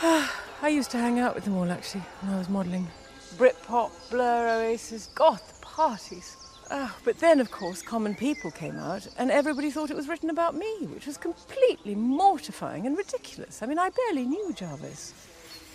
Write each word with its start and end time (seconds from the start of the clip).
I 0.02 0.68
used 0.68 0.90
to 0.92 0.98
hang 0.98 1.18
out 1.18 1.34
with 1.34 1.44
them 1.44 1.58
all 1.58 1.70
actually 1.70 2.00
when 2.22 2.32
I 2.32 2.38
was 2.38 2.48
modelling. 2.48 2.88
Britpop, 3.36 3.90
Blur, 4.10 4.48
Oasis, 4.48 5.08
goth 5.14 5.60
parties. 5.60 6.38
Oh, 6.70 6.96
but 7.04 7.18
then, 7.18 7.38
of 7.38 7.50
course, 7.50 7.82
Common 7.82 8.14
People 8.14 8.50
came 8.50 8.78
out, 8.78 9.06
and 9.18 9.30
everybody 9.30 9.70
thought 9.70 9.90
it 9.90 9.96
was 9.96 10.08
written 10.08 10.30
about 10.30 10.54
me, 10.54 10.86
which 10.86 11.06
was 11.06 11.18
completely 11.18 11.94
mortifying 11.94 12.86
and 12.86 12.96
ridiculous. 12.96 13.62
I 13.62 13.66
mean, 13.66 13.78
I 13.78 13.90
barely 13.90 14.24
knew 14.24 14.54
Jarvis. 14.54 15.12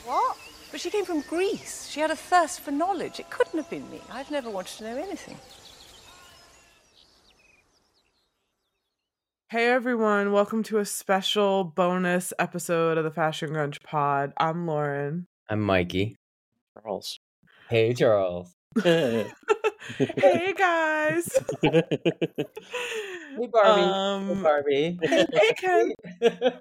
What? 0.06 0.38
But 0.72 0.82
she 0.82 0.90
came 0.90 1.06
from 1.06 1.22
Greece. 1.22 1.88
She 1.88 2.00
had 2.00 2.10
a 2.10 2.16
thirst 2.16 2.62
for 2.62 2.72
knowledge. 2.72 3.20
It 3.20 3.30
couldn't 3.30 3.58
have 3.58 3.70
been 3.70 3.88
me. 3.92 4.02
I've 4.12 4.32
never 4.32 4.50
wanted 4.50 4.78
to 4.78 4.84
know 4.86 4.98
anything. 4.98 5.38
Hey 9.56 9.70
everyone, 9.70 10.34
welcome 10.34 10.64
to 10.64 10.80
a 10.80 10.86
special 10.86 11.64
bonus 11.64 12.34
episode 12.38 12.98
of 12.98 13.06
the 13.06 13.10
Fashion 13.10 13.52
Grunge 13.52 13.82
Pod. 13.84 14.34
I'm 14.36 14.68
Lauren. 14.68 15.28
I'm 15.50 15.62
Mikey. 15.62 16.18
Charles. 16.74 17.22
Hey, 17.70 17.94
Charles. 17.94 18.54
hey 18.84 19.26
guys. 20.58 21.30
Hey, 21.62 21.82
Barbie. 23.50 23.82
Um, 23.82 24.28
hey, 24.28 24.44
Barbie. 24.44 25.00
hey 25.02 25.54
Ken. 25.58 25.94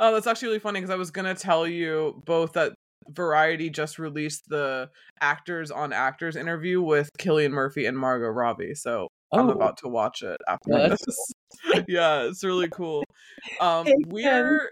Oh, 0.00 0.12
that's 0.12 0.26
actually 0.26 0.48
really 0.48 0.58
funny 0.58 0.80
because 0.80 0.90
I 0.90 0.96
was 0.96 1.12
gonna 1.12 1.36
tell 1.36 1.64
you 1.64 2.20
both 2.26 2.54
that 2.54 2.72
Variety 3.08 3.70
just 3.70 4.00
released 4.00 4.48
the 4.48 4.90
actors 5.20 5.70
on 5.70 5.92
actors 5.92 6.34
interview 6.34 6.82
with 6.82 7.08
Cillian 7.20 7.52
Murphy 7.52 7.86
and 7.86 7.96
Margot 7.96 8.30
Robbie. 8.30 8.74
So 8.74 9.06
I'm 9.32 9.48
Oh. 9.48 9.52
about 9.52 9.78
to 9.78 9.88
watch 9.88 10.22
it 10.22 10.40
after 10.48 10.70
this. 10.88 11.00
yeah, 11.88 12.22
it's 12.24 12.44
really 12.44 12.68
cool. 12.68 13.04
Um, 13.60 13.86
Hey, 13.86 13.94
we're 14.08 14.70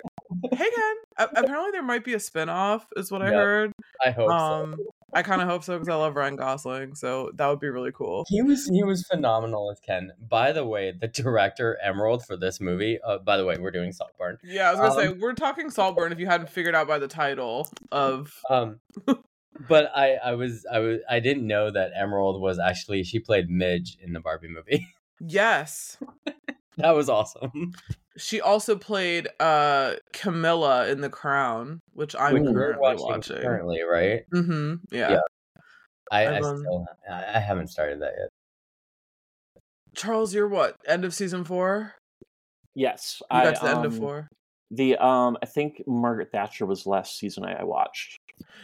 hey 0.53 0.71
Ken. 0.71 0.97
Apparently 1.37 1.71
there 1.73 1.83
might 1.83 2.05
be 2.05 2.15
a 2.15 2.19
spinoff, 2.19 2.83
is 2.97 3.11
what 3.11 3.23
I 3.23 3.27
Yep. 3.27 3.35
heard. 3.35 3.73
I 4.05 4.11
hope 4.11 4.31
Um, 4.31 4.75
so. 4.79 4.85
I 5.13 5.23
kind 5.25 5.43
of 5.43 5.49
hope 5.49 5.65
so 5.65 5.75
because 5.75 5.89
I 5.89 5.97
love 5.97 6.15
Ryan 6.15 6.37
Gosling, 6.37 6.95
so 6.95 7.33
that 7.35 7.49
would 7.49 7.59
be 7.59 7.69
really 7.69 7.91
cool. 7.91 8.25
He 8.29 8.43
was 8.43 8.69
he 8.73 8.85
was 8.85 9.05
phenomenal 9.11 9.71
as 9.73 9.81
Ken. 9.81 10.13
By 10.21 10.53
the 10.53 10.65
way, 10.65 10.93
the 10.93 11.09
director 11.09 11.77
Emerald 11.83 12.25
for 12.25 12.37
this 12.37 12.61
movie. 12.61 13.01
Uh, 13.03 13.19
by 13.19 13.37
the 13.37 13.45
way, 13.45 13.57
we're 13.59 13.73
doing 13.73 13.91
Saltburn. 13.93 14.39
Yeah, 14.45 14.69
I 14.69 14.71
was 14.73 14.81
gonna 14.81 14.95
say 14.95 15.07
Um, 15.09 15.19
we're 15.19 15.33
talking 15.35 15.69
Saltburn. 15.71 16.13
If 16.13 16.21
you 16.21 16.27
hadn't 16.27 16.49
figured 16.51 16.77
out 16.77 16.87
by 16.87 16.99
the 17.01 17.09
title 17.09 17.69
of 17.91 18.33
Um, 18.49 18.81
but 19.69 19.91
I 19.95 20.15
I 20.17 20.35
was 20.35 20.67
I 20.71 20.79
was 20.79 21.01
I 21.09 21.21
didn't 21.21 21.47
know 21.47 21.71
that 21.71 21.93
Emerald 21.97 22.41
was 22.41 22.59
actually 22.59 23.03
she 23.05 23.19
played 23.19 23.51
Midge 23.51 23.97
in 24.01 24.13
the 24.13 24.21
Barbie 24.21 24.49
movie. 24.49 24.87
yes, 25.21 25.99
that 26.77 26.91
was 26.93 27.09
awesome. 27.09 27.73
she 28.17 28.41
also 28.41 28.77
played 28.77 29.29
uh 29.39 29.95
Camilla 30.13 30.89
in 30.89 31.01
The 31.01 31.11
Crown, 31.11 31.81
which 31.93 32.15
I'm 32.17 32.35
Which 32.35 32.43
we're 32.45 32.75
currently 32.75 33.05
watching. 33.05 33.37
currently, 33.39 33.83
right? 33.83 34.23
Mm-hmm. 34.33 34.75
Yeah. 34.95 35.11
Yeah. 35.13 35.21
I, 36.13 36.27
I 36.27 36.37
I've, 36.37 36.43
um, 36.45 36.59
still 36.59 36.87
I 37.11 37.37
I 37.37 37.39
haven't 37.39 37.69
started 37.69 38.01
that 38.03 38.13
yet. 38.19 38.29
Charles, 39.95 40.35
you're 40.35 40.49
what? 40.49 40.77
End 40.87 41.05
of 41.05 41.15
season 41.15 41.45
four? 41.45 41.95
Yes, 42.75 43.21
You 43.31 43.39
I 43.39 43.45
got 43.45 43.57
to 43.57 43.65
the 43.65 43.71
end 43.77 43.85
of 43.85 43.93
um, 43.95 43.99
four. 43.99 44.29
The 44.71 44.97
um, 44.97 45.37
I 45.43 45.47
think 45.47 45.83
Margaret 45.87 46.31
Thatcher 46.31 46.65
was 46.65 46.87
last 46.87 47.19
season 47.19 47.45
I, 47.45 47.55
I 47.55 47.65
watched. 47.65 48.19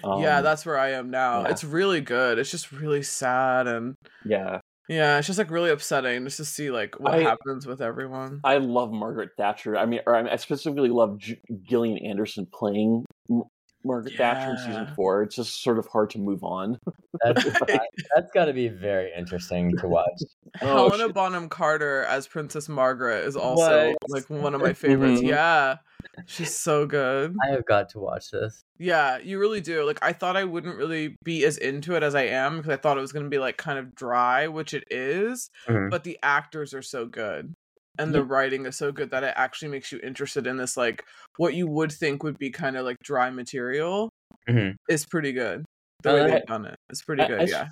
Um, 0.05 0.22
yeah, 0.22 0.41
that's 0.41 0.64
where 0.66 0.78
I 0.78 0.91
am 0.92 1.10
now. 1.10 1.42
yeah. 1.42 1.48
It's 1.50 1.64
really 1.64 2.00
good. 2.00 2.38
It's 2.38 2.50
just 2.50 2.72
really 2.72 3.02
sad 3.02 3.66
and 3.66 3.94
yeah. 4.24 4.60
yeah, 4.88 5.18
it's 5.18 5.27
just 5.27 5.38
like 5.38 5.50
really 5.50 5.70
upsetting 5.70 6.24
just 6.24 6.36
to 6.38 6.44
see 6.44 6.70
like 6.70 6.98
what 7.00 7.14
I- 7.14 7.22
happens 7.22 7.66
with 7.66 7.80
everyone. 7.80 8.41
I 8.44 8.58
love 8.58 8.92
Margaret 8.92 9.30
Thatcher. 9.36 9.77
I 9.77 9.86
mean, 9.86 10.00
or 10.06 10.14
I, 10.14 10.36
specifically 10.36 10.91
love 10.91 11.18
G- 11.18 11.41
Gillian 11.68 11.98
Anderson 11.98 12.46
playing 12.52 13.05
M- 13.30 13.42
Margaret 13.84 14.14
Thatcher 14.16 14.50
in 14.50 14.58
season 14.58 14.88
four. 14.96 15.22
It's 15.22 15.36
just 15.36 15.62
sort 15.62 15.78
of 15.78 15.86
hard 15.86 16.11
to 16.11 16.18
move 16.18 16.42
on. 16.44 16.78
That's 17.22 17.44
that, 17.44 17.88
that's 18.14 18.33
got 18.33 18.46
to 18.46 18.52
be 18.52 18.68
very 18.68 19.11
interesting 19.16 19.77
to 19.78 19.88
watch. 19.88 20.05
Oh, 20.62 20.86
Helena 20.88 21.05
shit. 21.08 21.14
Bonham 21.14 21.48
Carter 21.51 22.05
as 22.05 22.27
Princess 22.27 22.67
Margaret 22.67 23.27
is 23.27 23.36
also 23.36 23.89
What? 23.89 23.96
like 24.08 24.30
one 24.30 24.55
of 24.55 24.62
my 24.62 24.72
favorites. 24.72 25.20
Mhm. 25.20 25.28
Yeah. 25.28 25.77
She's 26.24 26.54
so 26.54 26.86
good. 26.86 27.36
I 27.46 27.50
have 27.52 27.66
got 27.66 27.90
to 27.90 27.98
watch 28.00 28.30
this. 28.30 28.62
Yeah, 28.78 29.18
you 29.18 29.38
really 29.38 29.60
do. 29.60 29.84
Like 29.84 29.98
I 30.02 30.12
thought 30.12 30.36
I 30.36 30.44
wouldn't 30.44 30.77
really 30.77 31.16
be 31.22 31.44
as 31.44 31.58
into 31.58 31.94
it 31.94 32.02
as 32.02 32.14
I 32.14 32.22
am 32.22 32.56
because 32.56 32.72
I 32.72 32.77
thought 32.77 32.96
it 32.96 33.02
was 33.02 33.12
going 33.12 33.27
to 33.27 33.30
be 33.30 33.38
like 33.38 33.58
kind 33.58 33.78
of 33.78 33.94
dry, 33.94 34.48
which 34.48 34.72
it 34.74 34.84
is, 34.90 35.50
Mhm. 35.68 35.90
but 35.90 36.04
the 36.04 36.18
actors 36.22 36.72
are 36.72 36.82
so 36.82 37.06
good. 37.06 37.52
And 37.98 38.14
the 38.14 38.22
writing 38.24 38.66
is 38.66 38.77
so 38.77 38.92
good 38.92 39.10
that 39.10 39.24
it 39.24 39.32
actually 39.36 39.68
makes 39.68 39.90
you 39.92 39.98
interested 40.02 40.46
in 40.46 40.56
this 40.58 40.77
like 40.77 41.04
what 41.38 41.54
you 41.54 41.66
would 41.66 41.92
think 41.92 42.22
would 42.22 42.38
be 42.38 42.50
kind 42.50 42.77
of 42.77 42.84
like 42.84 42.98
dry 43.02 43.30
material 43.30 44.10
Mhm. 44.48 44.74
is 44.88 45.06
pretty 45.06 45.33
good. 45.33 45.64
The 46.02 46.10
Uh, 46.10 46.14
way 46.14 46.22
I- 46.22 46.30
they've 46.30 46.46
done 46.46 46.66
it. 46.66 46.77
It's 46.90 47.02
pretty 47.02 47.22
I- 47.22 47.28
good, 47.28 47.40
I 47.40 47.44
yeah. 47.44 47.68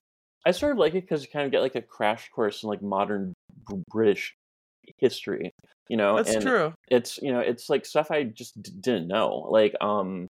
I 0.46 0.50
sort 0.50 0.72
of 0.72 0.78
like 0.78 0.94
it 0.94 1.02
because 1.02 1.22
you 1.22 1.28
kind 1.30 1.44
of 1.46 1.50
get 1.52 1.60
like 1.60 1.74
a 1.74 1.82
crash 1.82 2.28
course 2.30 2.62
in 2.62 2.68
like 2.68 2.82
modern 2.82 3.32
British 3.90 4.34
history. 4.98 5.52
You 5.88 5.96
know, 5.96 6.16
That's 6.16 6.34
and 6.34 6.52
true. 6.54 6.74
it's 6.88 7.18
you 7.22 7.32
know 7.32 7.40
it's 7.40 7.68
like 7.70 7.86
stuff 7.86 8.10
I 8.10 8.24
just 8.24 8.60
d- 8.62 8.72
didn't 8.80 9.08
know. 9.08 9.46
Like 9.50 9.74
um, 9.80 10.28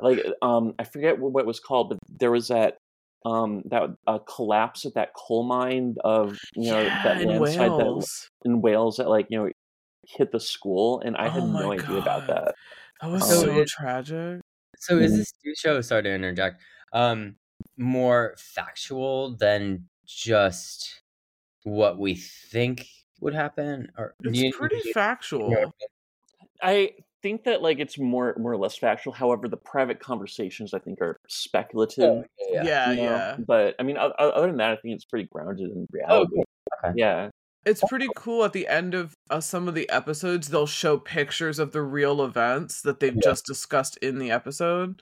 like 0.00 0.24
um, 0.42 0.74
I 0.78 0.84
forget 0.84 1.18
what 1.18 1.40
it 1.40 1.46
was 1.46 1.60
called, 1.60 1.90
but 1.90 1.98
there 2.08 2.30
was 2.30 2.48
that 2.48 2.78
um 3.26 3.62
that 3.66 3.90
uh, 4.06 4.18
collapse 4.20 4.84
at 4.86 4.94
that 4.94 5.14
coal 5.14 5.44
mine 5.44 5.96
of 6.04 6.38
you 6.54 6.70
know 6.70 6.90
yeah, 6.90 6.98
that 7.02 7.20
in 7.20 7.36
landslide 7.36 7.76
that 7.76 7.86
Wales. 7.86 8.28
in 8.44 8.60
Wales 8.62 8.96
that 8.98 9.08
like 9.08 9.26
you 9.30 9.38
know 9.38 9.50
hit 10.06 10.32
the 10.32 10.40
school, 10.40 11.00
and 11.00 11.16
I 11.16 11.28
had 11.28 11.44
Oh 11.44 11.48
my 11.48 11.64
no 11.64 11.72
idea 11.72 11.98
about 12.00 12.26
that. 12.28 12.54
That 13.00 13.08
was 13.10 13.28
So 13.28 13.44
so 13.44 13.64
tragic. 13.66 14.40
So 14.78 14.98
is 14.98 15.14
Mhm. 15.14 15.16
this 15.16 15.32
show? 15.58 15.80
Sorry 15.80 16.02
to 16.02 16.14
interject. 16.14 16.62
Um, 16.92 17.36
more 17.76 18.34
factual 18.38 19.36
than 19.36 19.88
just 20.06 21.02
what 21.64 21.98
we 21.98 22.16
think 22.16 22.88
would 23.20 23.34
happen, 23.34 23.90
or 23.96 24.14
do 24.22 24.30
It's 24.30 24.38
you- 24.40 24.52
pretty 24.52 24.80
you- 24.84 24.92
factual. 24.92 25.72
I 26.62 26.92
think 27.22 27.44
that 27.44 27.62
like 27.62 27.78
it's 27.78 27.98
more 27.98 28.34
more 28.38 28.52
or 28.52 28.56
less 28.56 28.76
factual. 28.76 29.12
However, 29.12 29.48
the 29.48 29.56
private 29.56 29.98
conversations 30.00 30.72
I 30.74 30.78
think 30.78 31.00
are 31.00 31.18
speculative. 31.28 32.04
Oh, 32.04 32.24
yeah, 32.50 32.62
yeah. 32.62 32.64
Yeah, 32.64 32.90
you 32.90 32.96
know? 32.96 33.02
yeah. 33.02 33.36
But 33.46 33.74
I 33.78 33.82
mean, 33.82 33.96
o- 33.98 34.12
o- 34.18 34.30
other 34.30 34.46
than 34.48 34.56
that, 34.58 34.70
I 34.72 34.76
think 34.76 34.94
it's 34.94 35.04
pretty 35.04 35.28
grounded 35.32 35.70
in 35.70 35.86
reality. 35.90 36.30
cool. 36.34 36.44
Okay. 36.84 36.94
Yeah. 36.96 37.30
It's 37.66 37.82
pretty 37.88 38.08
cool 38.14 38.44
at 38.44 38.52
the 38.52 38.68
end 38.68 38.94
of 38.94 39.14
uh, 39.30 39.40
some 39.40 39.68
of 39.68 39.74
the 39.74 39.88
episodes, 39.88 40.48
they'll 40.48 40.66
show 40.66 40.98
pictures 40.98 41.58
of 41.58 41.72
the 41.72 41.80
real 41.82 42.22
events 42.22 42.82
that 42.82 43.00
they've 43.00 43.14
Yeah. 43.14 43.20
just 43.22 43.46
discussed 43.46 43.96
in 43.98 44.18
the 44.18 44.30
episode. 44.30 45.00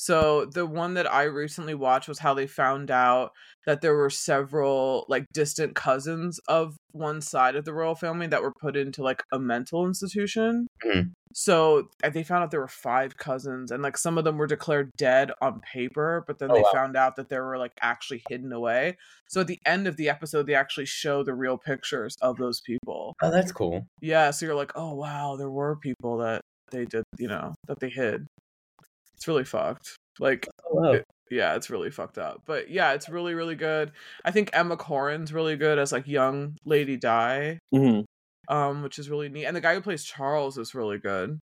So 0.00 0.44
the 0.44 0.64
one 0.64 0.94
that 0.94 1.12
I 1.12 1.24
recently 1.24 1.74
watched 1.74 2.06
was 2.08 2.20
how 2.20 2.32
they 2.32 2.46
found 2.46 2.88
out 2.88 3.32
that 3.66 3.80
there 3.80 3.96
were 3.96 4.10
several 4.10 5.04
like 5.08 5.24
distant 5.32 5.74
cousins 5.74 6.38
of 6.46 6.76
one 6.92 7.20
side 7.20 7.56
of 7.56 7.64
the 7.64 7.74
royal 7.74 7.96
family 7.96 8.28
that 8.28 8.40
were 8.40 8.52
put 8.60 8.76
into 8.76 9.02
like 9.02 9.24
a 9.32 9.40
mental 9.40 9.84
institution. 9.86 10.68
Mhm. 10.84 11.14
So 11.34 11.90
they 12.02 12.22
found 12.22 12.44
out 12.44 12.50
there 12.52 12.60
were 12.60 12.68
five 12.68 13.16
cousins 13.16 13.72
and 13.72 13.82
like 13.82 13.98
some 13.98 14.18
of 14.18 14.24
them 14.24 14.38
were 14.38 14.46
declared 14.46 14.92
dead 14.96 15.32
on 15.42 15.60
paper, 15.60 16.24
but 16.28 16.38
then 16.38 16.50
Oh, 16.50 16.54
they 16.54 16.62
wow. 16.62 16.72
found 16.72 16.96
out 16.96 17.16
that 17.16 17.28
they 17.28 17.38
were 17.40 17.58
like 17.58 17.72
actually 17.82 18.22
hidden 18.28 18.52
away. 18.52 18.96
So 19.28 19.40
at 19.42 19.48
the 19.48 19.58
end 19.66 19.88
of 19.88 19.96
the 19.96 20.08
episode, 20.08 20.46
they 20.46 20.54
actually 20.54 20.86
show 20.86 21.24
the 21.24 21.34
real 21.34 21.58
pictures 21.58 22.16
of 22.22 22.38
those 22.38 22.60
people. 22.60 23.16
Oh, 23.22 23.30
that's 23.30 23.52
cool. 23.52 23.86
Yeah, 24.00 24.30
so 24.30 24.46
you're 24.46 24.54
like, 24.54 24.72
oh 24.76 24.94
wow, 24.94 25.36
there 25.36 25.50
were 25.50 25.76
people 25.76 26.18
that 26.18 26.42
they 26.70 26.84
did, 26.86 27.04
you 27.18 27.28
know, 27.28 27.54
that 27.66 27.80
they 27.80 27.90
hid. 27.90 28.26
It's 29.18 29.26
really 29.26 29.42
fucked. 29.44 29.96
Like, 30.20 30.46
Oh, 30.70 30.92
it- 30.92 31.04
yeah, 31.30 31.56
it's 31.56 31.70
really 31.70 31.90
fucked 31.90 32.18
up. 32.18 32.42
But 32.46 32.70
yeah, 32.70 32.92
it's 32.92 33.08
really, 33.08 33.34
really 33.34 33.56
good. 33.56 33.90
I 34.24 34.30
think 34.30 34.50
Emma 34.52 34.76
Corrin's 34.76 35.32
really 35.32 35.56
good 35.56 35.76
as 35.78 35.90
like 35.92 36.06
young 36.06 36.54
Lady 36.64 36.96
Di, 36.96 37.58
hmm 37.72 38.00
um, 38.48 38.82
which 38.82 38.98
is 38.98 39.10
really 39.10 39.28
neat. 39.28 39.44
And 39.44 39.54
the 39.56 39.60
guy 39.60 39.74
who 39.74 39.80
plays 39.82 40.04
Charles 40.04 40.56
is 40.56 40.74
really 40.74 40.98
good. 40.98 41.38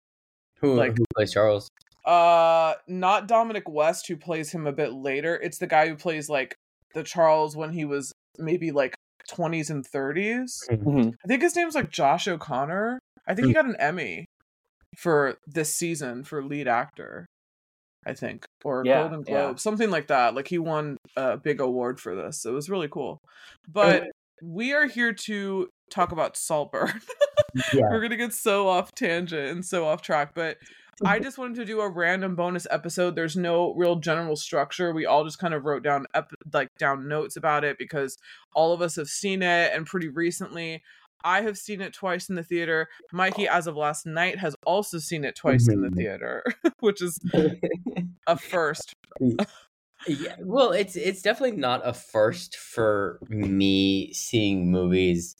Who, 0.60 0.74
like- 0.76 0.96
who 0.96 1.04
plays 1.16 1.32
Charles? 1.32 1.68
Uh, 2.06 2.74
not 2.86 3.26
Dominic 3.28 3.68
West, 3.68 4.06
who 4.06 4.16
plays 4.16 4.52
him 4.52 4.66
a 4.66 4.72
bit 4.72 4.92
later. 4.92 5.36
It's 5.42 5.58
the 5.58 5.66
guy 5.66 5.88
who 5.88 5.96
plays 5.96 6.28
like 6.30 6.54
the 6.94 7.02
Charles 7.02 7.56
when 7.56 7.72
he 7.72 7.84
was 7.84 8.12
maybe 8.38 8.70
like 8.70 8.94
20s 9.30 9.68
and 9.70 9.84
30s. 9.84 10.52
hmm 10.70 11.10
I 11.24 11.26
think 11.26 11.42
his 11.42 11.56
name's 11.56 11.74
like 11.74 11.90
Josh 11.90 12.28
O'Connor. 12.28 12.98
I 13.26 13.34
think 13.34 13.48
he 13.48 13.52
got 13.54 13.64
an 13.66 13.76
Emmy 13.78 14.24
for 14.96 15.36
this 15.46 15.74
season 15.74 16.24
for 16.24 16.42
lead 16.44 16.68
actor. 16.68 17.26
I 18.06 18.14
think, 18.14 18.46
or 18.64 18.84
Yeah, 18.84 19.02
Golden 19.02 19.24
yeah. 19.26 19.42
Globe, 19.42 19.60
something 19.60 19.90
like 19.90 20.08
that. 20.08 20.34
Like 20.34 20.48
he 20.48 20.58
won 20.58 20.96
a 21.16 21.36
big 21.36 21.60
award 21.60 22.00
for 22.00 22.14
this. 22.14 22.44
It 22.44 22.50
was 22.52 22.68
really 22.68 22.88
cool. 22.88 23.20
But 23.68 24.08
we 24.42 24.72
are 24.72 24.86
here 24.86 25.12
to 25.12 25.68
talk 25.90 26.12
about 26.12 26.36
Saltburn. 26.36 27.00
Mm, 27.56 27.72
yeah. 27.72 27.82
We're 27.90 28.00
gonna 28.02 28.16
get 28.16 28.34
so 28.34 28.68
off 28.68 28.94
tangent 28.94 29.50
and 29.50 29.64
so 29.64 29.86
off 29.86 30.02
track, 30.02 30.32
but 30.34 30.58
I 31.04 31.18
just 31.18 31.38
wanted 31.38 31.56
to 31.56 31.64
do 31.64 31.80
a 31.80 31.88
random 31.88 32.36
bonus 32.36 32.66
episode. 32.70 33.16
There's 33.16 33.36
no 33.36 33.74
real 33.74 33.96
general 33.96 34.36
structure. 34.36 34.92
We 34.92 35.06
all 35.06 35.24
just 35.24 35.38
kind 35.38 35.54
of 35.54 35.64
wrote 35.64 35.82
down 35.82 36.06
ep- 36.14 36.32
like 36.52 36.68
down 36.78 37.08
notes 37.08 37.36
about 37.36 37.64
it 37.64 37.78
because 37.78 38.16
all 38.54 38.72
of 38.72 38.80
us 38.80 38.96
have 38.96 39.08
seen 39.08 39.42
it 39.42 39.72
and 39.74 39.86
pretty 39.86 40.08
recently 40.08 40.82
I 41.24 41.40
have 41.40 41.56
seen 41.56 41.80
it 41.80 41.94
twice 41.94 42.28
in 42.28 42.34
the 42.34 42.42
theater. 42.42 42.88
Mikey, 43.12 43.48
oh. 43.48 43.52
as 43.52 43.66
of 43.66 43.76
last 43.76 44.06
night, 44.06 44.38
has 44.38 44.54
also 44.64 44.98
seen 44.98 45.24
it 45.24 45.34
twice 45.34 45.68
in 45.68 45.80
the 45.80 45.90
theater, 45.90 46.44
which 46.80 47.02
is 47.02 47.18
a 48.26 48.36
first. 48.36 48.94
yeah, 50.06 50.36
well, 50.40 50.72
it's 50.72 50.96
it's 50.96 51.22
definitely 51.22 51.56
not 51.56 51.80
a 51.84 51.94
first 51.94 52.56
for 52.56 53.18
me 53.28 54.12
seeing 54.12 54.70
movies 54.70 55.36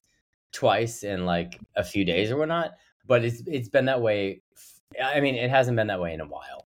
twice 0.53 1.03
in 1.03 1.27
like 1.27 1.61
a 1.77 1.85
few 1.85 2.05
days 2.05 2.31
or 2.31 2.39
whatnot. 2.39 2.73
But 3.07 3.25
it's 3.25 3.43
it's 3.47 3.69
been 3.69 3.85
that 3.85 4.01
way. 4.01 4.41
I 5.03 5.21
mean, 5.21 5.35
it 5.35 5.51
hasn't 5.51 5.77
been 5.77 5.89
that 5.89 6.01
way 6.01 6.15
in 6.15 6.21
a 6.21 6.27
while. 6.27 6.67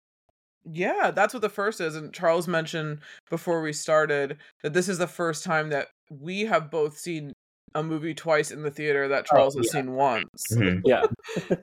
Yeah, 0.70 1.12
that's 1.12 1.34
what 1.34 1.42
the 1.42 1.50
first 1.50 1.80
is. 1.80 1.96
And 1.96 2.14
Charles 2.14 2.48
mentioned 2.48 3.00
before 3.30 3.62
we 3.62 3.72
started 3.72 4.38
that 4.64 4.74
this 4.74 4.90
is 4.90 4.98
the 4.98 5.08
first 5.08 5.44
time 5.44 5.70
that 5.70 5.88
we 6.10 6.42
have 6.42 6.70
both 6.70 6.98
seen 6.98 7.34
a 7.76 7.84
movie 7.84 8.14
twice 8.14 8.52
in 8.52 8.64
the 8.64 8.72
theater 8.72 9.08
that 9.10 9.26
Charles 9.26 9.56
has 9.56 9.68
yeah. 9.68 9.82
seen 9.82 9.94
once. 9.94 10.46
Mhm. 10.52 10.82
Yeah. 10.86 11.04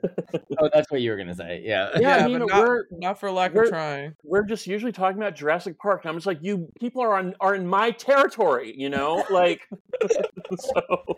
Oh, 0.57 0.69
that's 0.73 0.89
what 0.89 1.01
you 1.01 1.11
were 1.11 1.17
gonna 1.17 1.35
say. 1.35 1.61
Yeah. 1.65 1.89
Yeah, 1.99 2.17
I 2.17 2.27
mean, 2.27 2.39
but 2.39 2.47
not, 2.47 2.67
we're- 2.67 2.83
not 2.91 3.19
for 3.19 3.29
lack 3.29 3.53
of 3.55 3.67
trying. 3.67 4.15
We're 4.23 4.45
just 4.45 4.67
usually 4.67 4.93
talking 4.93 5.17
about 5.17 5.35
Jurassic 5.35 5.77
Park, 5.77 6.05
and 6.05 6.09
I'm 6.09 6.15
just 6.15 6.27
like, 6.27 6.39
you 6.41 6.69
people 6.79 7.01
are 7.01 7.17
on 7.17 7.35
are 7.41 7.53
in 7.53 7.67
my 7.67 7.91
territory, 7.91 8.73
you 8.77 8.89
know, 8.89 9.25
like. 9.29 9.67
so 10.57 11.17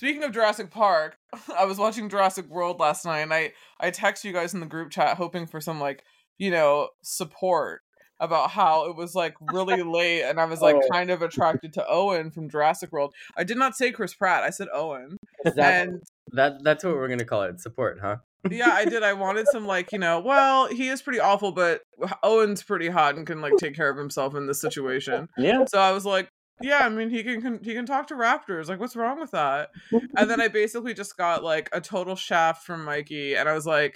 Speaking 0.00 0.24
of 0.24 0.32
Jurassic 0.32 0.70
Park, 0.70 1.18
I 1.58 1.66
was 1.66 1.76
watching 1.76 2.08
Jurassic 2.08 2.46
World 2.48 2.80
last 2.80 3.04
night 3.04 3.20
and 3.20 3.34
I 3.34 3.52
I 3.78 3.90
text 3.90 4.24
you 4.24 4.32
guys 4.32 4.54
in 4.54 4.60
the 4.60 4.66
group 4.66 4.90
chat 4.90 5.18
hoping 5.18 5.46
for 5.46 5.60
some 5.60 5.78
like, 5.78 6.04
you 6.38 6.50
know, 6.50 6.88
support 7.02 7.82
about 8.20 8.50
how 8.50 8.88
it 8.88 8.96
was 8.96 9.14
like 9.14 9.34
really 9.52 9.82
late 9.82 10.22
and 10.22 10.38
I 10.38 10.44
was 10.44 10.60
like 10.60 10.76
Oh. 10.76 10.88
kind 10.92 11.10
of 11.10 11.22
attracted 11.22 11.72
to 11.74 11.86
Owen 11.88 12.30
from 12.30 12.48
Jurassic 12.48 12.92
World. 12.92 13.14
I 13.36 13.44
did 13.44 13.56
not 13.56 13.76
say 13.76 13.90
Chris 13.90 14.14
Pratt. 14.14 14.42
I 14.44 14.50
said 14.50 14.68
Owen. 14.72 15.16
That, 15.44 15.56
And 15.88 16.02
that 16.32 16.62
that's 16.62 16.84
what 16.84 16.94
we're 16.94 17.08
gonna 17.08 17.24
call 17.24 17.42
it. 17.42 17.60
Support, 17.60 17.98
huh? 18.02 18.16
yeah, 18.50 18.70
I 18.72 18.84
did. 18.84 19.02
I 19.02 19.12
wanted 19.14 19.46
some 19.48 19.66
like, 19.66 19.90
you 19.92 19.98
know, 19.98 20.20
well, 20.20 20.66
he 20.68 20.88
is 20.88 21.02
pretty 21.02 21.20
awful, 21.20 21.52
but 21.52 21.82
Owen's 22.22 22.62
pretty 22.62 22.88
hot 22.88 23.16
and 23.16 23.26
can 23.26 23.40
like 23.40 23.54
take 23.58 23.74
care 23.74 23.90
of 23.90 23.96
himself 23.98 24.34
in 24.34 24.46
this 24.46 24.60
situation. 24.60 25.26
yeah, 25.38 25.64
So 25.66 25.78
I 25.78 25.92
was 25.92 26.06
like, 26.06 26.28
yeah, 26.62 26.80
I 26.80 26.88
mean, 26.90 27.08
he 27.10 27.22
can, 27.22 27.40
can 27.40 27.58
he 27.62 27.72
can 27.74 27.86
talk 27.86 28.06
to 28.08 28.14
raptors. 28.14 28.68
Like, 28.68 28.80
what's 28.80 28.94
wrong 28.96 29.18
with 29.18 29.30
that? 29.30 29.70
And 30.16 30.28
then 30.30 30.40
I 30.42 30.48
basically 30.48 30.92
just 30.94 31.16
got 31.16 31.42
like 31.42 31.68
a 31.72 31.80
total 31.80 32.16
shaft 32.16 32.64
from 32.66 32.84
Mikey, 32.84 33.34
and 33.34 33.48
I 33.48 33.54
was 33.54 33.66
like, 33.66 33.94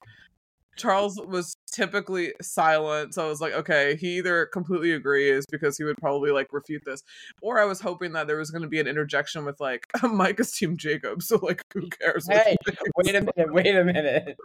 Charles 0.76 1.20
was 1.20 1.56
typically 1.72 2.32
silent, 2.42 3.14
so 3.14 3.24
I 3.24 3.28
was 3.28 3.40
like, 3.40 3.52
okay, 3.52 3.96
he 3.96 4.18
either 4.18 4.46
completely 4.46 4.92
agrees 4.92 5.44
because 5.50 5.76
he 5.76 5.84
would 5.84 5.96
probably 5.98 6.30
like 6.30 6.52
refute 6.52 6.82
this, 6.84 7.02
or 7.42 7.60
I 7.60 7.64
was 7.64 7.80
hoping 7.80 8.12
that 8.12 8.26
there 8.26 8.38
was 8.38 8.50
going 8.50 8.62
to 8.62 8.68
be 8.68 8.80
an 8.80 8.86
interjection 8.86 9.44
with 9.44 9.60
like 9.60 9.86
Micah's 10.02 10.52
team 10.52 10.76
Jacob. 10.76 11.22
So 11.22 11.36
like, 11.36 11.62
who 11.72 11.88
cares? 11.88 12.26
Hey, 12.28 12.56
wait 12.96 13.14
a 13.14 13.20
minute. 13.20 13.52
Wait 13.52 13.74
a 13.74 13.84
minute. 13.84 14.36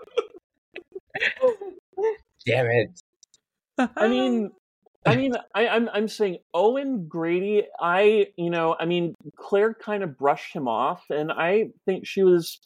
Damn 2.46 2.68
it. 2.68 3.02
I 3.96 4.08
mean, 4.08 4.52
I 5.06 5.16
mean, 5.16 5.36
I, 5.56 5.68
I'm 5.68 5.90
I'm 5.90 6.08
saying 6.08 6.40
Owen 6.54 7.08
Grady. 7.08 7.64
I 7.80 8.28
you 8.38 8.50
know, 8.50 8.76
I 8.80 8.86
mean, 8.86 9.16
Claire 9.38 9.74
kind 9.74 10.04
of 10.04 10.18
brushed 10.18 10.54
him 10.54 10.68
off, 10.68 11.04
and 11.10 11.32
I 11.32 11.70
think 11.86 12.06
she 12.06 12.24
was, 12.24 12.60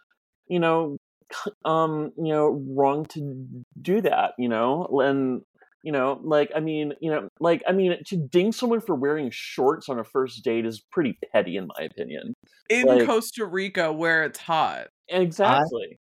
you 0.47 0.59
know, 0.59 0.97
c- 0.97 1.02
um, 1.65 2.11
you 2.17 2.31
know, 2.33 2.63
wrong 2.69 3.05
to 3.07 3.47
do 3.81 4.01
that. 4.01 4.31
You 4.37 4.49
know, 4.49 4.87
and 5.03 5.41
you 5.83 5.91
know, 5.91 6.19
like 6.23 6.51
I 6.55 6.59
mean, 6.59 6.93
you 7.01 7.11
know, 7.11 7.29
like 7.39 7.61
I 7.67 7.71
mean, 7.71 7.97
to 8.07 8.17
ding 8.17 8.51
someone 8.51 8.81
for 8.81 8.95
wearing 8.95 9.29
shorts 9.31 9.89
on 9.89 9.99
a 9.99 10.03
first 10.03 10.43
date 10.43 10.65
is 10.65 10.81
pretty 10.91 11.17
petty, 11.31 11.57
in 11.57 11.67
my 11.67 11.85
opinion. 11.85 12.33
in 12.69 12.85
like- 12.85 13.05
Costa 13.05 13.45
Rica 13.45 13.91
where 13.91 14.23
it's 14.23 14.39
hot. 14.39 14.87
Exactly. 15.09 15.99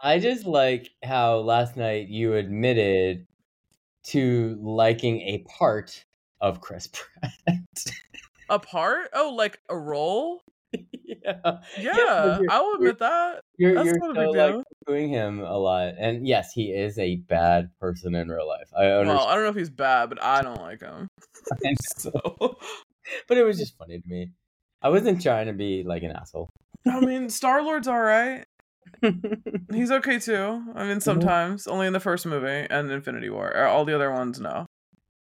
I 0.00 0.20
just 0.20 0.46
like 0.46 0.90
how 1.02 1.38
last 1.38 1.76
night 1.76 2.08
you 2.08 2.34
admitted 2.34 3.26
to 4.04 4.56
liking 4.62 5.20
a 5.22 5.44
part 5.58 6.04
of 6.40 6.60
Chris 6.60 6.88
Pratt. 6.92 7.32
A 8.50 8.58
part? 8.58 9.08
Oh, 9.12 9.34
like 9.34 9.58
a 9.68 9.76
role? 9.76 10.40
yeah. 11.04 11.58
Yeah, 11.78 12.38
I'll 12.50 12.72
admit 12.74 12.98
that. 12.98 13.40
You're, 13.56 13.74
That's 13.74 13.86
you're 13.86 13.98
so 14.00 14.30
like 14.30 14.64
doing 14.86 15.08
him 15.08 15.40
a 15.40 15.56
lot. 15.56 15.94
And 15.98 16.26
yes, 16.26 16.52
he 16.52 16.66
is 16.72 16.98
a 16.98 17.16
bad 17.16 17.70
person 17.80 18.14
in 18.14 18.28
real 18.28 18.46
life. 18.46 18.68
I 18.76 18.84
Well, 18.86 19.00
understand. 19.00 19.28
I 19.30 19.34
don't 19.34 19.44
know 19.44 19.50
if 19.50 19.56
he's 19.56 19.70
bad, 19.70 20.08
but 20.10 20.22
I 20.22 20.42
don't 20.42 20.60
like 20.60 20.80
him. 20.80 21.08
I 21.52 21.56
think 21.62 21.78
so 21.96 22.58
but 23.26 23.38
it 23.38 23.44
was 23.44 23.58
just 23.58 23.76
funny 23.78 23.98
to 24.00 24.08
me. 24.08 24.30
I 24.82 24.90
wasn't 24.90 25.22
trying 25.22 25.46
to 25.46 25.52
be 25.52 25.82
like 25.82 26.02
an 26.02 26.12
asshole. 26.12 26.48
I 26.86 27.00
mean, 27.00 27.28
Star 27.30 27.62
Lord's 27.62 27.88
all 27.88 28.00
right. 28.00 28.44
He's 29.72 29.90
okay 29.90 30.18
too. 30.18 30.62
I 30.74 30.84
mean, 30.86 31.00
sometimes 31.00 31.66
only 31.66 31.86
in 31.86 31.92
the 31.92 32.00
first 32.00 32.26
movie 32.26 32.66
and 32.70 32.90
Infinity 32.90 33.30
War. 33.30 33.56
Uh, 33.56 33.68
All 33.70 33.84
the 33.84 33.94
other 33.94 34.10
ones, 34.12 34.40
no. 34.40 34.66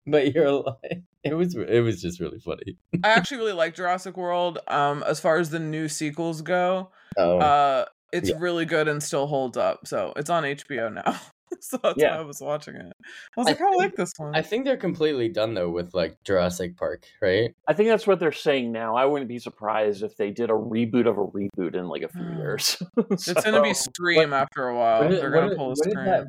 but 0.06 0.33
you're 0.33 0.51
like 0.51 1.03
it 1.24 1.33
was 1.33 1.56
it 1.56 1.81
was 1.81 2.01
just 2.01 2.19
really 2.19 2.39
funny. 2.39 2.77
I 3.04 3.10
actually 3.10 3.38
really 3.38 3.54
like 3.54 3.75
Jurassic 3.75 4.16
World. 4.18 4.60
Um, 4.68 5.04
as 5.07 5.19
far 5.19 5.38
as 5.38 5.50
the 5.50 5.60
new 5.60 5.88
sequels 5.88 6.42
go, 6.42 6.92
Oh. 7.18 7.38
uh, 7.39 7.86
it's 8.12 8.30
Yeah. 8.30 8.36
really 8.39 8.66
good 8.66 8.88
and 8.88 9.01
still 9.04 9.27
holds 9.27 9.57
up. 9.57 9.86
So 9.88 10.13
it's 10.16 10.30
on 10.30 10.44
HBO 10.44 10.89
now. 10.94 11.19
so 11.62 11.77
that's 11.83 11.95
Yeah. 11.98 12.16
why 12.16 12.21
I 12.21 12.25
was 12.25 12.39
watching 12.42 12.75
it. 12.75 12.94
I 13.36 13.39
was 13.39 13.48
I 13.48 13.51
like, 13.51 13.62
I, 13.62 13.66
like 13.66 13.80
think- 13.81 13.95
this 13.98 14.13
one. 14.18 14.36
I 14.36 14.42
think 14.42 14.66
they're 14.66 14.77
completely 14.77 15.30
done 15.30 15.54
though 15.56 15.69
with 15.69 15.94
like 15.94 16.18
Jurassic 16.24 16.77
Park, 16.77 17.06
right? 17.22 17.54
I 17.68 17.74
think 17.74 17.89
that's 17.89 18.07
what 18.07 18.19
they're 18.19 18.31
saying 18.31 18.72
now. 18.72 18.95
I 18.95 19.06
wouldn't 19.06 19.27
be 19.30 19.39
surprised 19.39 20.04
if 20.04 20.15
they 20.15 20.31
did 20.31 20.50
a 20.50 20.54
reboot 20.54 21.07
of 21.07 21.18
a 21.18 21.25
reboot 21.25 21.75
in 21.75 21.88
like 21.88 22.04
a 22.04 22.07
few 22.10 22.22
Mm. 22.22 22.38
years. 22.38 22.81
it's 23.12 23.31
gonna 23.33 23.62
be 23.62 23.74
So- 23.74 23.89
Scream 23.95 24.31
after 24.33 24.68
a 24.69 24.75
while. 24.77 25.01
What 25.01 25.10
did- 25.12 25.22
They're 25.22 25.31
gonna 25.31 25.50
did- 25.50 25.57
pull 25.57 25.72
a 25.72 25.75
Scream. 25.75 26.06
that- 26.06 26.27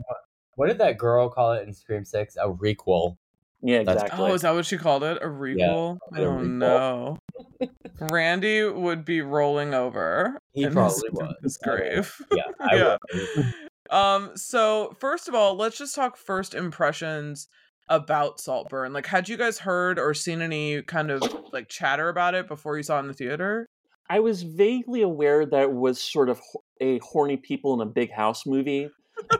what 0.56 0.66
did 0.66 0.78
that 0.78 0.98
girl 0.98 1.30
call 1.30 1.52
it 1.52 1.66
in 1.66 1.72
Scream 1.72 2.04
Six? 2.04 2.36
A 2.36 2.48
requel. 2.50 3.16
Yeah, 3.62 3.82
That's- 3.82 4.04
exactly. 4.04 4.30
Oh, 4.30 4.34
is 4.34 4.42
that 4.42 4.54
what 4.54 4.66
she 4.66 4.78
called 4.78 5.02
it? 5.04 5.18
A 5.22 5.26
requel? 5.26 5.98
a 6.16 6.20
oh 6.20 6.24
requel. 6.32 6.46
no. 6.48 7.18
Randy 8.10 8.64
would 8.64 9.04
be 9.04 9.20
rolling 9.20 9.74
over. 9.74 10.38
He 10.52 10.62
in 10.62 10.68
his- 10.68 10.74
probably 10.74 11.08
in 11.08 11.14
was. 11.14 11.34
His 11.42 11.58
I 11.64 11.70
would. 11.70 11.78
grave. 11.78 12.16
Yeah, 12.34 12.42
I 12.60 12.76
Yeah. 12.76 12.96
would. 13.14 13.54
Um, 13.90 14.30
so 14.36 14.94
first 15.00 15.28
of 15.28 15.34
all, 15.34 15.56
let's 15.56 15.76
just 15.76 15.94
talk 15.94 16.16
first 16.16 16.54
impressions 16.54 17.48
about 17.88 18.38
Saltburn. 18.40 18.92
Like, 18.92 19.06
had 19.06 19.28
you 19.28 19.36
guys 19.36 19.58
heard 19.58 19.98
or 19.98 20.14
seen 20.14 20.40
any 20.40 20.80
kind 20.82 21.10
of 21.10 21.22
like 21.52 21.68
chatter 21.68 22.08
about 22.08 22.34
it 22.34 22.46
before 22.46 22.76
you 22.76 22.82
saw 22.84 22.96
it 22.98 23.00
in 23.00 23.08
the 23.08 23.14
theater? 23.14 23.66
I 24.08 24.20
was 24.20 24.42
vaguely 24.42 25.02
aware 25.02 25.44
that 25.44 25.62
it 25.62 25.72
was 25.72 26.00
sort 26.00 26.28
of 26.28 26.40
a 26.80 26.98
horny 26.98 27.36
people 27.36 27.74
in 27.74 27.80
a 27.80 27.90
big 27.90 28.10
house 28.12 28.44
movie, 28.46 28.88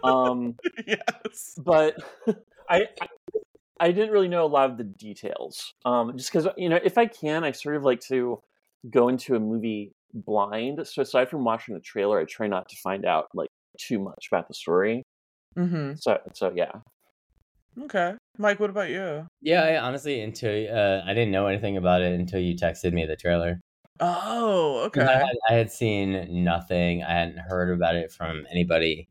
um, 0.04 0.56
yes. 0.86 1.54
but 1.64 1.96
I, 2.68 2.86
I 3.00 3.08
I 3.80 3.90
didn't 3.92 4.10
really 4.12 4.28
know 4.28 4.44
a 4.44 4.46
lot 4.46 4.70
of 4.70 4.76
the 4.76 4.84
details. 4.84 5.72
Um, 5.84 6.16
just 6.16 6.30
because 6.32 6.46
you 6.56 6.68
know, 6.68 6.78
if 6.84 6.98
I 6.98 7.06
can, 7.06 7.42
I 7.44 7.52
sort 7.52 7.76
of 7.76 7.82
like 7.82 8.00
to 8.02 8.40
go 8.90 9.08
into 9.08 9.34
a 9.34 9.40
movie 9.40 9.92
blind. 10.14 10.86
So 10.86 11.02
aside 11.02 11.28
from 11.28 11.44
watching 11.44 11.74
the 11.74 11.80
trailer, 11.80 12.20
I 12.20 12.24
try 12.24 12.46
not 12.46 12.68
to 12.68 12.76
find 12.76 13.04
out 13.04 13.28
like 13.34 13.48
too 13.78 13.98
much 13.98 14.28
about 14.30 14.48
the 14.48 14.54
story. 14.54 15.02
Mm-hmm. 15.56 15.94
So 15.96 16.18
so 16.34 16.52
yeah. 16.54 16.72
Okay. 17.82 18.14
Mike, 18.38 18.60
what 18.60 18.70
about 18.70 18.90
you? 18.90 19.26
Yeah, 19.42 19.62
I 19.62 19.78
honestly 19.78 20.20
until 20.20 20.50
uh, 20.74 21.02
I 21.06 21.14
didn't 21.14 21.30
know 21.30 21.46
anything 21.46 21.76
about 21.76 22.02
it 22.02 22.12
until 22.18 22.40
you 22.40 22.54
texted 22.54 22.92
me 22.92 23.06
the 23.06 23.16
trailer. 23.16 23.60
Oh, 24.00 24.88
'Cause 24.92 25.04
I, 25.08 25.14
okay. 25.14 25.24
had, 25.26 25.36
I 25.48 25.52
had 25.54 25.72
seen 25.72 26.44
nothing. 26.44 27.02
I 27.02 27.12
hadn't 27.12 27.38
heard 27.38 27.70
about 27.74 27.94
it 27.96 28.12
from 28.12 28.46
anybody. 28.50 29.08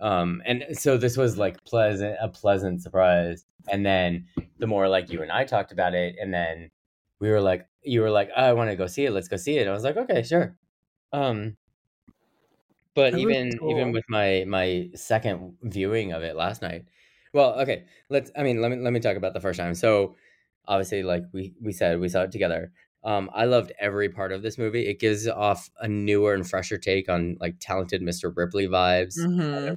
Um, 0.00 0.42
and 0.46 0.64
so 0.72 0.96
this 0.96 1.16
was 1.16 1.36
like 1.36 1.62
pleasant, 1.64 2.16
a 2.20 2.28
pleasant 2.28 2.82
surprise. 2.82 3.44
And 3.68 3.84
then 3.84 4.26
the 4.58 4.66
more 4.66 4.88
like 4.88 5.10
you 5.10 5.22
and 5.22 5.30
I 5.30 5.44
talked 5.44 5.72
about 5.72 5.94
it, 5.94 6.16
and 6.20 6.32
then 6.32 6.70
we 7.18 7.30
were 7.30 7.40
like, 7.40 7.66
you 7.82 8.00
were 8.00 8.10
like, 8.10 8.30
oh, 8.36 8.42
I 8.42 8.52
want 8.52 8.70
to 8.70 8.76
go 8.76 8.86
see 8.86 9.04
it. 9.06 9.12
Let's 9.12 9.28
go 9.28 9.36
see 9.36 9.58
it. 9.58 9.68
I 9.68 9.72
was 9.72 9.84
like, 9.84 9.96
okay, 9.96 10.22
sure. 10.22 10.56
Um, 11.12 11.56
but 12.94 13.12
That 13.12 13.20
even 13.20 13.48
even 13.68 13.92
with 13.92 14.04
my 14.08 14.44
my 14.46 14.90
second 14.94 15.56
viewing 15.62 16.12
of 16.12 16.22
it 16.22 16.34
last 16.34 16.60
night, 16.62 16.84
well, 17.32 17.60
okay, 17.60 17.84
let's. 18.08 18.30
I 18.36 18.42
mean, 18.42 18.60
let 18.60 18.70
me 18.70 18.78
let 18.78 18.92
me 18.92 19.00
talk 19.00 19.16
about 19.16 19.32
the 19.34 19.40
first 19.40 19.58
time. 19.58 19.74
So 19.74 20.16
obviously, 20.66 21.02
like 21.02 21.22
we 21.32 21.54
we 21.60 21.72
said, 21.72 22.00
we 22.00 22.08
saw 22.08 22.22
it 22.22 22.32
together. 22.32 22.72
Um, 23.02 23.30
I 23.32 23.44
loved 23.46 23.72
every 23.80 24.08
part 24.08 24.32
of 24.32 24.42
this 24.42 24.58
movie. 24.58 24.86
It 24.86 24.98
gives 24.98 25.26
off 25.26 25.70
a 25.80 25.88
newer 25.88 26.34
and 26.34 26.48
fresher 26.48 26.76
take 26.76 27.08
on 27.08 27.36
like 27.40 27.56
talented 27.60 28.02
Mr. 28.02 28.32
Ripley 28.34 28.66
vibes. 28.66 29.18
Mm-hmm. 29.18 29.74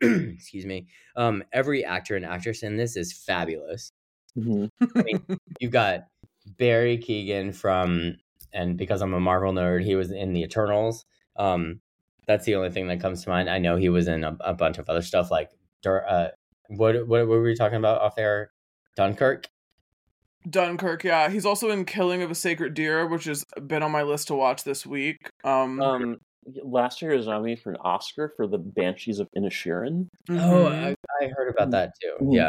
Excuse 0.34 0.66
me. 0.66 0.86
Um, 1.16 1.42
every 1.52 1.84
actor 1.84 2.16
and 2.16 2.24
actress 2.24 2.62
in 2.62 2.76
this 2.76 2.96
is 2.96 3.12
fabulous. 3.12 3.92
Mhm. 4.36 4.70
You've 5.60 5.72
got 5.72 6.06
Barry 6.56 6.98
Keegan 6.98 7.52
from, 7.52 8.16
and 8.52 8.76
because 8.76 9.02
I'm 9.02 9.14
a 9.14 9.20
Marvel 9.20 9.52
nerd, 9.52 9.84
he 9.84 9.96
was 9.96 10.10
in 10.10 10.32
the 10.32 10.42
Eternals. 10.42 11.04
Um, 11.36 11.80
that's 12.26 12.44
the 12.44 12.54
only 12.54 12.70
thing 12.70 12.86
that 12.88 13.00
comes 13.00 13.24
to 13.24 13.30
mind. 13.30 13.50
I 13.50 13.58
know 13.58 13.76
he 13.76 13.88
was 13.88 14.06
in 14.08 14.24
a, 14.24 14.36
a 14.40 14.54
bunch 14.54 14.78
of 14.78 14.88
other 14.88 15.02
stuff 15.02 15.30
like, 15.30 15.50
uh, 15.84 16.28
what, 16.68 16.94
what 17.08 17.08
what 17.08 17.28
were 17.28 17.42
we 17.42 17.54
talking 17.56 17.78
about 17.78 18.00
off 18.00 18.14
there? 18.14 18.52
Dunkirk. 18.96 19.48
Dunkirk, 20.48 21.04
yeah. 21.04 21.28
He's 21.28 21.44
also 21.44 21.70
in 21.70 21.84
Killing 21.84 22.22
of 22.22 22.30
a 22.30 22.34
Sacred 22.34 22.74
Deer, 22.74 23.06
which 23.06 23.24
has 23.24 23.44
been 23.66 23.82
on 23.82 23.90
my 23.90 24.02
list 24.02 24.28
to 24.28 24.34
watch 24.34 24.64
this 24.64 24.86
week. 24.86 25.18
Um, 25.44 25.80
Um, 25.82 26.20
last 26.62 27.00
year 27.02 27.10
he 27.12 27.16
was 27.16 27.26
nominated 27.26 27.62
for 27.62 27.70
an 27.70 27.76
Oscar 27.82 28.32
for 28.36 28.46
the 28.46 28.58
Banshees 28.58 29.18
of 29.18 29.28
Inisherin. 29.36 30.08
Oh, 30.28 30.34
Mhm. 30.34 30.96
I, 31.20 31.24
I 31.24 31.28
heard 31.36 31.48
about 31.54 31.70
that 31.72 31.92
too. 32.00 32.14
Mhm. 32.20 32.34
Yeah. 32.34 32.48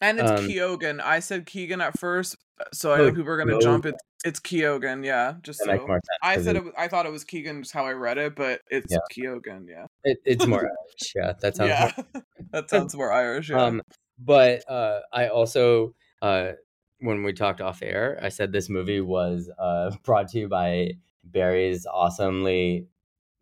and 0.00 0.18
it's 0.18 0.30
um, 0.30 0.36
Keoghan. 0.48 1.00
I 1.02 1.20
said 1.20 1.46
Keegan 1.46 1.80
at 1.80 1.98
first, 1.98 2.36
so 2.72 2.92
I 2.92 2.98
Oh, 2.98 3.04
know 3.06 3.12
people 3.14 3.30
are 3.30 3.36
gonna 3.36 3.52
Keoghan. 3.52 3.62
jump. 3.62 3.86
It's 3.86 3.98
it's 4.24 4.40
Keoghan, 4.40 5.04
yeah. 5.04 5.34
Just 5.42 5.58
so 5.60 5.66
makes 5.70 5.86
more 5.86 5.96
sense. 5.96 6.18
I 6.22 6.34
'cause 6.36 6.44
said 6.44 6.56
it, 6.56 6.60
it. 6.60 6.64
was- 6.64 6.74
I 6.78 6.88
thought 6.88 7.04
it 7.04 7.12
was 7.12 7.24
Keegan, 7.24 7.62
just 7.62 7.74
how 7.74 7.84
I 7.84 7.92
read 7.92 8.16
it, 8.16 8.34
but 8.34 8.62
it's 8.70 8.90
Yeah. 8.90 8.98
Keoghan, 9.14 9.68
yeah. 9.68 9.84
it, 10.02 10.18
it's 10.24 10.46
more 10.46 10.60
Irish. 10.64 11.12
Yeah, 11.14 11.32
that 11.40 11.56
sounds 11.56 11.68
yeah, 11.68 11.92
more 12.14 12.22
that 12.52 12.70
sounds 12.70 12.96
more 12.96 13.12
Irish. 13.12 13.50
Yeah. 13.50 13.62
Um, 13.62 13.82
but 14.18 14.68
uh, 14.70 15.00
I 15.12 15.28
also, 15.28 15.94
uh, 16.22 16.52
when 17.00 17.22
we 17.22 17.34
talked 17.34 17.60
off 17.60 17.82
air, 17.82 18.18
I 18.22 18.30
said 18.30 18.50
this 18.52 18.70
movie 18.70 19.00
was 19.02 19.50
uh, 19.58 19.90
brought 20.04 20.28
to 20.28 20.38
you 20.38 20.48
by 20.48 20.92
Barry's 21.22 21.84
awesomely 21.86 22.86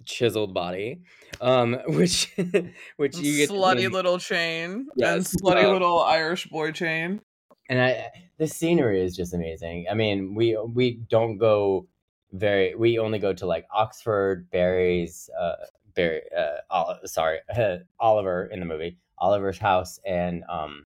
chiseled 0.04 0.54
body, 0.54 1.00
um, 1.40 1.78
which 1.87 2.35
which 2.97 3.16
you 3.16 3.37
get 3.37 3.50
slutty 3.50 3.90
little 3.90 4.18
chain 4.18 4.71
and 4.73 4.88
Yes, 4.97 5.35
slutty 5.37 5.64
uh, 5.64 5.73
little 5.73 6.00
Irish 6.00 6.47
boy 6.47 6.73
chain. 6.73 7.21
and 7.68 7.80
I 7.80 8.11
the 8.38 8.47
scenery 8.47 9.02
is 9.02 9.14
just 9.16 9.35
amazing. 9.35 9.87
I 9.90 9.94
mean, 9.94 10.35
we 10.35 10.56
we 10.56 10.92
don't 11.09 11.38
go 11.38 11.87
very. 12.32 12.75
We 12.75 12.99
only 12.99 13.18
go 13.18 13.32
to 13.32 13.47
like 13.47 13.66
Oxford, 13.73 14.50
Barry's, 14.50 15.30
uh, 15.38 15.54
Barry, 15.94 16.23
uh, 16.37 16.56
Oli- 16.71 17.06
sorry, 17.06 17.38
Oliver 18.00 18.47
in 18.47 18.61
the 18.61 18.66
movie, 18.66 18.99
Oliver's 19.18 19.59
house, 19.59 20.00
and 20.06 20.44
um, 20.49 20.85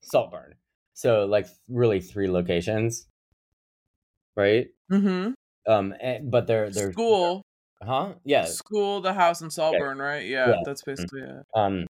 Saltburn. 0.00 0.54
So 0.94 1.26
like 1.26 1.46
really 1.68 2.00
three 2.00 2.28
locations, 2.28 3.06
right? 4.34 4.68
Mm-hmm. 4.90 5.32
Um, 5.70 5.94
and, 6.00 6.30
but 6.30 6.46
they're 6.46 6.70
they're 6.70 6.92
School, 6.92 7.42
huh? 7.82 8.14
Yeah. 8.24 8.44
school, 8.44 9.00
the 9.00 9.12
house 9.12 9.40
in 9.40 9.50
Saltburn, 9.50 9.98
right? 9.98 10.26
Yeah, 10.26 10.48
Yeah. 10.50 10.56
that's 10.64 10.82
basically 10.82 11.22
it. 11.22 11.46
Um, 11.54 11.86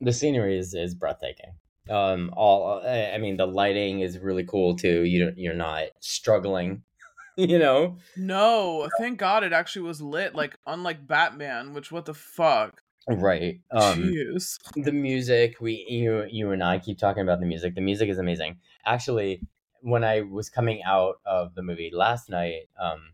the 0.00 0.12
scenery 0.12 0.58
is 0.58 0.74
is 0.74 0.94
breathtaking. 0.94 1.52
Um, 1.88 2.30
all 2.36 2.82
I 2.84 3.12
I 3.14 3.18
mean, 3.18 3.36
the 3.36 3.46
lighting 3.46 4.00
is 4.00 4.18
really 4.18 4.44
cool 4.44 4.76
too. 4.76 5.02
You 5.04 5.24
don't 5.24 5.38
you're 5.38 5.54
not 5.54 5.84
struggling, 6.00 6.82
you 7.36 7.58
know. 7.58 7.96
No, 8.16 8.88
thank 8.98 9.18
God 9.18 9.44
it 9.44 9.52
actually 9.52 9.82
was 9.82 10.00
lit. 10.02 10.34
Like 10.34 10.56
unlike 10.66 11.06
Batman, 11.06 11.72
which 11.74 11.92
what 11.92 12.04
the 12.04 12.14
fuck? 12.14 12.82
Right. 13.08 13.60
Um, 13.70 14.02
Jeez. 14.02 14.58
the 14.74 14.90
music 14.90 15.60
we 15.60 15.86
you 15.88 16.24
you 16.28 16.50
and 16.50 16.62
I 16.62 16.80
keep 16.80 16.98
talking 16.98 17.22
about 17.22 17.38
the 17.38 17.46
music. 17.46 17.76
The 17.76 17.80
music 17.80 18.08
is 18.08 18.18
amazing. 18.18 18.56
Actually, 18.84 19.40
when 19.80 20.02
I 20.02 20.22
was 20.22 20.50
coming 20.50 20.82
out 20.84 21.20
of 21.24 21.54
the 21.54 21.62
movie 21.62 21.92
last 21.94 22.28
night, 22.28 22.62
um, 22.82 23.12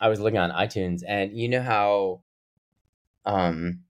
I 0.00 0.08
was 0.08 0.20
looking 0.20 0.38
on 0.38 0.50
iTunes, 0.50 1.02
and 1.06 1.36
you 1.38 1.48
know 1.48 1.62
how, 1.62 2.24
um, 3.24 3.84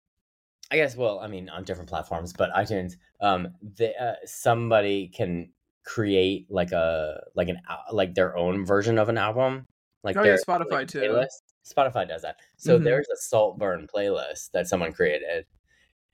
I 0.71 0.77
guess 0.77 0.95
well, 0.95 1.19
I 1.19 1.27
mean 1.27 1.49
on 1.49 1.63
different 1.63 1.89
platforms, 1.89 2.33
but 2.33 2.51
iTunes, 2.53 2.93
um, 3.21 3.55
the 3.61 3.95
uh, 4.01 4.15
somebody 4.25 5.09
can 5.09 5.53
create 5.85 6.47
like 6.51 6.71
a 6.71 7.23
like 7.35 7.49
an 7.49 7.61
like 7.91 8.15
their 8.15 8.37
own 8.37 8.65
version 8.65 8.97
of 8.99 9.09
an 9.09 9.17
album, 9.17 9.65
like 10.03 10.17
Oh, 10.17 10.23
yeah, 10.23 10.35
Spotify 10.35 10.69
like, 10.71 10.87
too. 10.87 11.01
playlist. 11.01 11.53
Spotify 11.65 12.07
does 12.07 12.23
that. 12.23 12.37
So 12.57 12.79
Mhm. 12.79 12.83
there's 12.83 13.09
a 13.09 13.17
Saltburn 13.17 13.87
playlist 13.93 14.51
that 14.51 14.67
someone 14.67 14.93
created, 14.93 15.45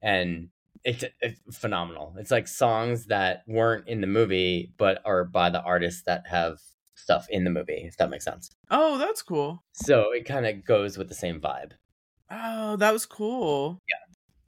and 0.02 0.50
it's, 0.84 1.04
it's 1.22 1.58
phenomenal. 1.58 2.16
It's 2.18 2.32
like 2.32 2.48
songs 2.48 3.08
that 3.08 3.44
weren't 3.48 3.88
in 3.88 4.02
the 4.02 4.08
movie, 4.08 4.74
but 4.78 5.02
are 5.06 5.26
by 5.26 5.50
the 5.50 5.62
artists 5.64 6.04
that 6.04 6.28
have 6.28 6.60
stuff 6.96 7.28
in 7.30 7.44
the 7.44 7.50
movie. 7.50 7.84
If 7.86 7.98
that 7.98 8.10
makes 8.10 8.26
sense. 8.26 8.50
Oh, 8.72 8.98
that's 8.98 9.22
cool. 9.22 9.64
So 9.74 10.12
it 10.12 10.26
kind 10.26 10.46
of 10.46 10.66
goes 10.66 10.98
with 10.98 11.08
the 11.10 11.16
same 11.16 11.40
vibe. 11.40 11.72
Oh, 12.32 12.76
that 12.78 12.92
was 12.94 13.06
cool. 13.06 13.80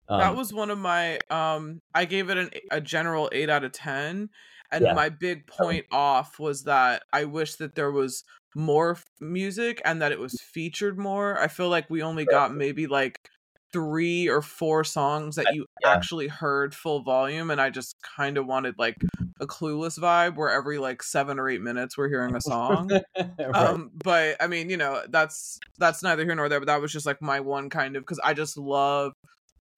Um, 0.10 0.20
that 0.20 0.36
was 0.36 0.54
one 0.54 0.70
of 0.72 0.78
my 0.78 1.20
um 1.30 1.82
I 1.94 2.06
gave 2.06 2.30
it 2.30 2.38
an, 2.38 2.50
a 2.72 2.80
general 2.80 3.30
8 3.32 3.50
out 3.50 3.64
of 3.66 3.74
10 3.74 4.30
and 4.72 4.84
Yeah. 4.86 4.94
my 4.94 5.10
big 5.10 5.48
point 5.48 5.86
off 5.92 6.40
was 6.40 6.64
that 6.64 7.04
I 7.12 7.26
wish 7.26 7.56
that 7.56 7.76
there 7.76 7.92
was 7.92 8.24
more 8.56 8.92
f- 8.92 9.06
music 9.20 9.82
and 9.86 10.02
that 10.02 10.12
it 10.14 10.20
was 10.20 10.40
featured 10.42 10.98
more. 10.98 11.40
I 11.40 11.48
feel 11.50 11.68
like 11.70 11.90
we 11.90 12.02
only 12.02 12.26
got 12.26 12.54
maybe 12.56 12.88
like 12.88 13.30
3 13.74 14.30
or 14.30 14.42
4 14.42 14.84
songs 14.84 15.36
that 15.36 15.54
you 15.54 15.66
yeah. 15.84 15.92
actually 15.92 16.28
heard 16.28 16.74
full 16.74 17.02
volume 17.02 17.52
and 17.52 17.60
I 17.60 17.70
just 17.70 17.96
kind 18.02 18.38
of 18.38 18.46
wanted 18.46 18.76
like 18.78 18.96
a 19.40 19.46
clueless 19.46 20.00
vibe 20.00 20.36
where 20.36 20.50
every 20.50 20.78
like 20.78 21.04
7 21.04 21.38
or 21.40 21.50
8 21.50 21.62
minutes 21.62 21.98
we're 21.98 22.10
hearing 22.10 22.36
a 22.36 22.42
song. 22.42 22.90
right. 23.18 23.56
um 23.56 23.92
but 24.04 24.36
i 24.40 24.48
mean 24.48 24.70
you 24.70 24.78
know 24.78 25.02
that's 25.10 25.60
that's 25.78 26.04
neither 26.04 26.24
here 26.24 26.36
nor 26.36 26.50
there 26.50 26.60
but 26.60 26.68
that 26.68 26.82
was 26.82 26.92
just 26.92 27.06
like 27.06 27.22
my 27.22 27.40
one 27.40 27.70
kind 27.70 27.96
of 27.96 28.04
because 28.04 28.20
i 28.24 28.34
just 28.34 28.58
love 28.58 29.14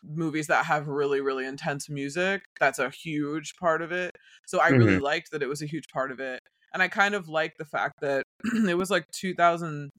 movies 0.03 0.47
that 0.47 0.65
have 0.65 0.87
really 0.87 1.21
really 1.21 1.45
intense 1.45 1.89
music 1.89 2.41
that's 2.59 2.79
a 2.79 2.89
huge 2.89 3.53
part 3.59 3.81
of 3.81 3.91
it 3.91 4.15
so 4.47 4.59
i 4.59 4.69
really 4.69 4.99
liked 4.99 5.31
that 5.31 5.43
it 5.43 5.49
was 5.49 5.61
a 5.61 5.65
huge 5.65 5.87
part 5.91 6.11
of 6.11 6.19
it 6.19 6.41
and 6.73 6.81
i 6.81 6.87
kind 6.87 7.15
of 7.15 7.27
like 7.27 7.53
the 7.57 7.65
fact 7.65 7.95
that 8.01 8.23
it 8.67 8.77
was 8.77 8.89
like 8.89 9.05
2000 9.11 9.89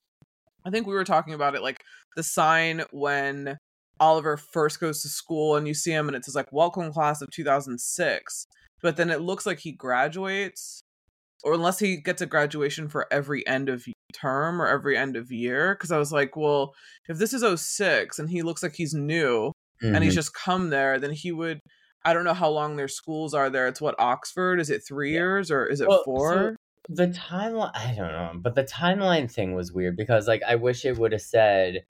i 0.64 0.70
think 0.70 0.86
we 0.86 0.94
were 0.94 1.04
talking 1.04 1.34
about 1.34 1.54
it 1.54 1.62
like 1.62 1.82
the 2.16 2.22
sign 2.22 2.82
when 2.92 3.58
oliver 4.00 4.36
first 4.36 4.80
goes 4.80 5.02
to 5.02 5.08
school 5.08 5.56
and 5.56 5.68
you 5.68 5.74
see 5.74 5.92
him 5.92 6.08
and 6.08 6.16
it 6.16 6.24
says 6.24 6.34
like 6.34 6.50
welcome 6.52 6.92
class 6.92 7.20
of 7.22 7.30
2006 7.30 8.46
but 8.82 8.96
then 8.96 9.10
it 9.10 9.20
looks 9.20 9.44
like 9.46 9.58
he 9.58 9.72
graduates 9.72 10.80
or 11.44 11.54
unless 11.54 11.78
he 11.78 11.96
gets 11.96 12.20
a 12.20 12.26
graduation 12.26 12.88
for 12.88 13.06
every 13.12 13.46
end 13.46 13.68
of 13.68 13.84
term 14.12 14.60
or 14.60 14.66
every 14.66 14.96
end 14.98 15.16
of 15.16 15.30
year. 15.30 15.74
Because 15.74 15.90
i 15.92 15.98
was 15.98 16.12
like 16.12 16.34
well 16.36 16.74
if 17.08 17.18
this 17.18 17.32
is 17.32 17.42
06 17.62 18.18
and 18.18 18.28
he 18.30 18.42
looks 18.42 18.62
like 18.62 18.74
he's 18.74 18.94
new 18.94 19.52
and 19.82 20.02
he's 20.04 20.12
Mhm. 20.12 20.16
just 20.16 20.34
come 20.34 20.68
there 20.70 20.98
then 20.98 21.12
he 21.12 21.32
would 21.32 21.60
i 22.04 22.12
don't 22.12 22.24
know 22.24 22.34
how 22.34 22.50
long 22.50 22.76
their 22.76 22.88
schools 22.88 23.32
are 23.34 23.48
there. 23.50 23.66
It's 23.68 23.80
what 23.80 23.94
oxford? 23.98 24.60
Is 24.60 24.68
it 24.70 24.82
three 24.86 25.12
years 25.12 25.50
or 25.50 25.66
is 25.66 25.80
it 25.80 25.88
Well, 25.88 25.98
so- 25.98 26.04
four 26.04 26.56
the 26.88 27.08
timeline. 27.08 27.70
I 27.74 27.94
don't 27.96 28.10
know, 28.12 28.32
but 28.36 28.54
the 28.56 28.64
timeline 28.64 29.30
thing 29.30 29.54
was 29.54 29.70
weird 29.72 29.96
because 29.96 30.26
like 30.26 30.42
I 30.46 30.54
wish 30.56 30.84
it 30.84 30.98
would 30.98 31.12
have 31.12 31.20
said, 31.22 31.84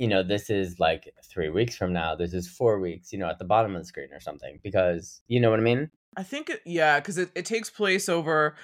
you 0.00 0.08
know, 0.08 0.22
this 0.22 0.50
is 0.50 0.80
like 0.80 1.12
three 1.30 1.50
weeks 1.50 1.76
from 1.76 1.92
now. 1.92 2.14
This 2.16 2.32
is 2.34 2.48
four 2.48 2.80
weeks. 2.80 3.12
You 3.12 3.18
know, 3.20 3.28
at 3.28 3.38
the 3.38 3.44
bottom 3.44 3.76
of 3.76 3.82
the 3.82 3.86
screen 3.86 4.08
or 4.12 4.20
something 4.20 4.58
because 4.62 5.20
you 5.28 5.38
know 5.40 5.50
what 5.50 5.60
I 5.60 5.62
mean. 5.62 5.90
i 6.16 6.22
think 6.24 6.50
it 6.50 6.60
yeah 6.66 6.98
because 6.98 7.18
it, 7.18 7.30
it 7.36 7.44
takes 7.44 7.70
place 7.70 8.08
over 8.08 8.56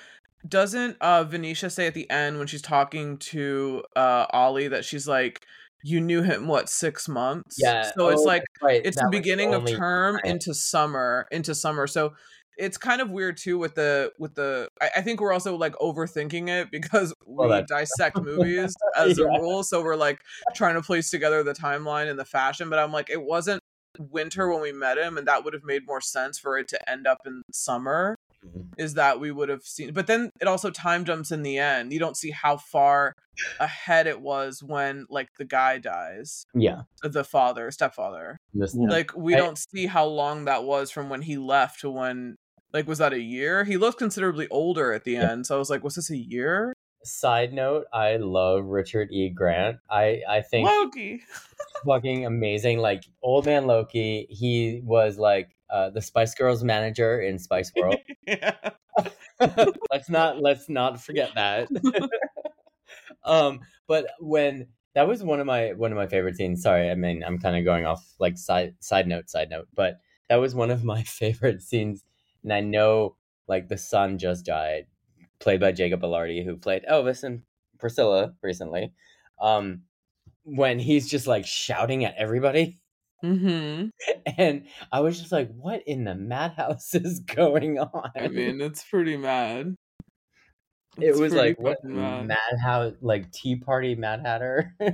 doesn't 0.49 0.97
uh 1.01 1.23
venetia 1.25 1.71
say 1.71 1.87
at 1.87 1.95
the 1.95 2.09
end 2.11 2.39
when 2.39 2.47
she's 2.47 2.63
talking 2.63 3.19
to 3.19 3.83
uh 3.97 4.27
ollie 4.33 4.69
that 4.69 4.85
she's 4.85 5.07
like 5.07 5.45
you 5.85 6.01
knew 6.01 6.23
him 6.23 6.49
what 6.49 6.69
six 6.69 7.09
months 7.09 7.57
Yeah. 7.59 7.91
so 7.97 8.09
it's 8.09 8.23
oh, 8.23 8.25
like 8.25 8.43
right. 8.63 8.81
it's 8.85 8.97
That 8.97 9.05
the 9.05 9.11
beginning 9.19 9.55
of 9.55 9.65
term 9.67 10.17
time. 10.17 10.33
into 10.33 10.55
summer 10.55 11.27
into 11.31 11.55
summer 11.55 11.87
so 11.87 12.15
it's 12.57 12.79
kind 12.79 13.01
of 13.01 13.11
weird 13.11 13.37
too 13.37 13.59
with 13.59 13.75
the 13.75 14.13
with 14.19 14.35
the 14.35 14.69
I, 14.81 14.91
I 14.97 15.03
think 15.03 15.21
we're 15.21 15.33
also 15.33 15.57
like 15.57 15.75
overthinking 15.77 16.49
it 16.49 16.71
because 16.71 17.13
we 17.27 17.49
that's- 17.49 17.69
dissect 17.69 18.21
movies 18.23 18.75
as 18.97 19.19
Yeah. 19.19 19.27
a 19.27 19.41
rule 19.41 19.63
so 19.63 19.83
we're 19.83 19.97
like 19.97 20.21
trying 20.55 20.75
to 20.75 20.83
place 20.83 21.11
together 21.11 21.43
the 21.43 21.53
timeline 21.55 22.09
and 22.11 22.19
the 22.19 22.25
fashion 22.25 22.71
but 22.71 22.79
i'm 22.79 22.93
like 22.93 23.11
it 23.11 23.23
wasn't 23.23 23.61
winter 23.99 24.51
when 24.51 24.61
we 24.61 24.73
met 24.73 24.99
him 24.99 25.17
and 25.17 25.27
that 25.27 25.43
would 25.45 25.55
have 25.55 25.65
made 25.65 25.87
more 25.87 26.01
sense 26.03 26.39
for 26.39 26.59
it 26.59 26.69
to 26.69 26.91
end 26.91 27.07
up 27.07 27.19
in 27.27 27.43
summer 27.53 28.15
Mhm. 28.45 28.67
is 28.77 28.95
that 28.95 29.19
we 29.19 29.31
would 29.33 29.49
have 29.49 29.63
seen 29.63 29.93
but 29.95 30.07
then 30.07 30.31
it 30.41 30.47
also 30.47 30.71
time 30.71 31.05
jumps 31.07 31.33
in 31.33 31.43
the 31.43 31.57
end 31.59 31.91
you 31.93 31.99
don't 31.99 32.19
see 32.19 32.31
how 32.31 32.59
far 32.59 33.15
ahead 33.59 34.07
it 34.07 34.21
was 34.21 34.63
when 34.63 35.07
like 35.09 35.29
the 35.39 35.45
guy 35.47 35.79
dies 35.79 36.45
Yeah. 36.55 36.83
the 37.03 37.25
father 37.25 37.71
stepfather 37.71 38.37
This, 38.53 38.75
Yeah. 38.79 38.89
like 38.89 39.17
we 39.17 39.35
I- 39.35 39.39
don't 39.39 39.59
see 39.59 39.87
how 39.87 40.05
long 40.07 40.45
that 40.45 40.65
was 40.65 40.91
from 40.91 41.09
when 41.09 41.23
he 41.23 41.39
left 41.39 41.81
to 41.81 41.91
when 41.91 42.37
like 42.77 42.87
was 42.87 42.99
that 42.99 43.13
a 43.13 43.21
year 43.21 43.65
he 43.65 43.77
looked 43.77 43.99
considerably 43.99 44.47
older 44.49 44.93
at 44.93 45.05
the 45.05 45.13
Yeah. 45.13 45.31
end 45.33 45.47
so 45.47 45.57
i 45.57 45.59
was 45.59 45.71
like 45.71 45.83
was 45.83 45.95
this 45.97 46.11
a 46.11 46.17
year 46.17 46.73
Side 47.05 47.53
note: 47.53 47.85
I 47.93 48.17
love 48.17 48.65
Richard 48.65 49.13
E. 49.13 49.29
Grant. 49.29 49.77
I 49.89 50.23
I 50.29 50.41
think 50.43 50.67
loki 50.69 51.23
fucking 51.87 52.27
amazing. 52.27 52.79
Like 52.79 53.05
old 53.23 53.47
man 53.47 53.67
Loki. 53.69 54.27
He 54.29 54.81
was 54.83 55.17
like 55.17 55.55
uh, 55.71 55.91
the 55.91 56.03
Spice 56.03 56.35
Girls 56.35 56.65
manager 56.65 57.21
in 57.21 57.39
Spice 57.39 57.71
World. 57.77 57.99
let's 59.93 60.09
not 60.11 60.43
let's 60.43 60.69
not 60.69 61.01
forget 61.01 61.31
that. 61.37 61.69
um, 63.25 63.61
but 63.87 64.07
when 64.19 64.67
that 64.97 65.07
was 65.07 65.23
one 65.23 65.39
of 65.39 65.47
my 65.47 65.75
one 65.75 65.93
of 65.93 65.97
my 65.97 66.09
favorite 66.09 66.35
scenes. 66.37 66.63
Sorry, 66.63 66.91
I 66.91 66.97
mean 66.97 67.23
I'm 67.25 67.39
kind 67.39 67.57
of 67.57 67.65
going 67.65 67.87
off 67.87 68.05
like 68.19 68.37
side 68.37 68.75
side 68.81 69.07
note 69.07 69.31
side 69.31 69.51
note, 69.51 69.69
but 69.75 69.99
that 70.29 70.37
was 70.37 70.57
one 70.57 70.73
of 70.73 70.83
my 70.83 71.03
favorite 71.05 71.63
scenes. 71.63 72.03
And 72.47 72.53
I 72.53 72.61
know 72.61 73.17
like 73.49 73.69
the 73.69 73.77
son 73.77 74.19
just 74.19 74.47
died, 74.47 74.87
played 75.41 75.59
by 75.59 75.73
Jacob 75.73 76.03
Elordi, 76.03 76.45
who 76.45 76.57
played 76.57 76.85
Elvis 76.89 77.25
and 77.25 77.43
Priscilla 77.81 78.35
recently. 78.41 78.93
Um, 79.41 79.83
when 80.45 80.79
he's 80.79 81.11
just 81.11 81.27
like 81.27 81.45
shouting 81.45 82.05
at 82.05 82.15
everybody. 82.17 82.79
mm-hmm 83.25 83.89
And 84.39 84.67
I 84.93 85.01
was 85.01 85.19
just 85.19 85.33
like, 85.33 85.51
what 85.57 85.83
in 85.89 86.05
the 86.05 86.15
madhouse 86.15 86.95
is 86.95 87.19
going 87.19 87.79
on? 87.81 88.11
i 88.17 88.29
mean 88.29 88.61
it's 88.61 88.85
pretty 88.85 89.17
mad 89.17 89.75
it 91.01 91.17
was 91.17 91.35
like 91.35 91.59
what 91.59 91.83
mad. 91.83 92.29
madhouse 92.29 92.95
like 93.01 93.31
tea 93.33 93.57
party 93.57 93.95
mad 93.97 94.21
hatter 94.25 94.73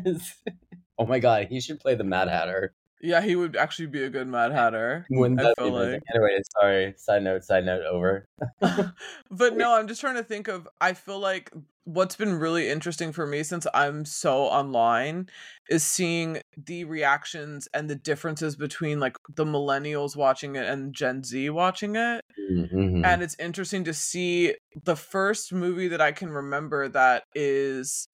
Oh 1.02 1.06
my 1.06 1.18
god, 1.18 1.48
he 1.50 1.60
should 1.60 1.80
play 1.80 1.96
the 1.96 2.04
Mad 2.04 2.28
Hatter. 2.28 2.74
Yeah, 3.02 3.20
he 3.20 3.34
would 3.34 3.56
actually 3.56 3.86
be 3.86 4.04
a 4.04 4.10
good 4.10 4.28
Mad 4.28 4.52
Hatter. 4.52 5.06
Wouldn't 5.10 5.40
I 5.40 5.44
that 5.44 5.56
be 5.58 5.64
feel 5.64 5.72
like. 5.72 6.02
Anyway, 6.14 6.38
sorry. 6.60 6.94
Side 6.96 7.24
note. 7.24 7.42
Side 7.42 7.64
note. 7.64 7.82
Over. 7.84 8.28
but 8.60 9.56
no, 9.56 9.74
I'm 9.76 9.88
just 9.88 10.00
trying 10.00 10.14
to 10.14 10.22
think 10.22 10.46
of. 10.46 10.68
I 10.80 10.92
feel 10.92 11.18
like 11.18 11.52
what's 11.84 12.14
been 12.14 12.34
really 12.34 12.70
interesting 12.70 13.12
for 13.12 13.26
me 13.26 13.42
since 13.42 13.66
I'm 13.74 14.04
so 14.04 14.42
online 14.44 15.28
is 15.68 15.82
seeing 15.82 16.40
the 16.56 16.84
reactions 16.84 17.66
and 17.74 17.90
the 17.90 17.96
differences 17.96 18.54
between 18.54 19.00
like 19.00 19.16
the 19.34 19.44
millennials 19.44 20.14
watching 20.14 20.54
it 20.54 20.64
and 20.64 20.94
Gen 20.94 21.24
Z 21.24 21.50
watching 21.50 21.96
it. 21.96 22.24
Mhm. 22.52 23.04
And 23.04 23.20
it's 23.20 23.36
interesting 23.40 23.82
to 23.84 23.94
see 23.94 24.54
the 24.84 24.94
first 24.94 25.52
movie 25.52 25.88
that 25.88 26.00
I 26.00 26.12
can 26.12 26.30
remember 26.30 26.88
that 26.88 27.24
is 27.34 28.06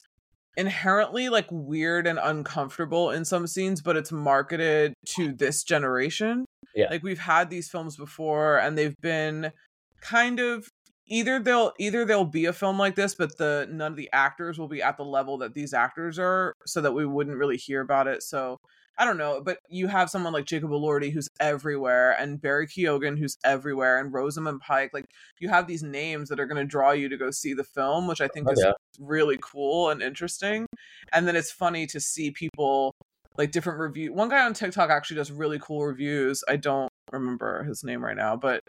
inherently 0.59 1.29
like 1.29 1.47
weird 1.51 2.07
and 2.09 2.19
uncomfortable 2.21 3.13
in 3.13 3.25
some 3.25 3.47
scenes, 3.47 3.81
but 3.81 3.97
it's 3.97 4.11
marketed 4.11 4.93
to 5.07 5.33
this 5.33 5.63
generation. 5.63 6.45
Yeah. 6.75 6.89
Like 6.91 7.05
we've 7.05 7.21
had 7.21 7.49
these 7.49 7.71
films 7.71 7.97
before 7.97 8.59
and 8.59 8.77
they've 8.77 9.01
been 9.01 9.53
kind 10.01 10.41
of 10.41 10.69
either 11.09 11.39
they'll 11.41 11.73
either 11.79 12.05
they'll 12.05 12.25
be 12.25 12.47
a 12.47 12.53
film 12.53 12.79
like 12.79 12.95
this, 12.95 13.15
but 13.15 13.37
the 13.39 13.67
none 13.71 13.93
of 13.93 13.97
the 13.97 14.11
actors 14.13 14.59
will 14.59 14.69
be 14.69 14.83
at 14.83 14.97
the 14.97 15.05
level 15.05 15.39
that 15.39 15.55
these 15.55 15.75
actors 15.75 16.19
are, 16.19 16.55
so 16.67 16.81
that 16.81 16.93
we 16.93 17.07
wouldn't 17.07 17.37
really 17.39 17.57
hear 17.57 17.81
about 17.81 18.07
it. 18.07 18.23
So 18.23 18.59
I 19.01 19.05
don't 19.05 19.17
know, 19.19 19.41
but 19.45 19.59
you 19.69 19.87
have 19.87 20.11
someone 20.11 20.33
like 20.33 20.45
Jacob 20.45 20.71
Elordi 20.71 21.13
who's 21.13 21.29
everywhere, 21.41 22.17
and 22.19 22.41
Barry 22.41 22.67
Keoghan 22.67 23.19
who's 23.19 23.37
everywhere, 23.45 23.99
and 24.01 24.13
Rosamund 24.13 24.61
Pike. 24.61 24.91
Like 24.93 25.07
you 25.39 25.49
have 25.49 25.67
these 25.67 25.83
names 25.83 26.29
that 26.29 26.41
are 26.41 26.47
going 26.47 26.57
to 26.63 26.69
draw 26.69 26.91
you 26.93 27.09
to 27.09 27.17
go 27.17 27.31
see 27.31 27.55
the 27.55 27.65
film, 27.65 28.07
which 28.09 28.21
I 28.21 28.29
think 28.29 28.49
Oh, 28.49 28.53
is 28.53 28.63
yeah. 28.65 28.73
really 28.99 29.39
cool 29.41 29.91
and 29.91 30.03
interesting. 30.03 30.67
And 31.13 31.29
then 31.29 31.37
it's 31.37 31.51
funny 31.53 31.87
to 31.89 32.01
see 32.01 32.31
people 32.33 32.93
like 33.37 33.53
different 33.53 33.79
review. 33.79 34.13
One 34.13 34.29
guy 34.29 34.45
on 34.45 34.53
TikTok 34.53 34.91
actually 34.91 35.19
does 35.19 35.31
really 35.31 35.61
cool 35.61 35.87
reviews. 35.87 36.43
I 36.49 36.57
don't 36.57 36.88
remember 37.13 37.65
his 37.65 37.85
name 37.85 38.05
right 38.05 38.17
now, 38.17 38.37
but 38.37 38.61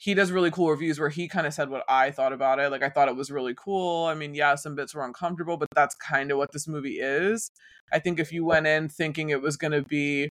he 0.00 0.14
does 0.14 0.30
really 0.30 0.50
cool 0.50 0.70
reviews 0.70 1.00
where 1.00 1.08
he 1.08 1.26
kind 1.28 1.46
of 1.46 1.52
said 1.54 1.70
what 1.70 1.84
I 1.88 2.10
thought 2.12 2.32
about 2.32 2.60
it. 2.60 2.70
Like 2.70 2.82
I 2.82 2.88
thought 2.90 3.08
it 3.08 3.16
was 3.16 3.30
really 3.30 3.54
cool. 3.56 4.04
I 4.06 4.14
mean, 4.14 4.34
yeah, 4.34 4.54
some 4.54 4.74
bits 4.76 4.94
were 4.94 5.04
uncomfortable, 5.04 5.56
but 5.56 5.68
that's 5.74 5.94
kind 5.96 6.30
of 6.30 6.38
what 6.38 6.52
this 6.52 6.68
movie 6.68 6.98
is. 7.00 7.50
I 7.92 7.98
think 7.98 8.20
if 8.20 8.32
you 8.32 8.44
went 8.44 8.66
in 8.66 8.88
thinking 8.88 9.30
it 9.30 9.42
was 9.42 9.56
going 9.56 9.72
to 9.72 9.82
be, 9.82 10.28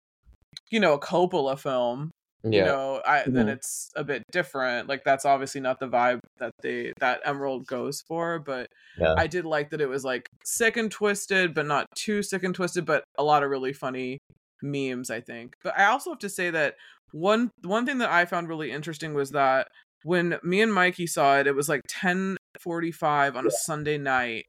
you 0.69 0.79
know, 0.79 0.93
a 0.93 0.99
Coppola 0.99 1.57
film, 1.59 2.11
you 2.43 2.61
know, 2.63 3.01
I 3.05 3.23
then 3.29 3.47
Mhm. 3.47 3.53
it's 3.53 3.89
a 3.95 4.03
bit 4.03 4.23
different. 4.31 4.87
Like 4.89 5.03
that's 5.03 5.25
obviously 5.25 5.61
not 5.61 5.79
the 5.79 5.87
vibe 5.87 6.19
that 6.39 6.51
they 6.61 6.93
that 6.99 7.21
Emerald 7.25 7.65
goes 7.67 8.01
for, 8.01 8.39
but 8.39 8.67
Yeah. 8.99 9.15
I 9.17 9.27
did 9.27 9.45
like 9.45 9.69
that 9.71 9.81
it 9.81 9.87
was 9.89 10.03
like 10.03 10.27
sick 10.45 10.77
and 10.77 10.91
twisted, 10.91 11.53
but 11.53 11.65
not 11.65 11.87
too 11.95 12.21
sick 12.23 12.43
and 12.43 12.53
twisted, 12.53 12.85
but 12.85 13.03
a 13.17 13.23
lot 13.23 13.43
of 13.43 13.49
really 13.49 13.73
funny 13.73 14.19
memes, 14.61 15.09
I 15.09 15.21
think. 15.21 15.55
But 15.63 15.77
I 15.77 15.85
also 15.85 16.11
have 16.11 16.19
to 16.19 16.29
say 16.29 16.49
that 16.51 16.75
one 17.13 17.51
one 17.63 17.85
thing 17.85 17.99
that 17.99 18.09
I 18.09 18.25
found 18.25 18.49
really 18.49 18.71
interesting 18.71 19.13
was 19.13 19.31
that 19.31 19.67
when 20.03 20.37
me 20.43 20.61
and 20.61 20.73
Mikey 20.73 21.07
saw 21.07 21.39
it, 21.39 21.47
it 21.47 21.55
was 21.55 21.69
like 21.69 21.81
10:45 21.87 23.35
on 23.35 23.47
a 23.47 23.51
Sunday 23.51 23.97
night, 23.97 24.45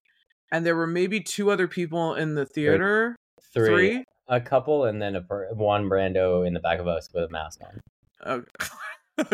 and 0.50 0.64
there 0.64 0.74
were 0.74 0.86
maybe 0.86 1.20
two 1.20 1.50
other 1.50 1.68
people 1.68 2.14
in 2.14 2.34
the 2.34 2.46
theater. 2.46 3.16
Three. 3.52 3.66
Three? 3.66 4.04
A 4.26 4.40
couple, 4.40 4.86
and 4.86 5.00
then 5.00 5.14
a 5.14 5.20
one 5.52 5.88
Brando 5.88 6.46
in 6.46 6.54
the 6.54 6.60
back 6.60 6.80
of 6.80 6.88
us 6.88 7.08
with 7.12 7.24
a 7.24 7.28
mask 7.28 7.60
on. 7.62 7.80
Okay. 8.26 8.46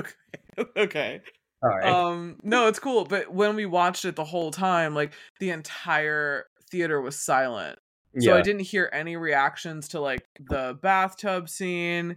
okay. 0.59 0.71
okay. 0.77 1.21
All 1.63 1.69
right. 1.69 1.85
um 1.85 2.39
no 2.43 2.69
it's 2.69 2.79
cool 2.79 3.05
but 3.05 3.35
when 3.35 3.55
we 3.55 3.67
watched 3.67 4.07
it 4.07 4.17
the 4.17 4.25
whole 4.25 4.51
time 4.51 4.95
like 4.95 5.13
the 5.41 5.51
entire 5.51 6.47
theater 6.71 7.03
was 7.03 7.19
silent 7.19 7.79
so 8.19 8.35
i 8.35 8.41
didn't 8.41 8.63
hear 8.63 8.89
any 8.95 9.17
reactions 9.17 9.89
to 9.89 10.01
like 10.01 10.23
the 10.49 10.79
bathtub 10.83 11.51
scene 11.51 12.17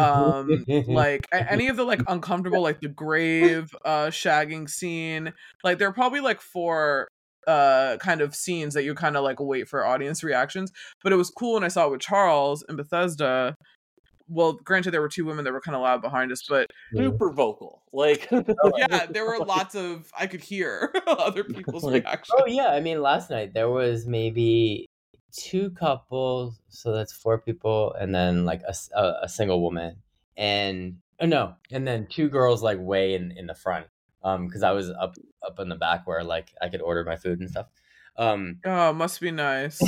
um 0.00 0.64
like 0.88 1.26
any 1.32 1.68
of 1.68 1.76
the 1.76 1.84
like 1.84 2.02
uncomfortable 2.08 2.62
like 2.62 2.80
the 2.80 2.88
grave 2.88 3.74
uh 3.84 4.06
shagging 4.06 4.68
scene 4.68 5.32
like 5.64 5.78
there 5.78 5.88
are 5.88 5.92
probably 5.92 6.20
like 6.20 6.40
four 6.40 7.08
uh 7.46 7.96
kind 7.98 8.20
of 8.20 8.34
scenes 8.34 8.74
that 8.74 8.84
you 8.84 8.94
kind 8.94 9.16
of 9.16 9.24
like 9.24 9.40
wait 9.40 9.68
for 9.68 9.84
audience 9.84 10.22
reactions 10.22 10.70
but 11.02 11.12
it 11.12 11.16
was 11.16 11.30
cool 11.30 11.54
when 11.54 11.64
i 11.64 11.68
saw 11.68 11.86
it 11.86 11.90
with 11.90 12.00
charles 12.00 12.64
and 12.68 12.76
bethesda 12.76 13.54
well 14.28 14.52
granted 14.52 14.92
there 14.92 15.00
were 15.00 15.08
two 15.08 15.24
women 15.24 15.44
that 15.44 15.52
were 15.52 15.60
kind 15.60 15.74
of 15.74 15.82
loud 15.82 16.00
behind 16.00 16.30
us 16.32 16.42
but 16.48 16.66
super 16.96 17.30
vocal. 17.30 17.78
Like 17.92 18.28
yeah, 18.76 19.06
there 19.06 19.26
were 19.26 19.44
lots 19.44 19.74
of 19.74 20.08
I 20.16 20.28
could 20.28 20.42
hear 20.42 20.94
other 21.08 21.42
people's 21.42 21.82
Like, 21.82 22.04
reactions. 22.04 22.40
Oh 22.40 22.46
yeah, 22.46 22.68
I 22.68 22.78
mean 22.78 23.02
last 23.02 23.28
night 23.28 23.52
there 23.52 23.68
was 23.68 24.06
maybe 24.06 24.86
two 25.32 25.70
couples, 25.70 26.60
so 26.68 26.92
that's 26.92 27.12
four 27.12 27.38
people, 27.38 27.94
and 27.94 28.14
then 28.14 28.44
like 28.44 28.62
a 28.62 28.74
a 29.22 29.28
single 29.28 29.60
woman, 29.62 29.96
and 30.36 30.98
oh 31.20 31.26
no, 31.26 31.54
and 31.70 31.86
then 31.86 32.06
two 32.08 32.28
girls 32.28 32.62
like 32.62 32.78
way 32.80 33.14
in 33.14 33.32
in 33.32 33.46
the 33.46 33.54
front, 33.54 33.86
um, 34.22 34.46
because 34.46 34.62
I 34.62 34.72
was 34.72 34.90
up 34.90 35.16
up 35.46 35.58
in 35.60 35.68
the 35.68 35.76
back 35.76 36.06
where 36.06 36.22
like 36.24 36.54
I 36.60 36.68
could 36.68 36.82
order 36.82 37.04
my 37.04 37.16
food 37.16 37.40
and 37.40 37.50
stuff. 37.50 37.66
Um, 38.16 38.60
Oh, 38.64 38.92
must 38.92 39.20
be 39.20 39.30
nice. 39.30 39.80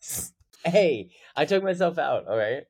hey, 0.64 1.10
I 1.36 1.44
took 1.44 1.62
myself 1.62 1.98
out. 1.98 2.26
All 2.26 2.36
right. 2.36 2.64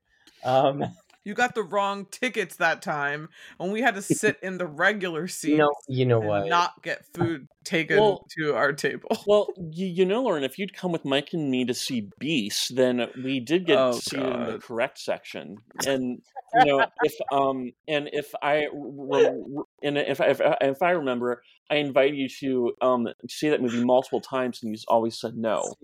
Um, 0.44 0.84
You 1.26 1.34
got 1.34 1.56
the 1.56 1.64
wrong 1.64 2.06
tickets 2.08 2.54
that 2.56 2.82
time, 2.82 3.30
and 3.58 3.72
we 3.72 3.82
had 3.82 3.96
to 3.96 4.02
sit 4.02 4.38
in 4.44 4.58
the 4.58 4.66
regular 4.66 5.26
seats 5.26 5.50
you 5.50 5.58
know, 5.58 5.74
you 5.88 6.06
know 6.06 6.20
and 6.20 6.28
what? 6.28 6.46
not 6.46 6.82
get 6.84 7.04
food 7.14 7.48
taken 7.64 7.98
Well- 7.98 8.24
to 8.38 8.54
our 8.54 8.72
table. 8.72 9.08
Well, 9.26 9.48
you, 9.72 9.86
you 9.86 10.04
know, 10.04 10.22
Lauren, 10.22 10.44
if 10.44 10.56
you'd 10.56 10.72
come 10.72 10.92
with 10.92 11.04
Mike 11.04 11.32
and 11.32 11.50
me 11.50 11.64
to 11.64 11.74
see 11.74 12.08
Beast, 12.20 12.76
then 12.76 13.08
we 13.24 13.40
did 13.40 13.66
get 13.66 13.76
Oh, 13.76 13.94
to 13.94 14.00
see 14.00 14.18
in 14.18 14.44
the 14.44 14.60
correct 14.62 14.98
section. 15.00 15.56
And 15.84 16.22
you 16.54 16.64
know, 16.64 16.86
if 17.02 17.14
um, 17.32 17.72
and 17.88 18.08
if 18.12 18.32
I 18.40 18.68
and 19.82 19.98
if 19.98 20.20
I, 20.20 20.26
if 20.26 20.40
I, 20.40 20.56
if 20.60 20.80
I 20.80 20.90
remember, 20.90 21.42
I 21.68 21.76
invited 21.76 22.14
you 22.16 22.28
to 22.40 22.86
um 22.86 23.08
see 23.28 23.48
that 23.48 23.60
movie 23.60 23.84
multiple 23.84 24.20
times, 24.20 24.62
and 24.62 24.70
you 24.72 24.78
always 24.86 25.18
said 25.18 25.34
no. 25.36 25.74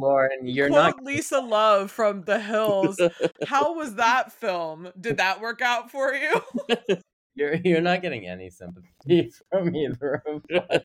Lauren, 0.00 0.46
you're 0.46 0.68
Quote 0.68 0.96
not. 0.96 1.04
Lisa 1.04 1.40
Love 1.40 1.90
from 1.90 2.22
The 2.22 2.38
Hills. 2.40 3.00
How 3.46 3.74
was 3.74 3.94
that 3.96 4.32
film? 4.32 4.88
Did 5.00 5.16
that 5.18 5.40
work 5.40 5.62
out 5.62 5.90
for 5.90 6.14
you? 6.14 6.42
You're 7.38 7.56
you're 7.56 7.82
not 7.82 8.00
getting 8.00 8.26
any 8.26 8.48
sympathy 8.48 9.30
from 9.50 9.76
either 9.76 10.22
of 10.26 10.42
us. 10.50 10.80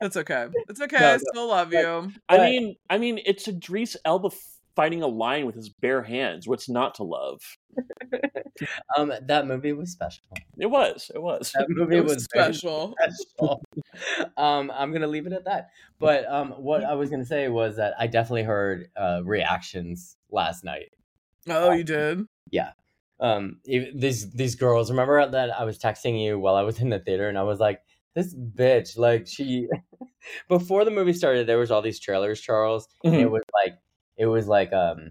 It's 0.00 0.16
okay. 0.16 0.46
It's 0.68 0.80
okay. 0.80 1.00
No, 1.00 1.14
I 1.14 1.16
still 1.16 1.48
love 1.48 1.72
you. 1.72 2.12
I 2.28 2.38
mean, 2.38 2.76
I 2.88 2.98
mean, 2.98 3.18
it's 3.26 3.48
Idris 3.48 3.96
Elba 4.04 4.30
fighting 4.76 5.02
a 5.02 5.06
lion 5.06 5.46
with 5.46 5.54
his 5.54 5.68
bare 5.68 6.02
hands. 6.02 6.46
What's 6.48 6.68
not 6.68 6.94
to 6.96 7.04
love? 7.04 7.40
Um, 8.96 9.12
that 9.26 9.46
movie 9.48 9.72
was 9.72 9.90
special. 9.90 10.22
It 10.58 10.66
was. 10.66 11.10
It 11.12 11.20
was. 11.20 11.50
That 11.56 11.66
movie 11.68 11.96
It 11.96 12.04
was, 12.04 12.14
was 12.14 12.24
special. 12.24 12.94
special. 13.38 13.60
um, 14.36 14.70
I'm 14.72 14.92
gonna 14.92 15.08
leave 15.08 15.26
it 15.26 15.32
at 15.32 15.44
that. 15.46 15.70
But 15.98 16.24
um, 16.30 16.50
what 16.52 16.84
I 16.84 16.94
was 16.94 17.10
gonna 17.10 17.24
say 17.24 17.48
was 17.48 17.76
that 17.76 17.94
I 17.98 18.06
definitely 18.06 18.44
heard 18.44 18.90
uh, 18.96 19.22
reactions 19.24 20.16
last 20.30 20.62
night. 20.62 20.92
Oh, 21.48 21.72
you 21.72 21.82
did? 21.82 22.26
Yeah. 22.50 22.72
Um, 23.18 23.58
these 23.64 24.30
these 24.30 24.54
girls. 24.54 24.90
Remember 24.90 25.28
that 25.28 25.50
I 25.58 25.64
was 25.64 25.78
texting 25.78 26.22
you 26.22 26.38
while 26.38 26.54
I 26.54 26.62
was 26.62 26.78
in 26.80 26.90
the 26.90 27.00
theater, 27.00 27.28
and 27.28 27.36
I 27.38 27.42
was 27.42 27.58
like, 27.58 27.80
"This 28.14 28.34
bitch!" 28.34 28.96
Like 28.96 29.26
she. 29.26 29.66
Before 30.48 30.84
the 30.84 30.90
movie 30.90 31.12
started, 31.12 31.46
there 31.46 31.58
was 31.58 31.70
all 31.70 31.82
these 31.82 32.00
trailers, 32.00 32.40
Charles, 32.40 32.88
and 33.04 33.14
it 33.16 33.26
Mhm. 33.26 33.30
was 33.32 33.42
like 33.64 33.74
it 34.16 34.26
was 34.26 34.46
like 34.48 34.72
um, 34.72 35.10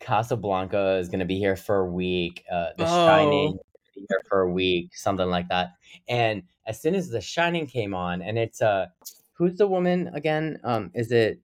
Casablanca 0.00 0.96
is 0.98 1.08
gonna 1.08 1.24
be 1.24 1.38
here 1.38 1.56
for 1.56 1.78
a 1.80 1.86
week. 1.90 2.44
Uh, 2.50 2.68
The 2.76 2.84
Oh. 2.84 3.06
Shining 3.06 3.48
is 3.48 3.52
gonna 3.52 3.94
be 3.94 4.06
here 4.08 4.20
for 4.28 4.40
a 4.42 4.50
week, 4.52 4.96
something 4.96 5.28
like 5.28 5.48
that. 5.48 5.70
And 6.08 6.42
as 6.66 6.80
soon 6.80 6.94
as 6.94 7.08
The 7.08 7.20
Shining 7.20 7.66
came 7.66 7.94
on, 7.94 8.22
and 8.22 8.38
it's 8.38 8.60
uh, 8.60 8.86
who's 9.34 9.56
the 9.56 9.66
woman 9.66 10.10
again? 10.14 10.58
Um, 10.64 10.90
is 10.94 11.10
it 11.12 11.40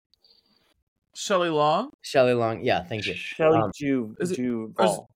Shelley 1.14 1.48
Long? 1.50 1.90
Shelley 2.02 2.34
Long? 2.34 2.62
Yeah, 2.62 2.82
thank 2.82 3.06
you. 3.06 3.14
Shelley 3.14 3.58
Um, 3.58 3.70
Ju- 3.74 4.16
is 4.20 4.32
it- 4.32 4.36
Duvall. 4.36 5.06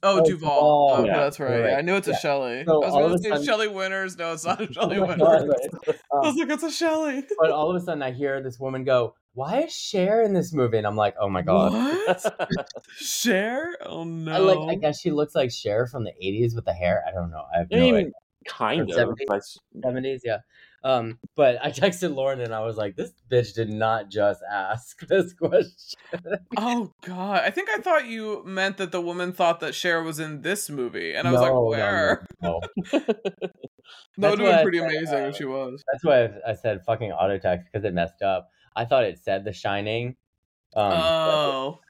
Oh, 0.00 0.18
Oh, 0.20 0.24
Duvall. 0.24 0.28
Duvall. 0.28 0.94
Oh, 1.00 1.04
Yeah. 1.06 1.16
that's 1.18 1.40
right. 1.40 1.60
Right. 1.60 1.74
I 1.74 1.80
knew 1.80 1.96
it's 1.96 2.06
a 2.06 2.12
Yeah. 2.12 2.18
Shelley. 2.18 2.64
So 2.64 2.84
I 2.84 2.86
was 2.86 2.92
going 2.94 3.08
to 3.08 3.14
a 3.14 3.18
say 3.18 3.28
sudden- 3.30 3.44
Shelley 3.44 3.66
Winters. 3.68 4.16
No, 4.16 4.32
it's 4.32 4.44
not 4.44 4.60
a 4.60 4.66
Shelley 4.72 4.98
Oh 4.98 5.06
Winters. 5.06 5.18
God, 5.26 5.50
I 6.12 6.16
Um, 6.16 6.20
was 6.22 6.36
like, 6.36 6.50
it's 6.50 6.62
a 6.62 6.70
Shelley. 6.70 7.24
but 7.40 7.50
all 7.50 7.68
of 7.70 7.74
a 7.76 7.84
sudden, 7.84 8.02
I 8.02 8.12
hear 8.12 8.40
this 8.40 8.60
woman 8.60 8.84
go, 8.84 9.14
"Why 9.38 9.62
is 9.62 9.72
Cher 9.72 10.22
in 10.22 10.34
this 10.34 10.52
movie?" 10.52 10.78
And 10.78 10.86
I'm 10.86 10.96
like, 10.96 11.14
"Oh 11.20 11.28
my 11.28 11.42
god!" 11.42 11.72
What? 11.72 12.66
Cher? 12.96 13.76
Oh 13.86 14.04
no. 14.04 14.32
I 14.32 14.38
like. 14.38 14.76
I 14.76 14.80
guess 14.80 15.00
she 15.00 15.10
looks 15.12 15.34
like 15.34 15.50
Cher 15.52 15.86
from 15.86 16.04
the 16.04 16.12
'80s 16.22 16.54
with 16.56 16.64
the 16.64 16.72
hair. 16.72 17.04
I 17.08 17.12
don't 17.12 17.30
know. 17.30 17.44
I 17.54 17.58
have 17.58 17.68
I 17.72 17.76
mean, 17.76 17.94
idea. 17.94 18.10
kind 18.48 18.90
Or 18.90 19.00
of. 19.10 19.16
70s? 19.30 19.58
'70s, 19.84 20.20
yeah. 20.24 20.38
Um, 20.84 21.18
but 21.34 21.58
I 21.60 21.70
texted 21.72 22.14
Lauren 22.14 22.40
and 22.40 22.54
I 22.54 22.60
was 22.60 22.76
like, 22.76 22.94
"This 22.96 23.12
bitch 23.30 23.54
did 23.54 23.68
not 23.68 24.10
just 24.10 24.40
ask 24.50 24.98
this 25.08 25.32
question." 25.34 25.98
Oh 26.56 26.92
god. 27.04 27.42
I 27.44 27.50
think 27.50 27.68
I 27.70 27.78
thought 27.78 28.06
you 28.06 28.42
meant 28.44 28.76
that 28.78 28.92
the 28.92 29.00
woman 29.00 29.32
thought 29.32 29.60
that 29.60 29.74
Cher 29.74 30.02
was 30.02 30.18
in 30.20 30.42
this 30.42 30.70
movie. 30.70 31.14
And 31.14 31.26
I 31.28 31.32
was 31.32 31.40
No, 31.40 31.44
like, 31.44 31.52
no, 31.52 31.62
where? 31.64 32.26
No, 32.42 32.60
no. 32.92 33.00
That 34.18 34.30
would 34.30 34.40
have 34.40 34.54
been 34.56 34.62
pretty 34.64 34.78
said, 34.78 34.86
amazing 34.90 35.24
uh, 35.24 35.28
if 35.28 35.36
she 35.36 35.44
was. 35.46 35.82
That's 35.90 36.04
why 36.04 36.24
I, 36.24 36.50
I 36.50 36.54
said 36.54 36.84
fucking 36.84 37.10
auto 37.12 37.38
text 37.38 37.68
because 37.72 37.84
it 37.84 37.94
messed 37.94 38.20
up. 38.22 38.50
I 38.78 38.84
thought 38.84 39.04
it 39.04 39.18
said 39.18 39.44
The 39.44 39.52
Shining. 39.52 40.16
Um, 40.74 40.90
but- 40.90 41.00
oh. 41.00 41.80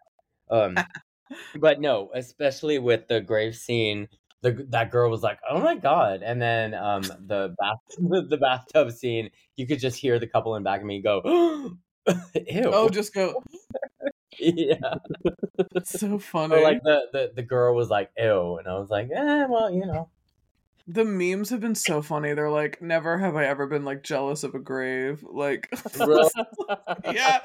Um, 0.51 0.77
but 1.61 1.81
no, 1.81 2.11
especially 2.15 2.79
with 2.79 3.07
the 3.09 3.21
grave 3.21 3.55
scene, 3.55 4.09
the 4.43 4.67
that 4.71 4.91
girl 4.91 5.11
was 5.11 5.23
like, 5.23 5.39
"Oh 5.51 5.61
my 5.61 5.75
god!" 5.75 6.23
And 6.23 6.41
then 6.41 6.75
um, 6.75 7.03
the 7.03 7.55
bath 7.59 7.79
the 7.99 8.39
bathtub 8.41 8.93
scene, 8.93 9.31
you 9.57 9.67
could 9.67 9.81
just 9.81 9.99
hear 9.99 10.19
the 10.19 10.27
couple 10.27 10.55
in 10.57 10.63
back 10.63 10.81
of 10.81 10.87
me 10.87 11.03
go, 11.03 11.21
"Ew!" 12.07 12.71
Oh, 12.73 12.89
just 12.89 13.13
go. 13.13 13.43
yeah. 14.39 14.95
It's 15.75 15.99
so 15.99 16.19
funny. 16.19 16.55
Or 16.55 16.63
like 16.63 16.83
the, 16.83 17.01
the 17.13 17.33
the 17.35 17.43
girl 17.43 17.75
was 17.75 17.91
like, 17.91 18.11
"Ew," 18.17 18.57
and 18.59 18.69
I 18.69 18.79
was 18.79 18.91
like, 18.91 19.09
"Eh, 19.15 19.47
well, 19.49 19.71
you 19.71 19.85
know." 19.87 20.09
The 20.91 21.05
memes 21.05 21.51
have 21.51 21.61
been 21.61 21.75
so 21.75 22.01
funny. 22.01 22.33
They're 22.33 22.51
like, 22.51 22.81
never 22.81 23.19
have 23.19 23.37
I 23.37 23.45
ever 23.45 23.67
been 23.67 23.85
like 23.85 24.03
jealous 24.03 24.43
of 24.43 24.55
a 24.55 24.59
grave. 24.59 25.23
Like, 25.23 25.69
yeah. 27.13 27.41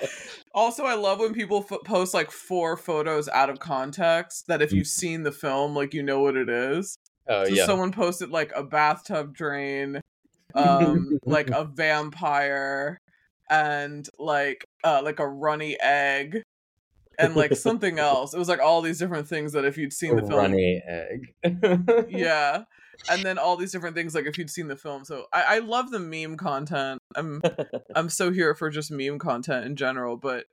Also, 0.54 0.86
I 0.86 0.94
love 0.94 1.20
when 1.20 1.34
people 1.34 1.66
f- 1.70 1.84
post 1.84 2.14
like 2.14 2.32
four 2.32 2.78
photos 2.78 3.28
out 3.28 3.50
of 3.50 3.60
context. 3.60 4.48
That 4.48 4.62
if 4.62 4.72
you've 4.72 4.88
seen 4.88 5.24
the 5.24 5.32
film, 5.34 5.76
like 5.76 5.94
you 5.94 6.04
know 6.04 6.22
what 6.22 6.38
it 6.38 6.48
is. 6.50 6.98
Oh 7.28 7.44
so 7.44 7.54
yeah. 7.54 7.66
someone 7.66 7.92
posted 7.92 8.30
like 8.30 8.54
a 8.56 8.64
bathtub 8.64 9.36
drain, 9.36 10.00
um, 10.56 11.20
like 11.26 11.50
a 11.50 11.66
vampire, 11.74 12.98
and 13.50 14.08
like 14.18 14.66
uh 14.86 15.02
like 15.04 15.20
a 15.20 15.28
runny 15.28 15.78
egg, 15.82 16.44
and 17.20 17.36
like 17.36 17.58
something 17.58 18.00
else. 18.00 18.34
It 18.34 18.40
was 18.40 18.48
like 18.48 18.62
all 18.62 18.82
these 18.82 19.00
different 19.00 19.28
things 19.28 19.52
that 19.52 19.66
if 19.66 19.78
you'd 19.78 19.92
seen 19.92 20.16
the 20.16 20.22
film, 20.22 20.40
runny 20.40 20.82
egg. 20.88 22.08
yeah. 22.08 22.64
And 23.10 23.24
then 23.24 23.38
all 23.38 23.58
these 23.58 23.72
different 23.72 23.96
things 23.96 24.16
like 24.16 24.26
if 24.26 24.38
you'd 24.38 24.50
seen 24.50 24.68
the 24.68 24.76
film. 24.76 25.06
So 25.06 25.26
I, 25.34 25.56
I 25.56 25.60
love 25.60 25.92
the 25.92 26.00
meme 26.00 26.38
content. 26.38 27.00
I'm 27.16 27.42
I'm 27.96 28.10
so 28.10 28.32
here 28.32 28.56
for 28.56 28.70
just 28.70 28.92
meme 28.92 29.20
content 29.20 29.66
in 29.66 29.76
general, 29.76 30.18
but 30.18 30.46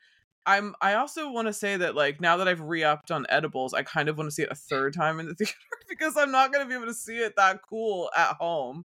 I'm 0.47 0.75
I 0.81 0.95
also 0.95 1.31
want 1.31 1.49
to 1.49 1.53
say 1.53 1.77
that 1.77 1.95
like 1.95 2.21
now 2.21 2.39
that 2.39 2.49
I've 2.49 2.61
re-upped 2.61 3.11
on 3.11 3.27
edibles, 3.29 3.75
I 3.75 3.83
kind 3.83 4.09
of 4.09 4.17
want 4.17 4.29
to 4.29 4.35
see 4.35 4.43
it 4.43 4.51
a 4.51 4.55
third 4.55 4.95
time 4.95 5.21
in 5.21 5.27
the 5.27 5.35
theater 5.37 5.55
because 5.89 6.17
I'm 6.17 6.31
not 6.31 6.53
going 6.53 6.65
to 6.65 6.69
be 6.69 6.75
able 6.75 6.87
to 6.87 6.95
see 6.95 7.19
it 7.19 7.35
that 7.37 7.61
cool 7.69 8.11
at 8.17 8.37
home. 8.37 8.85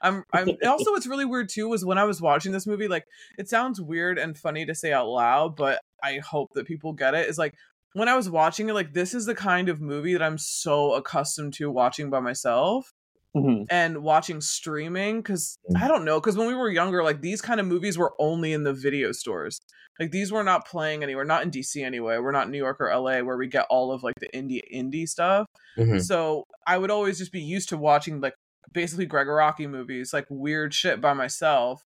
I'm 0.00 0.24
I'm 0.32 0.48
also 0.66 0.90
what's 0.90 1.06
really 1.06 1.24
weird 1.24 1.48
too 1.48 1.68
was 1.68 1.84
when 1.84 1.98
I 1.98 2.04
was 2.04 2.20
watching 2.20 2.52
this 2.52 2.66
movie 2.66 2.88
like 2.88 3.06
it 3.38 3.48
sounds 3.48 3.80
weird 3.80 4.18
and 4.18 4.36
funny 4.36 4.66
to 4.66 4.74
say 4.74 4.92
out 4.92 5.08
loud, 5.08 5.56
but 5.56 5.80
I 6.02 6.18
hope 6.18 6.50
that 6.54 6.66
people 6.66 6.92
get 6.92 7.14
it. 7.14 7.28
Is 7.28 7.38
like 7.38 7.54
when 7.94 8.08
I 8.08 8.16
was 8.16 8.28
watching 8.30 8.68
it 8.68 8.74
like 8.74 8.92
this 8.94 9.14
is 9.14 9.26
the 9.26 9.34
kind 9.34 9.68
of 9.68 9.80
movie 9.80 10.12
that 10.12 10.22
I'm 10.22 10.38
so 10.38 10.94
accustomed 10.94 11.54
to 11.54 11.70
watching 11.70 12.10
by 12.10 12.20
myself 12.20 12.92
Mhm. 13.36 13.66
and 13.70 14.02
watching 14.02 14.40
streaming 14.40 15.20
because 15.22 15.58
Mm. 15.70 15.82
I 15.82 15.88
don't 15.88 16.04
know 16.04 16.20
because 16.20 16.36
when 16.36 16.48
we 16.48 16.54
were 16.54 16.70
younger, 16.70 17.02
like 17.02 17.20
these 17.22 17.40
kind 17.40 17.60
of 17.60 17.66
movies 17.66 17.96
were 17.98 18.14
only 18.18 18.52
in 18.52 18.64
the 18.64 18.74
video 18.74 19.12
stores. 19.12 19.60
Like 20.00 20.10
these 20.10 20.32
were 20.32 20.42
not 20.42 20.66
playing 20.66 21.02
anywhere, 21.02 21.24
not 21.24 21.42
in 21.42 21.50
DC 21.50 21.82
anyway. 21.84 22.18
We're 22.18 22.32
not 22.32 22.46
in 22.46 22.52
New 22.52 22.58
York 22.58 22.78
or 22.80 22.90
LA 22.90 23.22
where 23.22 23.36
we 23.36 23.46
get 23.46 23.66
all 23.70 23.92
of 23.92 24.02
like 24.02 24.14
the 24.20 24.28
indie 24.34 24.60
indie 24.74 25.06
stuff. 25.08 25.46
Mhm. 25.78 26.02
So 26.02 26.44
I 26.66 26.78
would 26.78 26.90
always 26.90 27.18
just 27.18 27.32
be 27.32 27.42
used 27.42 27.68
to 27.70 27.76
watching 27.78 28.20
like 28.20 28.34
basically 28.72 29.04
Gregg 29.06 29.26
Araki 29.26 29.68
movies, 29.68 30.12
like 30.12 30.26
weird 30.30 30.72
shit 30.74 31.00
by 31.00 31.12
myself. 31.12 31.82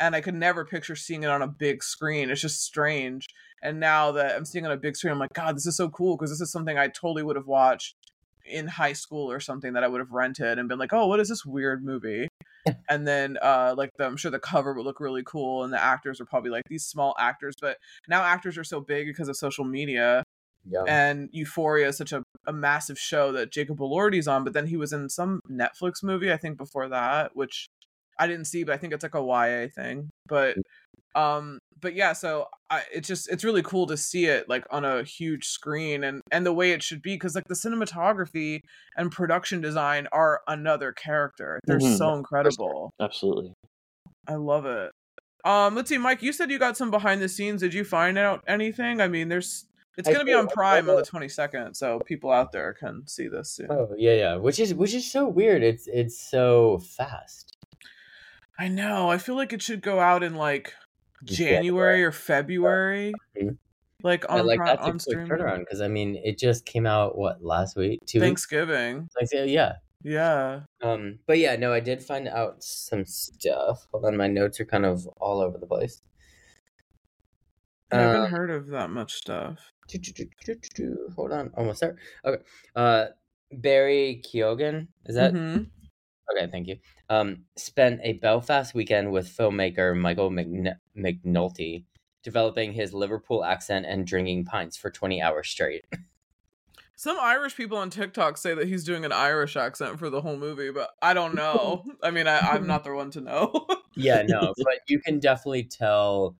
And 0.00 0.14
I 0.14 0.20
could 0.20 0.34
never 0.36 0.64
picture 0.64 0.94
seeing 0.94 1.24
it 1.24 1.30
on 1.30 1.42
a 1.42 1.48
big 1.48 1.82
screen. 1.82 2.30
It's 2.30 2.40
just 2.40 2.62
strange. 2.62 3.26
And 3.62 3.80
now 3.80 4.12
that 4.12 4.36
I'm 4.36 4.44
seeing 4.44 4.64
on 4.66 4.72
a 4.72 4.76
big 4.76 4.96
screen, 4.96 5.12
I'm 5.12 5.18
like, 5.18 5.32
God, 5.34 5.56
this 5.56 5.66
is 5.66 5.76
so 5.76 5.88
cool 5.88 6.16
because 6.16 6.30
this 6.30 6.40
is 6.40 6.52
something 6.52 6.78
I 6.78 6.88
totally 6.88 7.22
would 7.22 7.36
have 7.36 7.46
watched 7.46 7.94
in 8.44 8.66
high 8.66 8.92
school 8.94 9.30
or 9.30 9.40
something 9.40 9.74
that 9.74 9.84
I 9.84 9.88
would 9.88 10.00
have 10.00 10.12
rented 10.12 10.58
and 10.58 10.68
been 10.68 10.78
like, 10.78 10.92
oh, 10.92 11.06
what 11.06 11.20
is 11.20 11.28
this 11.28 11.44
weird 11.44 11.84
movie? 11.84 12.28
and 12.88 13.06
then 13.06 13.38
uh 13.40 13.74
like 13.76 13.90
the, 13.98 14.04
I'm 14.04 14.16
sure 14.16 14.30
the 14.30 14.38
cover 14.38 14.74
would 14.74 14.84
look 14.84 15.00
really 15.00 15.22
cool 15.24 15.64
and 15.64 15.72
the 15.72 15.82
actors 15.82 16.20
are 16.20 16.26
probably 16.26 16.50
like 16.50 16.64
these 16.68 16.84
small 16.84 17.14
actors, 17.18 17.54
but 17.60 17.78
now 18.08 18.22
actors 18.22 18.58
are 18.58 18.64
so 18.64 18.80
big 18.80 19.06
because 19.06 19.28
of 19.28 19.36
social 19.36 19.64
media 19.64 20.22
Yeah. 20.66 20.82
and 20.86 21.28
Euphoria 21.32 21.88
is 21.88 21.96
such 21.96 22.12
a, 22.12 22.22
a 22.46 22.52
massive 22.52 22.98
show 22.98 23.32
that 23.32 23.52
Jacob 23.52 23.78
Elordi's 23.78 24.28
on, 24.28 24.44
but 24.44 24.52
then 24.52 24.66
he 24.66 24.76
was 24.76 24.92
in 24.92 25.08
some 25.08 25.40
Netflix 25.50 26.02
movie 26.02 26.32
I 26.32 26.36
think 26.36 26.58
before 26.58 26.88
that, 26.88 27.34
which 27.34 27.68
I 28.18 28.26
didn't 28.26 28.46
see, 28.46 28.64
but 28.64 28.74
I 28.74 28.78
think 28.78 28.92
it's 28.92 29.02
like 29.04 29.14
a 29.14 29.22
YA 29.22 29.68
thing. 29.74 30.10
But 30.26 30.56
um 31.14 31.57
but 31.80 31.94
yeah, 31.94 32.12
so 32.12 32.46
I 32.70 32.82
it's 32.92 33.08
just 33.08 33.30
it's 33.30 33.44
really 33.44 33.62
cool 33.62 33.86
to 33.86 33.96
see 33.96 34.26
it 34.26 34.48
like 34.48 34.64
on 34.70 34.84
a 34.84 35.02
huge 35.02 35.46
screen 35.46 36.04
and 36.04 36.20
and 36.32 36.44
the 36.46 36.52
way 36.52 36.72
it 36.72 36.82
should 36.82 37.02
be 37.02 37.16
cuz 37.18 37.34
like 37.34 37.48
the 37.48 37.54
cinematography 37.54 38.60
and 38.96 39.10
production 39.12 39.60
design 39.60 40.06
are 40.12 40.40
another 40.48 40.92
character. 40.92 41.60
They're 41.66 41.78
Mhm. 41.78 41.96
so 41.96 42.14
incredible. 42.14 42.90
Absolutely. 43.00 43.52
I 44.26 44.34
love 44.34 44.66
it. 44.66 44.92
Um, 45.44 45.74
let's 45.74 45.88
see, 45.88 45.98
Mike. 45.98 46.22
You 46.22 46.32
said 46.32 46.50
you 46.50 46.58
got 46.58 46.76
some 46.76 46.90
behind 46.90 47.22
the 47.22 47.28
scenes. 47.28 47.60
Did 47.60 47.72
you 47.72 47.84
find 47.84 48.18
out 48.18 48.42
anything? 48.46 49.00
I 49.00 49.08
mean, 49.08 49.28
there's 49.28 49.64
it's 49.96 50.08
gonna 50.08 50.24
be 50.24 50.32
on 50.34 50.46
Prime 50.48 50.88
on 50.88 50.96
the 50.96 51.02
twenty 51.04 51.28
second, 51.28 51.74
so 51.74 51.98
people 52.00 52.30
out 52.30 52.52
there 52.52 52.74
can 52.74 53.06
see 53.06 53.26
this 53.28 53.50
soon. 53.52 53.68
Oh 53.70 53.88
yeah, 53.96 54.14
yeah. 54.14 54.34
Which 54.36 54.60
is 54.60 54.74
which 54.74 54.94
is 54.94 55.10
so 55.10 55.26
weird. 55.26 55.62
It's 55.62 55.86
it's 55.86 56.20
so 56.20 56.78
fast. 56.78 57.56
I 58.58 58.68
know. 58.68 59.08
I 59.10 59.18
feel 59.18 59.36
like 59.36 59.52
it 59.52 59.62
should 59.62 59.80
go 59.80 60.00
out 60.00 60.22
in 60.22 60.34
like 60.34 60.74
January. 61.24 62.02
Or 62.04 62.12
February, 62.12 63.12
Mhm. 63.36 63.56
like 64.02 64.24
on 64.28 64.46
like 64.46 64.60
that's 64.64 64.80
a 64.80 64.84
on 64.84 64.90
quick 64.92 65.00
streaming. 65.02 65.28
turnaround 65.28 65.58
because 65.60 65.80
I 65.80 65.88
mean 65.88 66.16
it 66.16 66.38
just 66.38 66.64
came 66.66 66.86
out 66.86 67.16
what 67.18 67.42
last 67.42 67.76
week, 67.76 68.00
two 68.06 68.18
weeks. 68.20 68.26
Thanksgiving. 68.26 69.08
Like 69.20 69.28
yeah. 69.32 69.74
Yeah. 70.04 70.60
Um, 70.80 71.18
but 71.26 71.38
yeah, 71.38 71.56
no, 71.56 71.72
I 71.72 71.80
did 71.80 72.00
find 72.02 72.28
out 72.28 72.62
some 72.62 73.04
stuff. 73.04 73.86
Hold 73.90 74.04
on, 74.04 74.16
my 74.16 74.28
notes 74.28 74.60
are 74.60 74.64
kind 74.64 74.86
of 74.86 75.06
all 75.20 75.40
over 75.40 75.58
the 75.58 75.66
place. 75.66 76.02
I 77.90 77.96
haven't 78.00 78.22
Um, 78.26 78.30
heard 78.30 78.50
of 78.50 78.68
that 78.68 78.90
much 78.90 79.14
stuff. 79.14 79.58
Hold 81.16 81.32
on, 81.32 81.50
almost 81.56 81.80
there. 81.80 81.96
Okay. 82.24 82.42
Uh, 82.76 83.06
Barry 83.50 84.22
Keoghan 84.24 84.88
is 85.06 85.14
that? 85.16 85.32
Mhm. 85.32 85.70
Okay, 86.32 86.50
thank 86.50 86.66
you. 86.66 86.76
Um, 87.08 87.44
spent 87.56 88.00
a 88.02 88.14
Belfast 88.14 88.74
weekend 88.74 89.12
with 89.12 89.28
filmmaker 89.28 89.96
Michael 89.98 90.30
McN- 90.30 90.76
McNulty, 90.96 91.84
developing 92.22 92.72
his 92.72 92.92
Liverpool 92.92 93.44
accent 93.44 93.86
and 93.86 94.06
drinking 94.06 94.44
pints 94.44 94.76
for 94.76 94.90
20 94.90 95.22
hours 95.22 95.48
straight. 95.48 95.86
Some 96.96 97.16
Irish 97.20 97.54
people 97.54 97.78
on 97.78 97.90
TikTok 97.90 98.36
say 98.36 98.54
that 98.54 98.66
he's 98.66 98.82
doing 98.82 99.04
an 99.04 99.12
Irish 99.12 99.56
accent 99.56 100.00
for 100.00 100.10
the 100.10 100.20
whole 100.20 100.36
movie, 100.36 100.72
but 100.72 100.90
I 101.00 101.14
don't 101.14 101.36
know. 101.36 101.84
I 102.02 102.10
mean, 102.10 102.26
I, 102.26 102.40
I'm 102.40 102.66
not 102.66 102.82
the 102.82 102.92
one 102.92 103.12
to 103.12 103.20
know. 103.20 103.68
yeah, 103.94 104.22
no, 104.26 104.40
but 104.58 104.80
you 104.88 105.00
can 105.00 105.20
definitely 105.20 105.62
tell 105.62 106.36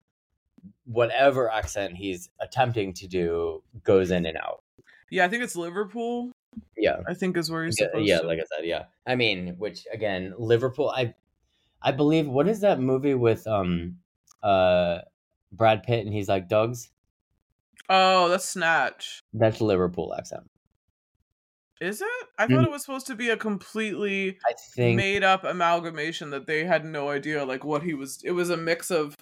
whatever 0.85 1.49
accent 1.49 1.95
he's 1.95 2.29
attempting 2.41 2.93
to 2.95 3.07
do 3.07 3.63
goes 3.85 4.11
in 4.11 4.27
and 4.27 4.37
out. 4.37 4.65
yeah, 5.11 5.25
I 5.25 5.29
think 5.29 5.45
it's 5.45 5.55
Liverpool. 5.55 6.33
Yeah. 6.77 6.99
I 7.09 7.15
think 7.15 7.37
is 7.37 7.51
where 7.51 7.65
he's 7.65 7.77
Yeah, 7.79 7.87
supposed 7.87 8.09
yeah, 8.09 8.19
like 8.21 8.39
I 8.39 8.45
said, 8.57 8.67
yeah. 8.67 8.85
I 9.07 9.15
mean, 9.15 9.55
which 9.59 9.87
again, 9.93 10.35
Liverpool. 10.39 10.91
I, 10.91 11.15
I 11.83 11.93
believe. 11.93 12.27
What 12.29 12.49
is 12.49 12.61
that 12.61 12.81
movie 12.81 13.15
with 13.15 13.47
um, 13.47 13.99
uh, 14.43 14.99
Brad 15.53 15.83
Pitt 15.83 16.05
and 16.07 16.15
he's 16.15 16.29
like 16.29 16.49
Doug's? 16.49 16.91
oh, 17.91 18.29
that's 18.29 18.49
Snatch. 18.49 19.21
That's 19.33 19.61
Liverpool 19.61 20.15
accent. 20.17 20.43
Is 21.81 22.01
it? 22.01 22.09
I 22.39 22.49
thought 22.49 22.65
Mm. 22.65 22.67
it 22.67 22.71
was 22.73 22.83
supposed 22.83 23.07
to 23.07 23.15
be 23.15 23.29
a 23.31 23.37
completely 23.37 24.37
I 24.47 24.53
think. 24.75 24.97
made 24.97 25.23
up 25.23 25.45
amalgamation 25.45 26.31
that 26.31 26.47
they 26.49 26.65
had 26.65 26.85
no 26.85 27.09
idea 27.09 27.45
like 27.45 27.65
what 27.65 27.85
he 27.85 27.95
was. 27.95 28.21
It 28.25 28.33
was 28.33 28.51
a 28.51 28.57
mix 28.57 28.91
of. 28.91 29.15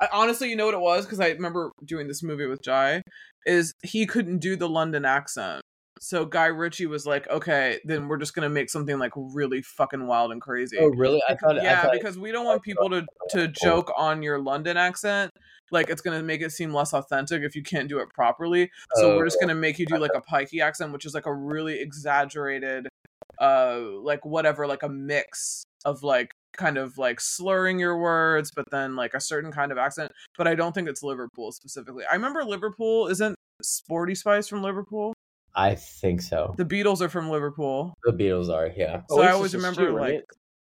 I, 0.00 0.08
honestly, 0.12 0.50
you 0.50 0.56
know 0.56 0.66
what 0.66 0.74
it 0.74 0.80
was 0.80 1.06
because 1.06 1.20
I 1.20 1.30
remember 1.30 1.72
doing 1.84 2.08
this 2.08 2.22
movie 2.22 2.46
with 2.46 2.62
Jai. 2.62 3.02
Is 3.46 3.72
he 3.82 4.04
couldn't 4.06 4.38
do 4.40 4.56
the 4.56 4.68
London 4.68 5.04
accent. 5.06 5.61
So 6.04 6.24
Guy 6.26 6.46
Ritchie 6.46 6.86
was 6.86 7.06
like, 7.06 7.28
okay, 7.30 7.78
then 7.84 8.08
we're 8.08 8.16
just 8.16 8.34
gonna 8.34 8.48
make 8.48 8.68
something 8.70 8.98
like 8.98 9.12
really 9.14 9.62
fucking 9.62 10.04
wild 10.08 10.32
and 10.32 10.40
crazy. 10.42 10.76
oh 10.80 10.88
really? 10.88 11.22
I 11.28 11.36
thought. 11.36 11.60
I 11.60 11.62
yeah, 11.62 11.82
thought, 11.82 11.92
because 11.92 12.18
we 12.18 12.32
don't 12.32 12.44
want 12.44 12.60
people 12.64 12.90
to 12.90 13.06
to 13.30 13.46
joke 13.46 13.92
on 13.96 14.20
your 14.20 14.40
London 14.40 14.76
accent. 14.76 15.30
Like 15.70 15.88
it's 15.90 16.02
gonna 16.02 16.20
make 16.24 16.40
it 16.40 16.50
seem 16.50 16.74
less 16.74 16.92
authentic 16.92 17.42
if 17.44 17.54
you 17.54 17.62
can't 17.62 17.88
do 17.88 18.00
it 18.00 18.08
properly. 18.10 18.68
So 18.96 19.16
we're 19.16 19.26
just 19.26 19.36
Oh. 19.40 19.46
gonna 19.46 19.54
make 19.54 19.78
you 19.78 19.86
do 19.86 19.96
like 19.96 20.10
a 20.16 20.20
pikey 20.20 20.60
accent, 20.60 20.92
which 20.92 21.06
is 21.06 21.14
like 21.14 21.26
a 21.26 21.32
really 21.32 21.78
exaggerated, 21.80 22.88
uh, 23.40 23.78
like 24.02 24.24
whatever, 24.24 24.66
like 24.66 24.82
a 24.82 24.88
mix 24.88 25.62
of 25.84 26.02
like 26.02 26.32
kind 26.56 26.78
of 26.78 26.98
like 26.98 27.20
slurring 27.20 27.78
your 27.78 27.96
words, 27.96 28.50
but 28.54 28.64
then 28.72 28.96
like 28.96 29.14
a 29.14 29.20
certain 29.20 29.52
kind 29.52 29.70
of 29.70 29.78
accent. 29.78 30.10
But 30.36 30.48
I 30.48 30.56
don't 30.56 30.72
think 30.74 30.88
it's 30.88 31.04
Liverpool 31.04 31.52
specifically. 31.52 32.02
I 32.10 32.14
remember 32.14 32.42
Liverpool 32.44 33.06
isn't 33.06 33.36
Sporty 33.62 34.16
Spice 34.16 34.48
from 34.48 34.64
Liverpool. 34.64 35.14
I 35.54 35.74
think 35.74 36.22
so. 36.22 36.54
The 36.56 36.64
Beatles 36.64 37.00
are 37.00 37.08
from 37.08 37.30
Liverpool. 37.30 37.94
The 38.04 38.12
Beatles 38.12 38.48
are. 38.48 38.70
Yeah. 38.74 39.02
So 39.08 39.20
I 39.22 39.32
always 39.32 39.54
remember 39.54 39.86
too, 39.86 39.92
like 39.92 40.12
right? 40.12 40.22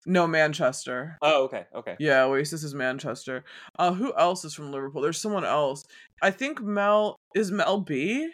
no 0.06 0.28
Manchester. 0.28 1.18
Oh, 1.22 1.46
okay, 1.46 1.66
okay. 1.76 1.96
Yeah, 2.00 2.24
Oasis 2.24 2.64
is 2.64 2.76
Manchester. 2.76 3.44
Uh, 3.78 3.94
who 3.94 4.14
else 4.18 4.46
is 4.46 4.54
from 4.54 4.72
Liverpool? 4.72 5.02
There's 5.02 5.20
someone 5.20 5.46
else. 5.46 5.84
I 6.22 6.32
think 6.32 6.62
Mel 6.62 7.18
is 7.36 7.52
Mel 7.52 7.82
B. 7.82 8.30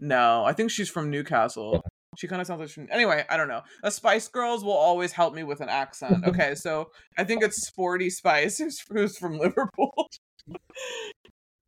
No, 0.00 0.44
I 0.44 0.52
think 0.52 0.70
she's 0.70 0.90
from 0.90 1.10
Newcastle. 1.10 1.82
She 2.16 2.26
kind 2.26 2.40
of 2.40 2.46
sounds 2.46 2.60
like 2.60 2.68
she's 2.68 2.74
from... 2.74 2.88
anyway. 2.90 3.24
I 3.28 3.36
don't 3.36 3.48
know. 3.48 3.62
The 3.82 3.90
Spice 3.90 4.28
Girls 4.28 4.64
will 4.64 4.72
always 4.72 5.12
help 5.12 5.34
me 5.34 5.44
with 5.44 5.60
an 5.60 5.68
accent. 5.68 6.24
Okay, 6.26 6.54
so 6.56 6.90
I 7.16 7.24
think 7.24 7.42
it's 7.42 7.66
Sporty 7.66 8.10
Spice 8.10 8.58
who's 8.58 8.82
who's 8.90 9.16
from 9.16 9.38
Liverpool. 9.38 10.08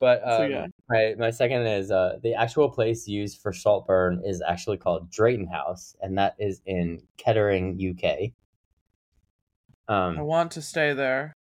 But 0.01 0.27
um, 0.27 0.37
So, 0.39 0.43
yeah. 0.45 0.67
my 0.89 1.15
my 1.19 1.31
second 1.31 1.67
is 1.67 1.91
uh, 1.91 2.19
the 2.23 2.35
actual 2.35 2.71
place 2.71 3.07
used 3.07 3.41
for 3.41 3.53
Saltburn 3.53 4.23
is 4.25 4.43
actually 4.47 4.79
called 4.79 5.11
Drayton 5.11 5.47
House, 5.47 5.95
and 6.01 6.17
that 6.19 6.35
is 6.39 6.63
in 6.67 7.03
Kettering, 7.19 7.79
UK. 7.79 8.33
Um, 9.95 10.19
I 10.19 10.23
want 10.23 10.53
to 10.53 10.63
stay 10.63 10.95
there. 10.95 11.35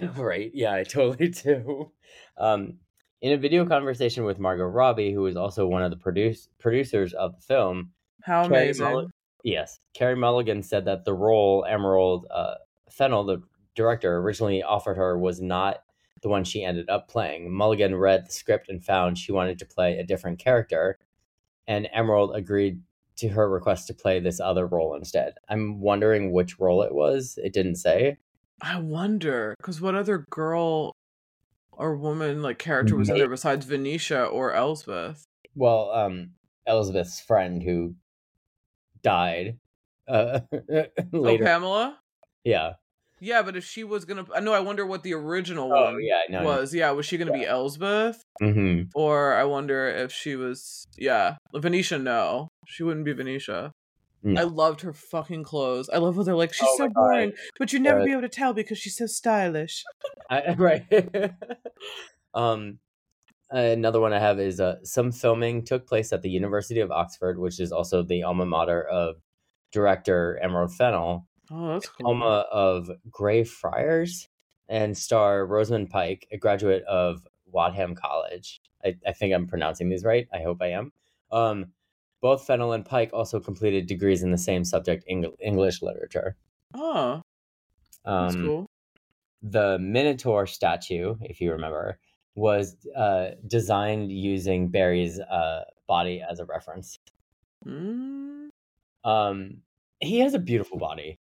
right? 0.16 0.50
Yeah, 0.54 0.74
I 0.74 0.84
totally 0.84 1.28
do. 1.28 1.92
Um, 2.36 2.74
in 3.22 3.32
a 3.32 3.36
video 3.36 3.64
conversation 3.64 4.24
with 4.24 4.38
Margot 4.38 4.64
Robbie, 4.64 5.12
who 5.12 5.26
is 5.26 5.36
also 5.36 5.66
one 5.66 5.82
of 5.82 5.90
the 5.90 5.96
produce 5.96 6.48
producers 6.58 7.14
of 7.14 7.36
the 7.36 7.40
film, 7.40 7.92
How 8.22 8.46
Carey 8.46 8.64
amazing. 8.66 8.86
Mulli- 8.86 9.08
Yes, 9.44 9.80
Carey 9.92 10.14
Mulligan 10.14 10.62
said 10.62 10.84
that 10.84 11.04
the 11.04 11.14
role 11.14 11.64
Emerald 11.68 12.26
uh, 12.30 12.54
Fennell, 12.90 13.24
the 13.24 13.42
director, 13.74 14.18
originally 14.18 14.62
offered 14.62 14.96
her 14.96 15.18
was 15.18 15.40
not 15.40 15.82
the 16.22 16.28
one 16.28 16.44
she 16.44 16.64
ended 16.64 16.88
up 16.88 17.08
playing. 17.08 17.52
Mulligan 17.52 17.94
read 17.94 18.26
the 18.26 18.32
script 18.32 18.68
and 18.68 18.84
found 18.84 19.18
she 19.18 19.32
wanted 19.32 19.58
to 19.58 19.66
play 19.66 19.98
a 19.98 20.04
different 20.04 20.38
character, 20.38 20.98
and 21.66 21.88
Emerald 21.92 22.34
agreed 22.34 22.80
to 23.16 23.28
her 23.28 23.48
request 23.48 23.86
to 23.88 23.94
play 23.94 24.18
this 24.20 24.40
other 24.40 24.66
role 24.66 24.94
instead. 24.94 25.34
I'm 25.48 25.80
wondering 25.80 26.32
which 26.32 26.58
role 26.58 26.82
it 26.82 26.94
was. 26.94 27.38
It 27.42 27.52
didn't 27.52 27.76
say. 27.76 28.18
I 28.60 28.78
wonder, 28.80 29.54
because 29.58 29.80
what 29.80 29.94
other 29.94 30.26
girl 30.30 30.92
or 31.72 31.96
woman 31.96 32.42
like 32.42 32.58
character 32.58 32.96
was 32.96 33.08
in 33.08 33.16
there 33.18 33.28
besides 33.28 33.66
Venetia 33.66 34.24
or 34.24 34.52
Elspeth? 34.54 35.24
Well, 35.54 35.90
um, 35.90 36.30
Elizabeth's 36.66 37.20
friend 37.20 37.62
who 37.62 37.94
died 39.02 39.58
uh, 40.08 40.40
Oh. 41.12 41.38
Pamela. 41.38 41.98
yeah. 42.44 42.74
Yeah, 43.22 43.42
but 43.42 43.56
if 43.56 43.64
she 43.64 43.84
was 43.84 44.04
gonna, 44.04 44.26
I 44.34 44.40
know. 44.40 44.52
I 44.52 44.58
wonder 44.58 44.84
what 44.84 45.04
the 45.04 45.14
original 45.14 45.70
Oh, 45.72 45.84
one 45.84 45.98
yeah. 46.02 46.22
No. 46.28 46.42
was. 46.44 46.74
Yeah, 46.74 46.90
was 46.90 47.06
she 47.06 47.16
gonna 47.18 47.30
be 47.30 47.46
Elspeth, 47.46 48.20
hmm 48.42 48.82
or 48.96 49.34
I 49.34 49.44
wonder 49.44 49.86
if 49.86 50.10
she 50.10 50.34
was? 50.34 50.84
Yeah, 50.98 51.36
Venetia. 51.54 52.00
No, 52.00 52.48
she 52.66 52.82
wouldn't 52.82 53.04
be 53.04 53.12
Venetia. 53.12 53.70
No. 54.24 54.40
I 54.40 54.44
loved 54.44 54.80
her 54.80 54.92
fucking 54.92 55.44
clothes. 55.44 55.88
I 55.88 55.98
love 55.98 56.16
how 56.16 56.24
they're 56.24 56.34
like 56.34 56.52
she's 56.52 56.66
Oh 56.68 56.76
so 56.78 56.82
my 56.82 56.88
God. 56.88 56.94
boring, 56.94 57.32
but 57.60 57.72
you'd 57.72 57.82
never 57.82 58.00
Yeah. 58.00 58.06
be 58.06 58.10
able 58.12 58.22
to 58.22 58.28
tell 58.28 58.54
because 58.54 58.78
she's 58.78 58.96
so 58.96 59.06
stylish. 59.06 59.84
I, 60.28 60.54
right. 60.58 60.84
um, 62.34 62.80
another 63.50 64.00
one 64.00 64.12
I 64.12 64.18
have 64.18 64.40
is 64.40 64.58
uh, 64.58 64.76
some 64.82 65.12
filming 65.12 65.64
took 65.64 65.86
place 65.86 66.12
at 66.12 66.22
the 66.22 66.30
University 66.30 66.80
of 66.80 66.90
Oxford, 66.90 67.38
which 67.38 67.60
is 67.60 67.70
also 67.70 68.02
the 68.02 68.24
alma 68.24 68.46
mater 68.46 68.82
of 68.82 69.16
director 69.70 70.40
Emerald 70.42 70.74
Fennell, 70.74 71.28
Oh, 71.52 71.74
that's 71.74 71.88
cool. 71.88 72.06
alma 72.06 72.46
of 72.50 72.90
Grey 73.10 73.44
Friars, 73.44 74.28
and 74.68 74.96
star 74.96 75.44
Rosamund 75.46 75.90
Pike, 75.90 76.26
a 76.32 76.38
graduate 76.38 76.82
of 76.84 77.26
Wadham 77.46 77.94
College. 77.94 78.60
I, 78.84 78.96
I 79.06 79.12
think 79.12 79.34
I'm 79.34 79.46
pronouncing 79.46 79.88
these 79.90 80.04
right. 80.04 80.26
I 80.32 80.40
hope 80.42 80.62
I 80.62 80.68
am. 80.68 80.92
Um, 81.30 81.66
both 82.20 82.46
Fennell 82.46 82.72
and 82.72 82.84
Pike 82.84 83.10
also 83.12 83.38
completed 83.40 83.86
degrees 83.86 84.22
in 84.22 84.30
the 84.30 84.38
same 84.38 84.64
subject, 84.64 85.04
Eng- 85.08 85.34
English 85.40 85.82
literature. 85.82 86.36
Oh, 86.74 87.20
that's 88.04 88.34
Um, 88.34 88.46
cool. 88.46 88.66
the 89.42 89.78
Minotaur 89.78 90.46
statue, 90.46 91.16
if 91.20 91.40
you 91.40 91.52
remember, 91.52 91.98
was 92.34 92.76
uh, 92.96 93.32
designed 93.46 94.10
using 94.10 94.68
Barry's 94.68 95.20
uh, 95.20 95.64
body 95.86 96.22
as 96.28 96.38
a 96.40 96.44
reference. 96.46 96.98
Mm. 97.66 98.48
Um, 99.04 99.58
he 100.00 100.20
has 100.20 100.32
a 100.34 100.38
beautiful 100.38 100.78
body. 100.78 101.18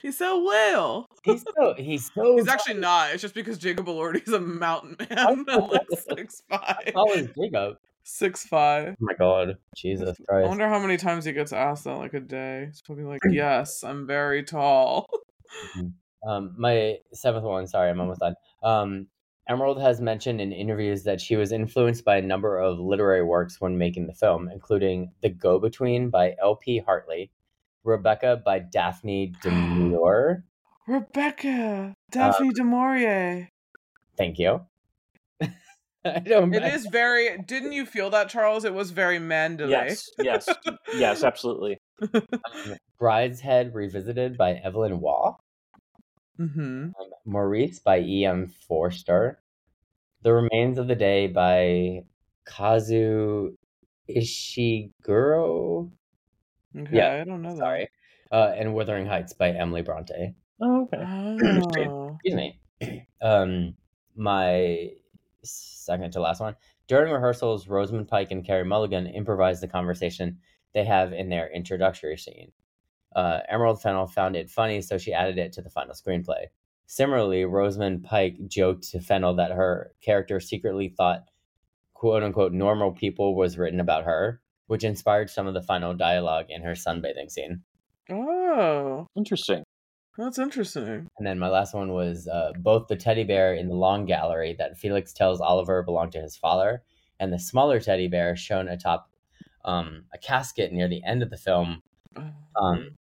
He's 0.00 0.16
so 0.16 0.44
well. 0.44 1.06
He's 1.24 1.44
so 1.56 1.74
he's 1.76 2.10
so. 2.14 2.36
He's 2.36 2.48
actually 2.48 2.74
not. 2.74 3.12
It's 3.12 3.22
just 3.22 3.34
because 3.34 3.58
Jacob 3.58 3.86
Elordi's 3.86 4.32
a 4.32 4.40
mountain 4.40 4.96
man, 5.10 5.44
six 6.16 6.42
five. 6.48 6.92
tall 6.92 7.12
as 7.12 7.28
Jacob. 7.38 7.76
Six 8.04 8.46
five. 8.46 8.94
Oh 8.94 8.96
my 9.00 9.14
god, 9.14 9.58
Jesus 9.76 10.16
Christ! 10.28 10.46
I 10.46 10.48
wonder 10.48 10.68
how 10.68 10.78
many 10.78 10.96
times 10.96 11.24
he 11.24 11.32
gets 11.32 11.52
asked 11.52 11.84
that 11.84 11.98
like 11.98 12.14
a 12.14 12.20
day. 12.20 12.66
He's 12.66 12.80
probably 12.80 13.04
like, 13.04 13.20
"Yes, 13.30 13.82
I'm 13.84 14.06
very 14.06 14.44
tall." 14.44 15.06
Um, 16.26 16.54
my 16.56 16.96
seventh 17.12 17.44
one. 17.44 17.66
Sorry, 17.66 17.90
I'm 17.90 18.00
almost 18.00 18.20
done. 18.20 18.34
Um, 18.62 19.08
Emerald 19.48 19.80
has 19.80 20.00
mentioned 20.00 20.40
in 20.40 20.52
interviews 20.52 21.04
that 21.04 21.20
she 21.20 21.36
was 21.36 21.52
influenced 21.52 22.04
by 22.04 22.16
a 22.18 22.22
number 22.22 22.58
of 22.58 22.78
literary 22.78 23.24
works 23.24 23.60
when 23.60 23.78
making 23.78 24.06
the 24.06 24.14
film, 24.14 24.48
including 24.52 25.10
*The 25.22 25.30
Go-Between* 25.30 26.10
by 26.10 26.34
L.P. 26.42 26.78
Hartley, 26.78 27.30
*Rebecca* 27.88 28.42
by 28.44 28.58
Daphne 28.58 29.32
du 29.42 29.50
Maurier. 29.50 30.44
Rebecca, 30.86 31.94
Daphne 32.10 32.50
du 32.50 32.64
Maurier. 32.64 33.48
Thank 34.16 34.38
you. 34.38 34.66
I 36.04 36.20
don't. 36.20 36.54
It 36.54 36.64
is 36.64 36.86
very. 36.86 37.38
Didn't 37.38 37.72
you 37.72 37.86
feel 37.86 38.10
that, 38.10 38.28
Charles? 38.28 38.64
It 38.64 38.74
was 38.74 38.90
very 38.90 39.18
Manderley. 39.18 39.70
Yes, 39.70 40.10
yes, 40.18 40.48
yes, 40.94 41.24
absolutely. 41.24 41.78
Um, 42.14 42.76
Brideshead 43.00 43.74
Revisited 43.74 44.36
by 44.36 44.52
Evelyn 44.52 45.00
Waugh. 45.00 45.36
Mm-hmm. 46.38 46.60
Um, 46.60 47.10
Maurice 47.24 47.80
by 47.80 47.98
E.M. 48.00 48.52
Forster. 48.68 49.40
The 50.22 50.32
Remains 50.32 50.78
of 50.78 50.86
the 50.86 50.94
Day 50.94 51.26
by 51.26 52.04
Kazuo 52.46 53.54
Ishiguro. 54.08 55.90
Okay, 56.78 56.96
Yeah, 56.96 57.20
I 57.20 57.24
don't 57.24 57.42
know 57.42 57.50
that. 57.50 57.58
Sorry. 57.58 57.88
Uh, 58.30 58.52
and 58.56 58.74
Wuthering 58.74 59.06
Heights 59.06 59.32
by 59.32 59.50
Emily 59.50 59.82
Bronte. 59.82 60.34
Oh, 60.60 60.82
okay. 60.82 61.86
Oh. 61.88 62.14
Excuse 62.24 62.34
me. 62.34 62.60
Um, 63.20 63.74
my 64.14 64.90
second 65.42 66.12
to 66.12 66.20
last 66.20 66.40
one. 66.40 66.54
During 66.86 67.12
rehearsals, 67.12 67.66
Rosamund 67.66 68.06
Pike 68.06 68.30
and 68.30 68.46
Carey 68.46 68.64
Mulligan 68.64 69.08
improvised 69.08 69.60
the 69.60 69.66
conversation 69.66 70.38
they 70.72 70.84
have 70.84 71.12
in 71.12 71.28
their 71.28 71.50
introductory 71.52 72.16
scene. 72.16 72.52
Uh, 73.16 73.40
Emerald 73.48 73.82
Fennell 73.82 74.06
found 74.06 74.36
it 74.36 74.48
funny, 74.48 74.80
so 74.80 74.98
she 74.98 75.12
added 75.12 75.36
it 75.36 75.52
to 75.54 75.62
the 75.62 75.70
final 75.70 75.94
screenplay. 75.94 76.44
Similarly, 76.86 77.44
Rosamund 77.44 78.04
Pike 78.04 78.36
joked 78.46 78.88
to 78.90 79.00
Fennell 79.00 79.34
that 79.34 79.50
her 79.50 79.92
character 80.00 80.38
secretly 80.38 80.88
thought 80.88 81.24
quote 81.94 82.22
unquote 82.22 82.52
normal 82.52 82.92
people 82.92 83.34
was 83.34 83.58
written 83.58 83.80
about 83.80 84.04
her, 84.04 84.40
which 84.68 84.84
inspired 84.84 85.28
some 85.28 85.46
of 85.46 85.54
the 85.54 85.62
final 85.62 85.92
dialogue 85.94 86.46
in 86.48 86.62
her 86.62 86.72
sunbathing 86.72 87.30
scene. 87.30 87.62
Oh, 88.10 89.06
Interesting. 89.16 89.64
that's 90.16 90.38
interesting. 90.38 91.08
And 91.18 91.26
then 91.26 91.38
my 91.38 91.48
last 91.48 91.74
one 91.74 91.92
was 91.92 92.26
uh, 92.28 92.52
both 92.58 92.86
the 92.88 92.96
teddy 92.96 93.24
bear 93.24 93.54
in 93.54 93.68
the 93.68 93.74
long 93.74 94.06
gallery 94.06 94.54
that 94.58 94.78
Felix 94.78 95.12
tells 95.12 95.40
Oliver 95.40 95.82
belonged 95.82 96.12
to 96.12 96.20
his 96.20 96.36
father, 96.36 96.82
and 97.20 97.32
the 97.32 97.38
smaller 97.38 97.80
teddy 97.80 98.08
bear 98.08 98.36
shown 98.36 98.68
atop 98.68 99.10
um, 99.64 100.04
a 100.14 100.18
casket 100.18 100.72
near 100.72 100.88
the 100.88 101.02
end 101.04 101.22
of 101.22 101.30
the 101.30 101.36
film 101.36 101.82
um, 102.56 102.96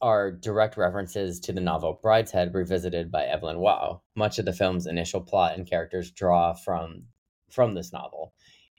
are 0.00 0.32
direct 0.32 0.76
references 0.76 1.38
to 1.40 1.52
the 1.52 1.60
novel 1.60 2.00
Brideshead 2.02 2.52
Revisited 2.52 3.10
by 3.12 3.24
Evelyn 3.24 3.58
Waugh. 3.60 4.00
Much 4.16 4.38
of 4.38 4.44
the 4.44 4.52
film's 4.52 4.86
initial 4.86 5.20
plot 5.20 5.56
and 5.56 5.68
characters 5.68 6.10
draw 6.10 6.52
from 6.54 7.04
from 7.50 7.74
this 7.74 7.92
novel. 7.92 8.32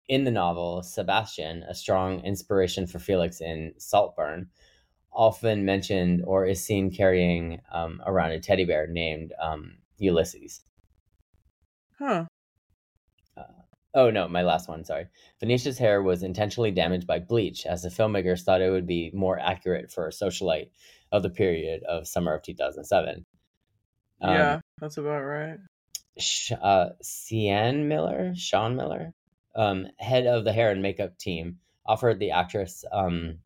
In 0.07 0.25
the 0.25 0.31
novel, 0.31 0.83
Sebastian, 0.83 1.63
a 1.63 1.73
strong 1.73 2.19
inspiration 2.21 2.87
for 2.87 2.99
Felix 2.99 3.41
in 3.41 3.73
Saltburn, 3.77 4.49
often 5.11 5.65
mentioned 5.65 6.23
or 6.25 6.45
is 6.45 6.63
seen 6.63 6.91
carrying 6.91 7.61
um, 7.71 8.01
around 8.05 8.31
a 8.31 8.39
teddy 8.39 8.65
bear 8.65 8.87
named 8.87 9.33
um, 9.41 9.77
Ulysses. 9.97 10.61
Huh. 11.97 12.25
Oh 13.95 14.09
no, 14.09 14.27
my 14.27 14.41
last 14.41 14.67
one, 14.67 14.83
sorry. 14.83 15.07
Venetia's 15.39 15.77
hair 15.77 16.01
was 16.01 16.23
intentionally 16.23 16.71
damaged 16.71 17.05
by 17.05 17.19
bleach, 17.19 17.65
as 17.67 17.83
the 17.83 17.89
filmmakers 17.89 18.41
thought 18.41 18.61
it 18.61 18.71
would 18.71 18.87
be 18.87 19.11
more 19.13 19.37
accurate 19.37 19.91
for 19.91 20.07
a 20.07 20.11
socialite 20.11 20.71
of 21.11 21.21
the 21.21 21.29
period 21.29 21.83
of 21.83 22.07
summer 22.07 22.33
of 22.33 22.41
2007. 22.41 23.23
Um, 24.21 24.33
yeah, 24.33 24.59
that's 24.79 24.97
about 24.97 25.21
right. 25.21 25.57
Sh- 26.17 26.53
uh, 26.59 26.89
Cian 27.03 27.87
Miller, 27.87 28.33
Sean 28.35 28.75
Miller, 28.75 29.13
um, 29.55 29.87
head 29.99 30.25
of 30.25 30.43
the 30.43 30.53
hair 30.53 30.71
and 30.71 30.81
makeup 30.81 31.17
team, 31.17 31.57
offered 31.85 32.19
the 32.19 32.31
actress 32.31 32.83
um, 32.91 33.37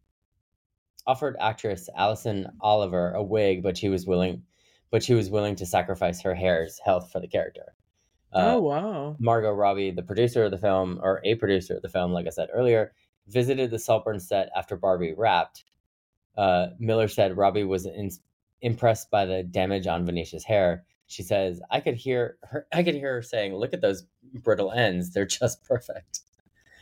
offered 1.06 1.38
actress 1.39 1.89
Alison 1.96 2.48
Oliver 2.62 3.13
a 3.13 3.24
wig, 3.24 3.63
but 3.63 3.78
she 3.78 3.89
was 3.89 4.06
willing, 4.06 4.43
but 4.91 5.02
she 5.02 5.13
was 5.13 5.30
willing 5.30 5.56
to 5.56 5.65
sacrifice 5.65 6.22
her 6.22 6.36
hair's 6.36 6.80
health 6.84 7.12
for 7.12 7.20
the 7.20 7.28
character. 7.28 7.74
Uh, 8.34 8.56
oh 8.56 8.62
wow. 8.62 9.15
Margot 9.20 9.52
Robbie, 9.54 9.91
the 9.91 10.04
producer 10.04 10.43
of 10.43 10.52
the 10.52 10.58
film, 10.58 11.00
or 11.02 11.22
a 11.24 11.36
producer 11.36 11.78
of 11.78 11.82
the 11.82 11.89
film, 11.89 12.12
like 12.12 12.28
I 12.28 12.32
said 12.32 12.50
earlier, 12.54 12.93
visited 13.28 13.72
the 13.72 13.80
Saltburn 13.80 14.20
set 14.20 14.50
after 14.56 14.76
Barbie 14.76 15.13
wrapped. 15.17 15.63
Uh, 16.38 16.67
Miller 16.78 17.08
said 17.08 17.38
Robbie 17.38 17.63
was 17.63 17.86
in- 17.86 18.12
impressed 18.62 19.10
by 19.10 19.26
the 19.26 19.43
damage 19.43 19.88
on 19.88 20.06
Venetia's 20.06 20.43
hair. 20.43 20.86
She 21.08 21.24
says, 21.24 21.62
"I 21.72 21.80
could 21.80 21.96
hear 21.96 22.38
her. 22.43 22.67
I 22.74 22.84
could 22.84 22.96
hear 22.96 23.13
her 23.15 23.22
saying, 23.22 23.56
"Look 23.56 23.74
at 23.74 23.82
those 23.82 24.06
brittle 24.34 24.72
ends; 24.72 25.12
they're 25.12 25.26
just 25.26 25.63
perfect." 25.67 26.22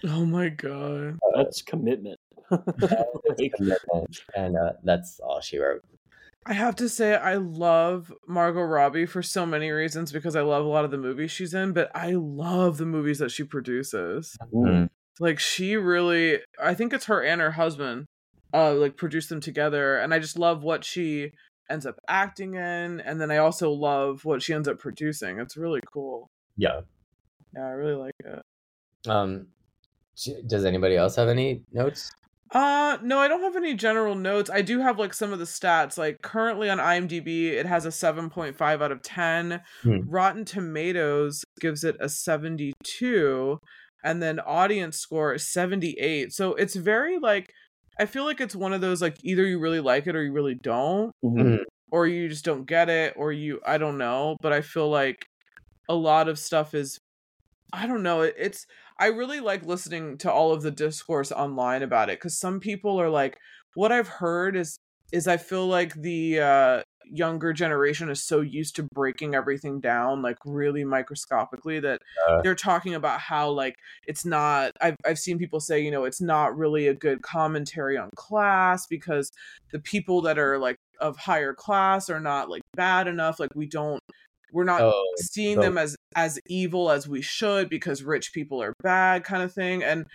Oh 0.03 0.25
my 0.25 0.49
god. 0.49 1.19
That's 1.35 1.61
commitment. 1.61 2.19
Commitment. 2.51 4.19
and 4.35 4.55
uh, 4.55 4.73
that's 4.83 5.19
all 5.19 5.41
she 5.41 5.57
wrote. 5.57 5.83
I 6.45 6.53
have 6.53 6.75
to 6.75 6.87
say 6.89 7.15
I 7.15 7.35
love 7.35 8.13
Margot 8.27 8.61
Robbie 8.61 9.07
for 9.07 9.23
so 9.23 9.47
many 9.47 9.71
reasons 9.71 10.11
because 10.11 10.35
I 10.35 10.41
love 10.41 10.63
a 10.63 10.67
lot 10.67 10.85
of 10.85 10.91
the 10.91 10.97
movies 10.97 11.31
she's 11.31 11.55
in, 11.55 11.73
but 11.73 11.89
I 11.95 12.11
love 12.11 12.77
the 12.77 12.85
movies 12.85 13.17
that 13.17 13.31
she 13.31 13.43
produces. 13.43 14.37
Mm. 14.53 14.89
Like 15.19 15.39
she 15.39 15.75
really 15.75 16.39
I 16.61 16.75
think 16.75 16.93
it's 16.93 17.05
her 17.05 17.23
and 17.23 17.41
her 17.41 17.51
husband 17.51 18.05
uh 18.53 18.73
like 18.73 18.95
produce 18.95 19.27
them 19.27 19.41
together 19.41 19.97
and 19.97 20.13
I 20.13 20.19
just 20.19 20.37
love 20.37 20.61
what 20.61 20.83
she 20.83 21.31
ends 21.69 21.85
up 21.85 21.99
acting 22.07 22.55
in 22.55 22.99
and 23.01 23.19
then 23.19 23.31
I 23.31 23.37
also 23.37 23.71
love 23.71 24.25
what 24.25 24.41
she 24.41 24.53
ends 24.53 24.67
up 24.67 24.79
producing. 24.79 25.39
It's 25.39 25.57
really 25.57 25.81
cool. 25.91 26.29
Yeah. 26.57 26.81
Yeah, 27.55 27.65
I 27.67 27.71
really 27.71 27.95
like 27.95 28.15
it. 28.19 29.09
Um, 29.09 29.47
does 30.47 30.65
anybody 30.65 30.95
else 30.95 31.15
have 31.15 31.29
any 31.29 31.63
notes? 31.71 32.11
Uh 32.51 32.97
no, 33.01 33.17
I 33.17 33.27
don't 33.27 33.41
have 33.41 33.55
any 33.55 33.73
general 33.73 34.15
notes. 34.15 34.49
I 34.49 34.61
do 34.61 34.79
have 34.79 34.99
like 34.99 35.13
some 35.13 35.33
of 35.33 35.39
the 35.39 35.45
stats. 35.45 35.97
Like 35.97 36.21
currently 36.21 36.69
on 36.69 36.77
IMDb, 36.77 37.47
it 37.47 37.65
has 37.65 37.85
a 37.85 37.89
7.5 37.89 38.61
out 38.61 38.91
of 38.91 39.01
10. 39.01 39.61
Hmm. 39.81 39.97
Rotten 40.07 40.45
Tomatoes 40.45 41.43
gives 41.59 41.83
it 41.83 41.97
a 41.99 42.07
72 42.07 43.59
and 44.05 44.21
then 44.21 44.39
audience 44.39 44.99
score 44.99 45.33
is 45.33 45.51
78. 45.51 46.31
So 46.31 46.53
it's 46.53 46.75
very 46.75 47.17
like 47.17 47.51
I 47.99 48.05
feel 48.05 48.25
like 48.25 48.41
it's 48.41 48.55
one 48.55 48.73
of 48.73 48.81
those 48.81 49.01
like 49.01 49.17
either 49.23 49.45
you 49.45 49.59
really 49.59 49.79
like 49.79 50.07
it 50.07 50.15
or 50.15 50.23
you 50.23 50.31
really 50.33 50.55
don't 50.55 51.11
Mhm. 51.23 51.65
or 51.91 52.07
you 52.07 52.29
just 52.29 52.45
don't 52.45 52.65
get 52.65 52.89
it 52.89 53.13
or 53.17 53.31
you 53.31 53.61
I 53.65 53.77
don't 53.77 53.97
know, 53.97 54.37
but 54.41 54.53
I 54.53 54.61
feel 54.61 54.89
like 54.89 55.25
a 55.89 55.95
lot 55.95 56.29
of 56.29 56.39
stuff 56.39 56.73
is 56.75 56.99
I 57.73 57.87
don't 57.87 58.03
know, 58.03 58.21
it's 58.21 58.65
I 58.99 59.07
really 59.07 59.39
like 59.41 59.65
listening 59.65 60.17
to 60.19 60.31
all 60.31 60.53
of 60.53 60.61
the 60.63 60.71
discourse 60.71 61.31
online 61.31 61.83
about 61.83 62.09
it 62.09 62.19
cuz 62.21 62.39
some 62.39 62.59
people 62.59 62.99
are 63.01 63.09
like 63.09 63.37
what 63.75 63.91
I've 63.91 64.07
heard 64.07 64.55
is 64.57 64.79
is 65.11 65.27
I 65.27 65.37
feel 65.37 65.67
like 65.67 65.93
the 65.95 66.39
uh 66.41 66.83
younger 67.11 67.53
generation 67.53 68.09
is 68.09 68.23
so 68.23 68.41
used 68.41 68.75
to 68.75 68.83
breaking 68.93 69.35
everything 69.35 69.79
down 69.79 70.21
like 70.21 70.37
really 70.45 70.83
microscopically 70.83 71.79
that 71.79 72.01
Uh. 72.27 72.41
they're 72.41 72.55
talking 72.55 72.95
about 72.95 73.19
how 73.19 73.49
like 73.49 73.75
it's 74.07 74.25
not 74.25 74.71
I've 74.81 74.95
I've 75.05 75.19
seen 75.19 75.37
people 75.37 75.59
say, 75.59 75.79
you 75.81 75.91
know, 75.91 76.05
it's 76.05 76.21
not 76.21 76.57
really 76.57 76.87
a 76.87 76.93
good 76.93 77.21
commentary 77.21 77.97
on 77.97 78.09
class 78.15 78.87
because 78.87 79.31
the 79.71 79.79
people 79.79 80.21
that 80.23 80.37
are 80.39 80.57
like 80.57 80.77
of 80.99 81.17
higher 81.17 81.53
class 81.53 82.09
are 82.09 82.19
not 82.19 82.49
like 82.49 82.61
bad 82.75 83.07
enough 83.07 83.39
like 83.39 83.53
we 83.55 83.67
don't 83.67 83.99
we're 84.53 84.63
not 84.63 84.81
Oh, 84.81 85.03
seeing 85.17 85.55
so- 85.57 85.61
them 85.61 85.77
as 85.77 85.95
as 86.15 86.39
evil 86.47 86.89
as 86.89 87.07
we 87.07 87.21
should 87.21 87.69
because 87.69 88.03
rich 88.03 88.31
people 88.33 88.61
are 88.61 88.73
bad 88.81 89.23
kind 89.25 89.43
of 89.43 89.51
thing 89.53 89.83
and 89.83 90.05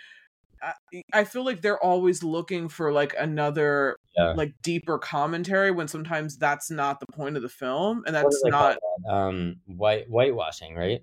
I, 0.63 1.01
I 1.13 1.23
feel 1.23 1.43
like 1.43 1.61
they're 1.61 1.83
always 1.83 2.21
looking 2.23 2.69
for 2.69 2.91
like 2.91 3.15
another 3.19 3.95
Yeah. 4.15 4.33
like 4.33 4.53
deeper 4.61 4.97
commentary 4.99 5.71
when 5.71 5.87
sometimes 5.87 6.37
that's 6.37 6.69
not 6.69 6.99
the 6.99 7.05
point 7.13 7.37
of 7.37 7.41
the 7.43 7.49
film 7.49 8.03
and 8.05 8.13
that's 8.15 8.41
do 8.43 8.49
not 8.49 8.77
that? 9.05 9.11
um 9.13 9.55
white 9.65 10.09
whitewashing, 10.09 10.75
right? 10.75 11.01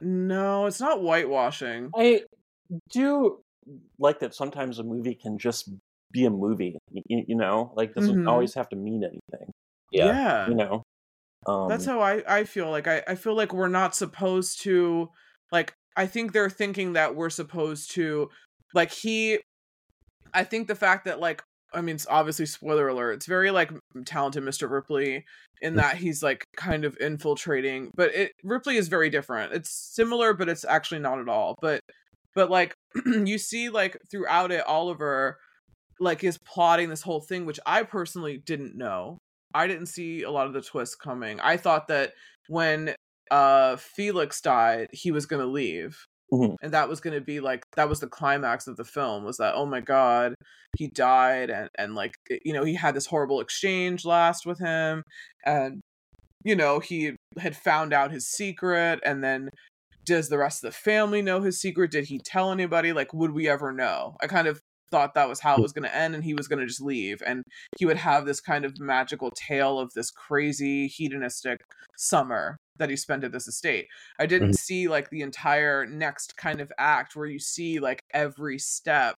no 0.00 0.66
it's 0.66 0.80
not 0.80 1.00
whitewashing 1.00 1.90
I 1.96 2.22
do 2.90 3.40
like 3.98 4.20
that 4.20 4.34
sometimes 4.34 4.78
a 4.78 4.84
movie 4.84 5.14
can 5.14 5.38
just 5.38 5.70
be 6.12 6.24
a 6.26 6.30
movie. 6.30 6.78
You, 6.92 7.24
you 7.28 7.36
know, 7.36 7.72
like 7.76 7.94
doesn't 7.94 8.24
Mhm. 8.24 8.28
always 8.28 8.54
have 8.54 8.68
to 8.70 8.76
mean 8.76 9.02
anything. 9.04 9.50
yeah, 9.90 10.48
You 10.48 10.54
know, 10.54 10.82
um, 11.46 11.68
that's 11.68 11.84
how 11.84 12.00
I, 12.00 12.22
I 12.26 12.44
feel 12.44 12.70
like 12.70 12.86
I, 12.86 13.02
I 13.08 13.14
feel 13.16 13.34
like 13.34 13.52
we're 13.52 13.68
not 13.68 13.94
supposed 13.94 14.60
to 14.62 15.10
like 15.52 15.74
i 15.96 16.06
think 16.06 16.32
they're 16.32 16.50
thinking 16.50 16.94
that 16.94 17.14
we're 17.14 17.30
supposed 17.30 17.92
to 17.92 18.28
like 18.74 18.90
he 18.90 19.38
i 20.32 20.42
think 20.44 20.66
the 20.68 20.74
fact 20.74 21.04
that 21.04 21.20
like 21.20 21.42
i 21.74 21.80
mean 21.80 21.94
it's 21.94 22.06
obviously 22.08 22.46
spoiler 22.46 22.88
alert 22.88 23.12
it's 23.12 23.26
very 23.26 23.50
like 23.50 23.72
talented 24.04 24.42
mr 24.42 24.70
ripley 24.70 25.24
in 25.64 25.76
that 25.76 25.96
he's 25.96 26.22
like 26.22 26.44
kind 26.56 26.84
of 26.84 26.96
infiltrating 27.00 27.90
but 27.96 28.14
it 28.14 28.32
ripley 28.42 28.76
is 28.76 28.88
very 28.88 29.08
different. 29.08 29.52
It's 29.52 29.70
similar 29.70 30.34
but 30.34 30.48
it's 30.48 30.64
actually 30.64 31.00
not 31.00 31.18
at 31.18 31.28
all 31.28 31.56
but 31.60 31.80
but 32.34 32.50
like 32.50 32.74
you 33.06 33.38
see 33.38 33.70
like 33.70 33.96
throughout 34.10 34.52
it 34.52 34.66
oliver 34.66 35.38
like 36.00 36.22
is 36.22 36.38
plotting 36.38 36.90
this 36.90 37.02
whole 37.02 37.20
thing 37.20 37.46
which 37.46 37.60
i 37.66 37.82
personally 37.82 38.38
didn't 38.38 38.76
know. 38.76 39.18
I 39.56 39.68
didn't 39.68 39.86
see 39.86 40.24
a 40.24 40.30
lot 40.32 40.48
of 40.48 40.52
the 40.52 40.60
twists 40.60 40.96
coming. 40.96 41.38
I 41.40 41.56
thought 41.56 41.88
that 41.88 42.12
when 42.48 42.94
uh 43.30 43.76
felix 43.76 44.40
died 44.42 44.88
he 44.92 45.10
was 45.10 45.24
gonna 45.24 45.46
leave 45.46 45.96
Mhm. 46.32 46.56
and 46.62 46.72
that 46.72 46.88
was 46.88 47.00
gonna 47.00 47.20
be 47.20 47.40
like 47.40 47.62
that 47.76 47.88
was 47.88 48.00
the 48.00 48.08
climax 48.08 48.66
of 48.66 48.76
the 48.76 48.84
film 48.84 49.24
was 49.24 49.36
that 49.36 49.54
oh 49.54 49.66
my 49.66 49.80
god 49.80 50.34
he 50.76 50.88
died 50.88 51.50
and 51.50 51.68
and 51.78 51.94
like 51.94 52.14
you 52.44 52.52
know 52.52 52.64
he 52.64 52.74
had 52.74 52.94
this 52.94 53.06
horrible 53.06 53.40
exchange 53.40 54.04
last 54.04 54.46
with 54.46 54.58
him 54.58 55.02
and 55.44 55.80
you 56.44 56.56
know 56.56 56.80
he 56.80 57.14
had 57.38 57.56
found 57.56 57.92
out 57.92 58.10
his 58.12 58.26
secret 58.26 59.00
and 59.04 59.22
then 59.22 59.48
does 60.06 60.28
the 60.28 60.38
rest 60.38 60.62
of 60.64 60.70
the 60.72 60.76
family 60.76 61.22
know 61.22 61.40
his 61.40 61.60
secret? 61.60 61.90
Did 61.90 62.06
he 62.06 62.18
tell 62.24 62.52
anybody? 62.52 62.92
Like 62.92 63.12
would 63.14 63.32
we 63.32 63.48
ever 63.48 63.72
know? 63.72 64.16
I 64.22 64.26
kind 64.26 64.46
of 64.48 64.60
thought 64.90 65.14
that 65.14 65.28
was 65.28 65.40
how 65.40 65.56
it 65.56 65.62
was 65.62 65.72
going 65.72 65.84
to 65.88 65.96
end 65.96 66.14
and 66.14 66.22
he 66.22 66.34
was 66.34 66.46
going 66.46 66.60
to 66.60 66.66
just 66.66 66.80
leave 66.82 67.22
and 67.26 67.42
he 67.78 67.86
would 67.86 67.96
have 67.96 68.26
this 68.26 68.40
kind 68.40 68.64
of 68.64 68.78
magical 68.78 69.30
tale 69.30 69.78
of 69.80 69.90
this 69.94 70.10
crazy 70.10 70.86
hedonistic 70.88 71.60
summer 71.96 72.56
that 72.78 72.90
he 72.90 72.96
spent 72.96 73.24
at 73.24 73.32
this 73.32 73.46
estate 73.48 73.86
i 74.18 74.26
didn't 74.26 74.50
Mhm. 74.50 74.54
see 74.58 74.88
like 74.88 75.10
the 75.10 75.22
entire 75.22 75.86
next 75.86 76.36
kind 76.36 76.60
of 76.60 76.72
act 76.78 77.14
where 77.16 77.26
you 77.26 77.38
see 77.38 77.78
like 77.80 78.02
every 78.12 78.58
step 78.58 79.16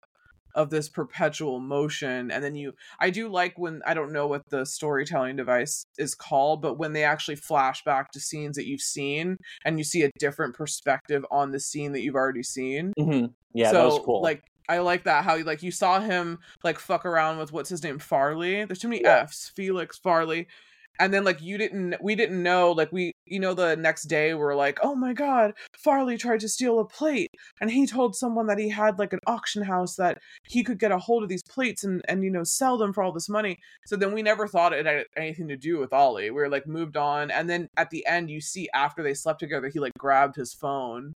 of 0.55 0.71
this 0.71 0.89
perpetual 0.89 1.61
motion 1.61 2.31
and 2.31 2.43
then 2.43 2.55
you 2.55 2.73
i 2.99 3.11
do 3.11 3.29
like 3.29 3.59
when 3.59 3.83
i 3.87 3.93
don't 3.93 4.13
know 4.13 4.27
what 4.27 4.43
the 4.49 4.65
storytelling 4.65 5.37
device 5.37 5.85
is 5.99 6.15
called 6.15 6.63
but 6.63 6.79
when 6.79 6.93
they 6.95 7.05
actually 7.05 7.37
flash 7.37 7.85
back 7.85 8.11
to 8.11 8.19
scenes 8.21 8.57
that 8.57 8.67
you've 8.67 8.81
seen 8.81 9.37
and 9.67 9.77
you 9.79 9.85
see 9.85 10.03
a 10.03 10.11
different 10.19 10.55
perspective 10.55 11.25
on 11.31 11.51
the 11.51 11.61
scene 11.61 11.93
that 11.93 12.01
you've 12.01 12.15
already 12.15 12.43
seen 12.43 12.93
mhm. 12.99 13.31
yeah, 13.53 13.71
so, 13.71 13.75
that 13.77 13.85
was 13.85 14.01
cool. 14.05 14.23
Like 14.23 14.43
I 14.69 14.79
like 14.79 15.05
that 15.05 15.25
how 15.25 15.39
like 15.45 15.63
you 15.63 15.71
saw 15.71 16.01
him 16.01 16.39
like 16.65 16.79
fuck 16.79 17.05
around 17.07 17.39
with 17.39 17.53
what's 17.53 17.69
his 17.69 17.85
name 17.85 17.99
Farley. 18.01 18.65
There's 18.65 18.81
too 18.81 18.89
many 18.89 19.03
Yeah. 19.03 19.21
F's. 19.21 19.51
Felix 19.55 19.97
Farley. 19.99 20.49
And 20.99 21.13
then 21.13 21.25
like 21.25 21.41
you 21.41 21.59
didn't 21.59 21.97
we 22.01 22.15
didn't 22.15 22.43
know 22.43 22.73
like 22.73 22.93
we 22.93 23.13
you 23.25 23.41
know 23.41 23.55
the 23.55 23.77
next 23.77 24.05
day 24.05 24.35
we're 24.35 24.55
like 24.55 24.79
oh 24.83 24.95
my 24.95 25.13
god 25.13 25.53
Farley 25.77 26.17
tried 26.17 26.41
to 26.41 26.49
steal 26.49 26.79
a 26.79 26.85
plate. 26.85 27.31
And 27.61 27.71
he 27.71 27.87
told 27.87 28.17
someone 28.17 28.47
that 28.47 28.59
he 28.59 28.69
had 28.69 28.99
like 28.99 29.13
an 29.13 29.21
auction 29.27 29.63
house 29.63 29.97
that 29.97 30.19
he 30.45 30.63
could 30.63 30.79
get 30.79 30.93
a 30.93 30.99
hold 30.99 31.23
of 31.23 31.29
these 31.29 31.43
plates 31.43 31.85
and 31.85 32.03
and 32.09 32.25
you 32.25 32.31
know 32.31 32.45
sell 32.45 32.79
them 32.79 32.93
for 32.93 33.03
all 33.03 33.13
this 33.13 33.29
money. 33.29 33.59
So 33.87 33.97
then 33.97 34.13
we 34.13 34.23
never 34.23 34.47
thought 34.47 34.73
it 34.73 34.87
had 34.87 35.05
anything 35.17 35.49
to 35.49 35.57
do 35.57 35.79
with 35.79 35.93
Ollie. 35.93 36.31
We 36.31 36.37
were 36.37 36.49
like 36.49 36.67
moved 36.67 36.97
on. 36.97 37.31
And 37.31 37.49
then 37.49 37.69
at 37.77 37.91
the 37.91 38.07
end 38.07 38.31
you 38.31 38.41
see 38.41 38.69
after 38.75 39.03
they 39.03 39.15
slept 39.15 39.41
together 39.41 39.69
he 39.69 39.81
like 39.81 39.93
grabbed 39.99 40.37
his 40.37 40.55
phone 40.55 41.15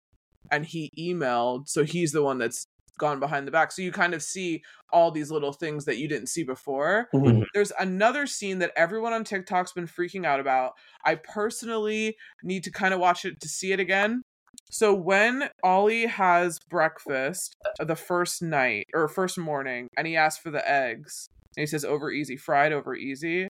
and 0.50 0.66
he 0.66 0.90
emailed. 0.98 1.68
So 1.68 1.84
he's 1.84 2.12
the 2.12 2.22
one 2.22 2.38
that's 2.38 2.66
gone 3.00 3.18
behind 3.18 3.46
the 3.48 3.50
back 3.50 3.72
so 3.72 3.82
you 3.82 3.90
kind 3.90 4.14
of 4.14 4.22
see 4.22 4.62
all 4.92 5.10
these 5.10 5.30
little 5.30 5.52
things 5.52 5.84
that 5.86 5.96
you 5.98 6.06
didn't 6.06 6.28
see 6.28 6.44
before 6.44 7.08
Mhm. 7.14 7.44
there's 7.54 7.72
another 7.80 8.26
scene 8.26 8.58
that 8.60 8.72
everyone 8.76 9.12
on 9.12 9.24
TikTok's 9.24 9.72
been 9.72 9.86
freaking 9.88 10.24
out 10.24 10.38
about. 10.40 10.72
I 11.04 11.14
personally 11.16 12.16
need 12.44 12.62
to 12.64 12.70
kind 12.70 12.94
of 12.94 13.00
watch 13.00 13.24
it 13.24 13.40
to 13.40 13.48
see 13.48 13.72
it 13.72 13.80
again. 13.80 14.22
So 14.70 14.94
when 14.94 15.48
Ollie 15.64 16.06
has 16.06 16.58
breakfast 16.68 17.56
uh, 17.80 17.84
the 17.84 17.96
first 17.96 18.42
night 18.42 18.86
or 18.94 19.08
first 19.08 19.38
morning 19.38 19.88
and 19.96 20.06
he 20.06 20.16
asks 20.16 20.42
for 20.42 20.50
the 20.50 20.68
eggs 20.68 21.28
and 21.56 21.62
he 21.62 21.66
says 21.66 21.84
over 21.84 22.10
easy, 22.10 22.36
fried 22.36 22.72
over 22.72 22.94
easy. 22.94 23.48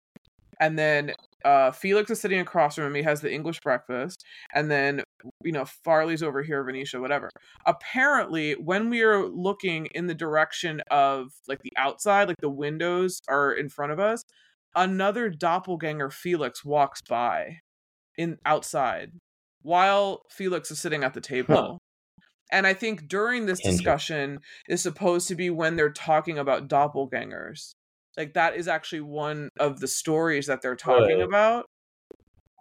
And 0.60 0.78
then 0.78 1.12
uh 1.44 1.70
Felix 1.70 2.10
is 2.10 2.20
sitting 2.20 2.40
across 2.40 2.74
from 2.76 2.84
him. 2.84 2.94
He 2.94 3.02
has 3.02 3.20
the 3.20 3.32
English 3.32 3.60
breakfast. 3.60 4.24
And 4.54 4.70
then 4.70 5.02
you 5.42 5.52
know, 5.52 5.64
Farley's 5.64 6.22
over 6.22 6.42
here, 6.42 6.62
Venetia, 6.64 7.00
whatever. 7.00 7.30
Apparently, 7.66 8.52
when 8.52 8.90
we 8.90 9.02
are 9.02 9.26
looking 9.26 9.86
in 9.86 10.06
the 10.06 10.14
direction 10.14 10.82
of 10.90 11.32
like 11.48 11.62
the 11.62 11.72
outside, 11.76 12.28
like 12.28 12.40
the 12.40 12.50
windows 12.50 13.20
are 13.28 13.52
in 13.52 13.68
front 13.68 13.92
of 13.92 14.00
us, 14.00 14.22
another 14.74 15.28
doppelganger 15.30 16.10
Felix 16.10 16.64
walks 16.64 17.00
by 17.02 17.58
in 18.16 18.38
outside 18.44 19.12
while 19.62 20.22
Felix 20.30 20.70
is 20.70 20.78
sitting 20.78 21.04
at 21.04 21.14
the 21.14 21.20
table. 21.20 21.78
And 22.52 22.66
I 22.66 22.74
think 22.74 23.08
during 23.08 23.46
this 23.46 23.60
discussion 23.60 24.38
is 24.68 24.82
supposed 24.82 25.26
to 25.28 25.34
be 25.34 25.50
when 25.50 25.76
they're 25.76 25.90
talking 25.90 26.38
about 26.38 26.68
doppelgangers. 26.68 27.74
Like 28.16 28.34
that 28.34 28.56
is 28.56 28.68
actually 28.68 29.00
one 29.02 29.48
of 29.58 29.80
the 29.80 29.88
stories 29.88 30.46
that 30.46 30.62
they're 30.62 30.76
talking 30.76 31.18
Right. 31.18 31.26
about 31.28 31.66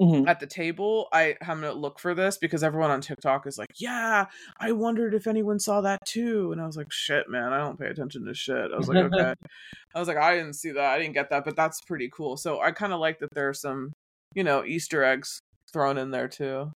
Mhm. 0.01 0.27
at 0.27 0.39
the 0.39 0.47
table. 0.47 1.07
I 1.13 1.37
I'm 1.41 1.61
gonna 1.61 1.73
look 1.73 1.99
for 1.99 2.15
this 2.15 2.37
because 2.37 2.63
everyone 2.63 2.89
on 2.91 3.01
TikTok 3.01 3.45
is 3.45 3.57
like, 3.59 3.69
"Yeah, 3.79 4.25
I 4.59 4.71
wondered 4.71 5.13
if 5.13 5.27
anyone 5.27 5.59
saw 5.59 5.81
that 5.81 5.99
too." 6.05 6.51
And 6.51 6.59
I 6.61 6.65
was 6.65 6.75
like, 6.77 6.91
"Shit, 6.91 7.29
man, 7.29 7.53
I 7.53 7.59
don't 7.59 7.79
pay 7.79 7.87
attention 7.87 8.25
to 8.25 8.33
shit." 8.33 8.71
I 8.71 8.77
was 8.77 8.87
like, 8.89 8.97
"Okay." 8.97 9.33
I 9.95 9.99
was 9.99 10.07
like, 10.07 10.17
"I 10.17 10.35
didn't 10.35 10.53
see 10.55 10.71
that. 10.71 10.93
I 10.93 10.97
didn't 10.99 11.13
get 11.13 11.29
that, 11.29 11.45
but 11.45 11.55
that's 11.55 11.81
pretty 11.81 12.09
cool." 12.11 12.37
So 12.37 12.59
I 12.61 12.71
kind 12.71 12.93
of 12.93 12.99
like 12.99 13.19
that 13.19 13.29
there 13.33 13.49
are 13.49 13.53
some, 13.53 13.93
you 14.33 14.43
know, 14.43 14.65
Easter 14.65 15.03
eggs 15.03 15.39
thrown 15.71 15.97
in 15.99 16.11
there 16.11 16.27
too. 16.27 16.71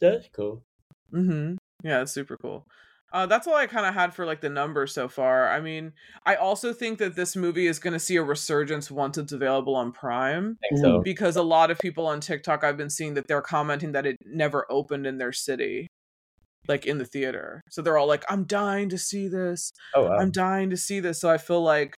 That's 0.00 0.28
cool. 0.34 0.64
Mm-hmm. 1.12 1.56
Yeah, 1.84 2.02
it's 2.02 2.12
super 2.12 2.36
cool. 2.38 2.66
Uh, 3.14 3.26
that's 3.26 3.46
all 3.46 3.54
I 3.54 3.68
kind 3.68 3.86
of 3.86 3.94
had 3.94 4.12
for 4.12 4.26
like 4.26 4.40
the 4.40 4.48
numbers 4.48 4.92
so 4.92 5.06
far. 5.06 5.48
I 5.48 5.60
mean, 5.60 5.92
I 6.26 6.34
also 6.34 6.72
think 6.72 6.98
that 6.98 7.14
this 7.14 7.36
movie 7.36 7.68
is 7.68 7.78
going 7.78 7.92
to 7.92 8.00
see 8.00 8.16
a 8.16 8.24
resurgence 8.24 8.90
once 8.90 9.16
it's 9.16 9.32
available 9.32 9.76
on 9.76 9.92
Prime 9.92 10.58
I 10.64 10.74
think 10.74 10.84
so. 10.84 11.00
because 11.00 11.36
a 11.36 11.42
lot 11.42 11.70
of 11.70 11.78
people 11.78 12.08
on 12.08 12.18
TikTok 12.18 12.64
I've 12.64 12.76
been 12.76 12.90
seeing 12.90 13.14
that 13.14 13.28
they're 13.28 13.40
commenting 13.40 13.92
that 13.92 14.04
it 14.04 14.16
never 14.26 14.66
opened 14.68 15.06
in 15.06 15.18
their 15.18 15.30
city, 15.30 15.86
like 16.66 16.86
in 16.86 16.98
the 16.98 17.04
theater. 17.04 17.60
So 17.70 17.82
they're 17.82 17.96
all 17.96 18.08
like, 18.08 18.24
"I'm 18.28 18.46
dying 18.46 18.88
to 18.88 18.98
see 18.98 19.28
this. 19.28 19.70
Oh, 19.94 20.08
wow. 20.08 20.16
I'm 20.16 20.32
dying 20.32 20.70
to 20.70 20.76
see 20.76 20.98
this." 20.98 21.20
So 21.20 21.30
I 21.30 21.38
feel 21.38 21.62
like 21.62 21.94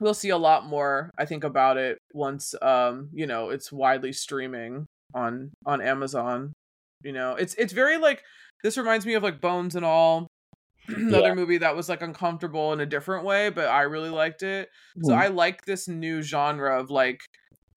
we'll 0.00 0.12
see 0.12 0.28
a 0.28 0.36
lot 0.36 0.66
more. 0.66 1.12
I 1.16 1.24
think 1.24 1.44
about 1.44 1.78
it 1.78 1.96
once, 2.12 2.54
um, 2.60 3.08
you 3.14 3.26
know, 3.26 3.48
it's 3.48 3.72
widely 3.72 4.12
streaming 4.12 4.84
on 5.14 5.52
on 5.64 5.80
Amazon. 5.80 6.52
You 7.02 7.12
know, 7.12 7.36
it's 7.36 7.54
it's 7.54 7.72
very 7.72 7.96
like 7.96 8.22
this 8.64 8.78
reminds 8.78 9.06
me 9.06 9.14
of 9.14 9.24
like 9.24 9.42
Bones 9.42 9.76
and 9.76 9.86
all. 9.86 10.28
Another 10.88 11.32
Yeah. 11.32 11.34
movie 11.34 11.58
that 11.58 11.76
was 11.76 11.88
like 11.88 12.02
uncomfortable 12.02 12.72
in 12.74 12.80
a 12.80 12.86
different 12.86 13.24
way, 13.24 13.50
but 13.50 13.68
I 13.68 13.82
really 13.82 14.10
liked 14.10 14.42
it. 14.42 14.70
So 15.02 15.14
Mhm. 15.14 15.20
I 15.20 15.28
like 15.28 15.64
this 15.66 15.88
new 15.88 16.22
genre 16.22 16.78
of 16.80 16.90
like 16.90 17.20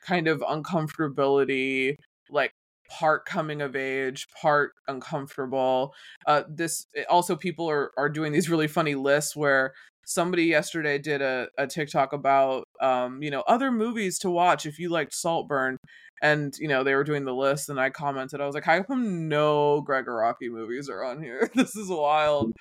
kind 0.06 0.28
of 0.28 0.42
uncomfortability, 0.42 1.96
like 2.30 2.54
part 2.90 3.26
coming 3.26 3.62
of 3.62 3.76
age, 3.76 4.28
part 4.42 4.74
uncomfortable. 4.88 5.94
Uh 6.26 6.44
this 6.50 6.88
also 7.10 7.36
people 7.38 7.70
are 7.70 7.92
are 7.98 8.10
doing 8.10 8.34
these 8.34 8.50
really 8.50 8.68
funny 8.68 8.96
lists 8.96 9.36
where 9.36 9.74
somebody 10.08 10.46
yesterday 10.46 10.98
did 10.98 11.22
a, 11.22 11.50
a 11.58 11.68
TikTok 11.68 12.14
about 12.14 12.64
um, 12.82 13.22
you 13.22 13.30
know, 13.30 13.44
other 13.46 13.72
movies 13.72 14.18
to 14.20 14.30
watch 14.30 14.66
if 14.66 14.80
you 14.80 14.90
liked 14.90 15.14
Saltburn. 15.14 15.78
And 16.22 16.56
you 16.58 16.68
know, 16.68 16.84
they 16.84 16.96
were 16.96 17.04
doing 17.04 17.26
the 17.26 17.36
list 17.36 17.70
and 17.70 17.80
I 17.80 17.92
commented, 17.92 18.42
I 18.42 18.46
was 18.48 18.56
like, 18.56 18.64
How 18.64 18.82
come 18.82 19.28
no 19.28 19.82
Gregg 19.82 20.06
Araki 20.06 20.50
movies 20.50 20.90
are 20.90 21.04
on 21.04 21.22
here? 21.22 21.52
this 21.56 21.76
is 21.76 21.90
wild. 21.90 22.54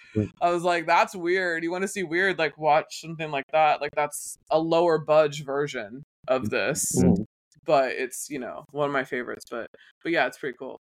I 0.42 0.50
was 0.50 0.62
like, 0.62 0.86
that's 0.86 1.14
weird. 1.14 1.62
You 1.62 1.70
want 1.70 1.82
to 1.82 1.88
see 1.88 2.02
weird, 2.02 2.38
like 2.38 2.58
watch 2.58 3.00
something 3.00 3.30
like 3.30 3.46
that. 3.52 3.80
Like 3.80 3.92
that's 3.94 4.36
a 4.50 4.58
lower 4.58 4.98
budge 4.98 5.44
version 5.44 6.02
of 6.28 6.50
this. 6.50 6.84
Mhm. 7.00 7.24
But 7.64 7.92
it's, 7.92 8.28
you 8.28 8.38
know, 8.38 8.64
one 8.72 8.86
of 8.86 8.92
my 8.92 9.04
favorites. 9.04 9.46
But 9.50 9.68
but 10.02 10.12
yeah, 10.12 10.26
it's 10.26 10.38
pretty 10.38 10.56
cool. 10.58 10.80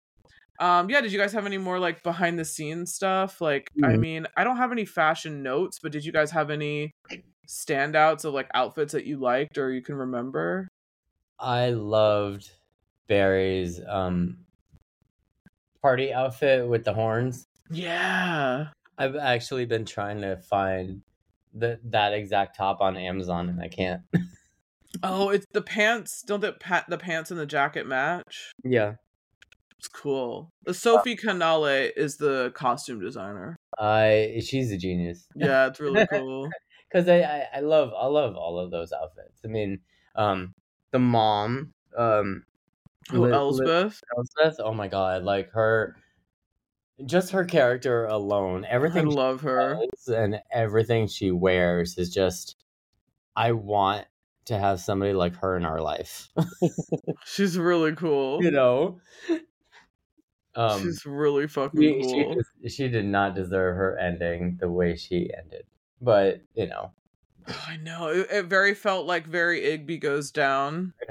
Um, 0.62 0.88
yeah, 0.88 1.00
did 1.00 1.10
you 1.12 1.18
guys 1.18 1.32
have 1.32 1.44
any 1.44 1.58
more 1.58 1.78
like 1.80 2.02
behind 2.04 2.38
the 2.38 2.44
scenes 2.44 2.94
stuff? 2.94 3.40
Like, 3.40 3.68
I 3.82 3.88
Mhm. 3.94 3.98
mean, 3.98 4.26
I 4.36 4.44
don't 4.44 4.58
have 4.58 4.70
any 4.70 4.84
fashion 4.84 5.42
notes, 5.42 5.78
but 5.82 5.90
did 5.90 6.04
you 6.04 6.12
guys 6.12 6.30
have 6.30 6.50
any 6.50 6.92
standouts 7.48 8.24
of 8.24 8.32
like 8.32 8.48
outfits 8.54 8.92
that 8.92 9.04
you 9.04 9.18
liked 9.18 9.58
or 9.58 9.72
you 9.72 9.82
can 9.82 9.96
remember? 9.96 10.68
I 11.40 11.70
loved 11.70 12.48
Barry's 13.08 13.80
um 13.88 14.38
party 15.82 16.12
outfit 16.12 16.68
with 16.68 16.84
the 16.84 16.94
horns. 16.94 17.44
Yeah. 17.68 18.68
I've 18.98 19.16
actually 19.16 19.64
been 19.64 19.84
trying 19.84 20.20
to 20.20 20.36
find 20.36 21.02
the 21.54 21.80
that 21.84 22.12
exact 22.12 22.56
top 22.56 22.80
on 22.80 22.96
Amazon 22.96 23.48
and 23.48 23.60
I 23.60 23.68
can't. 23.68 24.02
Oh, 25.02 25.30
it's 25.30 25.46
the 25.52 25.62
pants. 25.62 26.22
Don't 26.22 26.40
the 26.40 26.52
pa- 26.52 26.84
the 26.86 26.98
pants 26.98 27.30
and 27.30 27.40
the 27.40 27.46
jacket 27.46 27.86
match? 27.86 28.52
yeah. 28.62 28.96
It's 29.82 29.88
cool. 29.88 30.52
Sophie 30.70 31.16
Canale 31.16 31.90
is 31.96 32.16
the 32.16 32.52
costume 32.54 33.00
designer. 33.00 33.56
I 33.76 34.40
she's 34.46 34.70
a 34.70 34.76
genius. 34.76 35.26
Yeah, 35.34 35.66
it's 35.66 35.80
really 35.80 36.06
cool. 36.06 36.48
Cuz 36.92 37.08
I, 37.08 37.22
I 37.22 37.48
I 37.54 37.60
love 37.60 37.92
I 37.98 38.06
love 38.06 38.36
all 38.36 38.60
of 38.60 38.70
those 38.70 38.92
outfits. 38.92 39.40
I 39.44 39.48
mean, 39.48 39.80
um 40.14 40.54
the 40.92 41.00
mom 41.00 41.72
um 41.98 42.44
Oh, 43.12 43.22
Li- 43.22 43.30
Li- 43.30 43.32
Elsbeth. 43.32 44.00
Elspeth, 44.16 44.60
oh 44.60 44.72
my 44.72 44.86
god, 44.86 45.24
like 45.24 45.50
her 45.50 45.96
just 47.04 47.32
her 47.32 47.44
character 47.44 48.04
alone, 48.06 48.64
everything 48.64 49.08
I 49.08 49.10
love 49.10 49.40
her. 49.40 49.80
and 50.06 50.40
everything 50.52 51.08
she 51.08 51.32
wears 51.32 51.98
is 51.98 52.14
just 52.14 52.54
I 53.34 53.50
want 53.50 54.06
to 54.44 54.56
have 54.56 54.78
somebody 54.78 55.12
like 55.12 55.34
her 55.38 55.56
in 55.56 55.64
our 55.64 55.80
life. 55.80 56.28
She's 57.24 57.58
really 57.58 57.96
cool. 57.96 58.40
you 58.44 58.52
know? 58.52 59.00
Um 60.56 60.82
She's 60.82 61.06
really 61.06 61.46
fucking 61.48 61.80
she, 61.80 62.02
she, 62.02 62.24
cool. 62.24 62.34
just- 62.62 62.76
she 62.76 62.88
did 62.88 63.06
not 63.06 63.34
deserve 63.34 63.74
her 63.76 63.96
ending 63.98 64.58
the 64.60 64.68
way 64.70 64.96
she 64.96 65.30
ended. 65.36 65.64
But, 66.00 66.42
you 66.54 66.66
know. 66.66 66.92
I 67.66 67.76
know. 67.76 68.08
It, 68.08 68.26
it 68.30 68.46
very 68.46 68.74
felt 68.74 69.06
like 69.06 69.26
very 69.26 69.62
Igby 69.62 70.00
goes 70.00 70.30
down. 70.30 70.92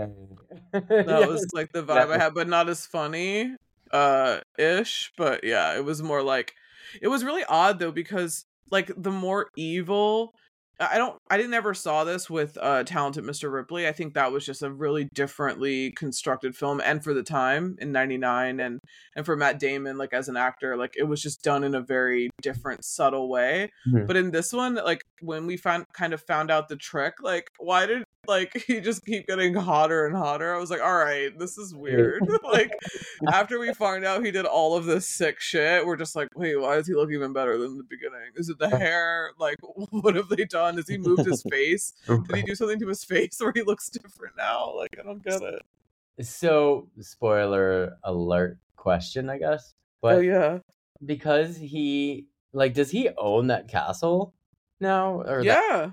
That 0.74 1.06
Yes. 1.08 1.28
was 1.28 1.48
like 1.54 1.72
the 1.74 1.84
vibe 1.84 2.12
I 2.12 2.18
had, 2.18 2.34
but 2.34 2.48
not 2.48 2.70
as 2.70 2.86
funny 2.86 3.56
uh 3.92 4.40
ish. 4.58 5.12
But 5.18 5.44
yeah, 5.44 5.76
it 5.76 5.84
was 5.84 6.02
more 6.02 6.22
like 6.24 6.54
it 7.02 7.08
was 7.10 7.24
really 7.24 7.44
odd 7.46 7.80
though 7.80 7.92
because 7.92 8.46
like 8.70 8.92
the 8.96 9.12
more 9.12 9.50
evil 9.58 10.34
I 10.82 10.98
don't 10.98 11.18
I 11.30 11.38
didn't 11.38 11.54
ever 11.54 11.74
saw 11.74 12.04
this 12.04 12.30
with 12.30 12.58
uh 12.60 12.84
Talented 12.84 13.24
Mr. 13.24 13.52
Ripley. 13.52 13.88
I 13.88 13.92
think 13.92 14.14
that 14.16 14.32
was 14.32 14.46
just 14.46 14.64
a 14.64 14.72
really 14.72 15.06
differently 15.14 15.92
constructed 15.92 16.56
film 16.56 16.82
and 16.84 17.04
for 17.04 17.14
the 17.14 17.24
time 17.24 17.76
in 17.80 17.92
99 17.92 18.60
and 18.60 18.80
and 19.16 19.26
for 19.26 19.36
Matt 19.36 19.60
Damon 19.60 19.98
like 19.98 20.14
as 20.14 20.28
an 20.28 20.38
actor 20.38 20.76
like 20.76 20.94
it 20.98 21.04
was 21.04 21.22
just 21.22 21.44
done 21.44 21.64
in 21.64 21.76
a 21.76 21.82
very 21.82 22.30
different 22.42 22.84
subtle 22.84 23.30
way. 23.30 23.72
Mhm. 23.88 24.08
But 24.08 24.18
in 24.18 24.32
this 24.32 24.52
one 24.54 24.76
like 24.76 25.04
when 25.22 25.46
we 25.46 25.58
found 25.58 25.86
kind 25.94 26.14
of 26.14 26.22
found 26.22 26.50
out 26.50 26.68
the 26.68 26.76
trick 26.76 27.16
like 27.22 27.50
why 27.60 27.86
did 27.86 28.04
like 28.28 28.54
he 28.68 28.80
just 28.82 29.06
keep 29.06 29.28
getting 29.28 29.54
hotter 29.54 30.06
and 30.06 30.16
hotter? 30.16 30.56
I 30.56 30.58
was 30.58 30.72
like 30.72 30.82
all 30.82 30.98
right, 30.98 31.38
this 31.38 31.58
is 31.58 31.76
weird. 31.76 32.28
like 32.44 32.72
after 33.32 33.60
we 33.60 33.74
find 33.74 34.04
out 34.06 34.26
he 34.26 34.32
did 34.32 34.46
all 34.46 34.76
of 34.76 34.86
this 34.86 35.08
sick 35.08 35.40
shit, 35.40 35.86
we're 35.86 35.96
just 35.96 36.16
like, 36.16 36.28
wait, 36.36 36.60
why 36.60 36.76
does 36.76 36.88
he 36.88 36.94
look 36.94 37.12
even 37.12 37.34
better 37.34 37.58
than 37.58 37.78
the 37.78 37.84
beginning? 37.84 38.32
Is 38.36 38.50
it 38.50 38.58
the 38.60 38.70
hair? 38.70 39.32
Like, 39.40 39.58
what 39.90 40.16
have 40.16 40.30
they 40.30 40.46
done? 40.46 40.71
Has 40.78 40.88
he 40.88 40.98
moved 40.98 41.26
his 41.26 41.44
face? 41.52 41.94
Did 42.08 42.36
he 42.36 42.42
do 42.44 42.56
something 42.56 42.80
to 42.80 42.88
his 42.88 43.04
face 43.14 43.40
where 43.40 43.52
he 43.56 43.62
looks 43.64 43.90
different 43.90 44.36
now? 44.38 44.74
Like, 44.76 44.96
I 45.00 45.04
don't 45.04 45.24
get 45.24 45.42
it. 45.42 46.26
So, 46.26 46.88
spoiler 47.00 47.98
alert 48.04 48.58
question, 48.76 49.30
I 49.30 49.38
guess. 49.38 49.74
But 50.02 50.16
oh 50.16 50.20
yeah, 50.20 50.60
because 51.06 51.56
he 51.58 52.26
like 52.54 52.74
does 52.74 52.90
he 52.92 53.10
own 53.18 53.48
that 53.48 53.68
castle 53.68 54.34
now 54.80 55.22
or 55.22 55.44
that- 55.44 55.46
yeah. 55.46 55.92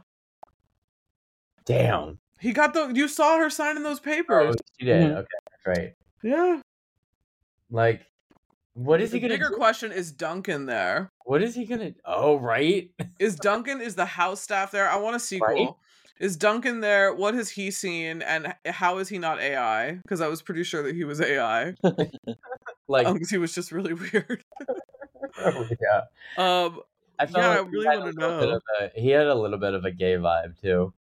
damn 1.65 2.19
He 2.41 2.53
got 2.53 2.75
the. 2.75 2.91
You 2.95 3.09
saw 3.09 3.39
her 3.39 3.51
signing 3.51 3.83
those 3.83 4.01
oh, 4.01 4.03
papers. 4.03 4.57
she 4.79 4.87
did 4.87 5.11
Mhm. 5.13 5.17
okay 5.19 5.27
that's 5.51 5.67
right 5.79 5.95
Yeah. 6.23 6.61
like 7.71 8.03
what 8.79 9.01
is 9.01 9.11
The 9.11 9.17
he 9.17 9.21
gonna 9.21 9.35
bigger 9.35 9.49
do? 9.51 9.57
question 9.57 9.93
is 9.93 10.13
Duncan 10.13 10.67
there? 10.67 11.11
what 11.25 11.43
is 11.43 11.55
he 11.55 11.65
gonna 11.67 11.93
oh 12.05 12.37
right 12.39 12.91
Is 13.19 13.37
Duncan 13.37 13.81
is 13.81 13.95
the 13.97 14.05
house 14.07 14.41
staff 14.41 14.71
there? 14.71 14.89
I 14.89 14.97
want 14.97 15.17
a 15.17 15.21
sequel. 15.21 15.49
Right? 15.49 15.69
Is 16.21 16.37
Duncan 16.37 16.81
there? 16.81 17.15
What 17.15 17.35
has 17.35 17.49
he 17.51 17.71
seen, 17.71 18.23
and 18.23 18.53
how 18.67 18.99
is 18.99 19.09
he 19.09 19.19
not 19.19 19.41
AI? 19.41 19.93
Because 20.03 20.21
I 20.21 20.27
was 20.27 20.43
pretty 20.43 20.65
sure 20.65 20.83
that 20.83 20.95
he 20.95 21.05
was 21.05 21.21
AI. 21.21 21.75
like 22.89 23.07
Um, 23.07 23.19
'cause 23.19 23.31
he 23.31 23.39
was 23.39 23.55
just 23.55 23.71
really 23.73 23.93
weird. 24.13 24.43
oh, 25.39 25.69
yeah 25.81 26.01
Um, 26.37 26.81
I 27.21 27.27
felt 27.27 27.37
Yeah, 27.45 27.51
I 27.51 27.61
like 27.61 27.71
he 27.71 27.77
really 27.77 27.87
wanna 27.99 28.13
know. 28.13 28.39
of 28.55 28.63
a- 28.81 28.91
he 29.01 29.11
had 29.11 29.27
a 29.27 29.35
little 29.35 29.59
bit 29.59 29.75
of 29.75 29.85
a 29.85 29.91
gay 29.93 30.15
vibe 30.15 30.61
too 30.61 30.93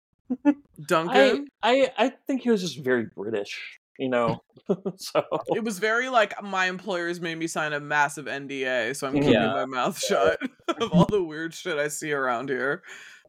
I, 0.45 0.55
Duncan. 0.87 1.47
I 1.63 1.93
I 1.97 2.09
think 2.27 2.43
he 2.43 2.51
was 2.51 2.61
just 2.61 2.79
very 2.79 3.07
British, 3.17 3.79
you 3.99 4.09
know. 4.09 4.43
so 4.97 5.23
It 5.55 5.63
was 5.65 5.79
very 5.79 6.09
like 6.09 6.43
my 6.43 6.67
employers 6.67 7.21
made 7.21 7.37
me 7.39 7.47
sign 7.47 7.73
a 7.73 7.81
massive 7.81 8.27
NDA, 8.27 8.97
so 8.97 9.07
I'm 9.07 9.15
mm, 9.15 9.23
keeping 9.23 9.33
Yeah. 9.33 9.53
my 9.55 9.67
mouth 9.67 9.99
shut 10.03 10.39
of 10.81 10.93
all 10.93 11.07
the 11.07 11.23
weird 11.23 11.55
shit 11.55 11.79
I 11.79 11.89
see 11.89 12.13
around 12.13 12.49
here. 12.49 12.83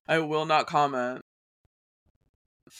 I 0.08 0.20
will 0.20 0.46
not 0.46 0.68
comment. 0.68 1.22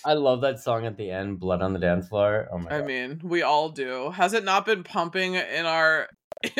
I 0.06 0.14
love 0.14 0.42
that 0.42 0.60
song 0.60 0.86
at 0.86 0.98
the 0.98 1.10
end 1.12 1.40
blood 1.40 1.62
on 1.62 1.74
the 1.74 1.80
dance 1.80 2.10
floor 2.10 2.50
oh 2.52 2.58
my 2.58 2.70
I 2.70 2.80
god 2.80 2.86
mean, 2.88 3.22
we 3.24 3.42
all 3.42 3.70
do. 3.70 4.12
Has 4.12 4.34
it 4.34 4.44
not 4.44 4.66
been 4.66 4.84
pumping 4.84 5.36
in 5.36 5.66
our 5.66 6.08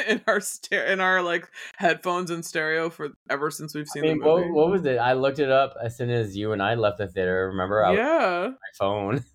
in 0.08 0.22
our 0.28 0.40
sta- 0.40 0.92
in 0.92 1.00
our 1.02 1.22
like 1.22 1.48
headphones 1.78 2.32
and 2.32 2.46
stereo 2.46 2.90
for 2.90 3.10
ever 3.30 3.52
since 3.52 3.76
we've 3.76 3.88
I 3.90 3.92
seen 3.94 4.02
mean, 4.02 4.20
the 4.20 4.26
movie? 4.26 4.50
what, 4.50 4.68
what 4.68 4.70
was 4.72 4.86
it? 4.86 4.98
I 4.98 5.14
looked 5.14 5.40
it 5.40 5.52
up 5.52 5.76
as 5.84 5.98
soon 5.98 6.10
as 6.10 6.36
you 6.38 6.52
and 6.54 6.62
I 6.64 6.76
left 6.76 7.00
the 7.00 7.08
theater. 7.08 7.48
Remember, 7.50 7.84
I 7.84 7.94
yeah, 7.94 8.44
on 8.46 8.52
my 8.52 8.58
phone. 8.78 9.26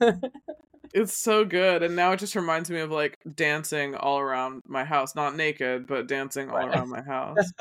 It's 0.92 1.14
so 1.16 1.44
good, 1.44 1.82
and 1.82 1.96
now 1.96 2.12
it 2.12 2.18
just 2.18 2.36
reminds 2.36 2.70
me 2.70 2.80
of 2.80 2.90
like 2.90 3.18
dancing 3.34 3.94
all 3.94 4.18
around 4.18 4.62
my 4.66 4.84
house, 4.84 5.14
not 5.14 5.36
naked, 5.36 5.86
but 5.86 6.06
dancing 6.08 6.50
all 6.50 6.66
Right. 6.66 6.68
around 6.68 6.90
my 6.90 7.02
house. 7.06 7.52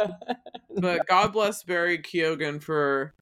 but 0.77 1.05
God 1.07 1.34
bless 1.34 1.63
Barry 1.63 1.97
Keoghan 1.99 2.61
for 2.61 3.13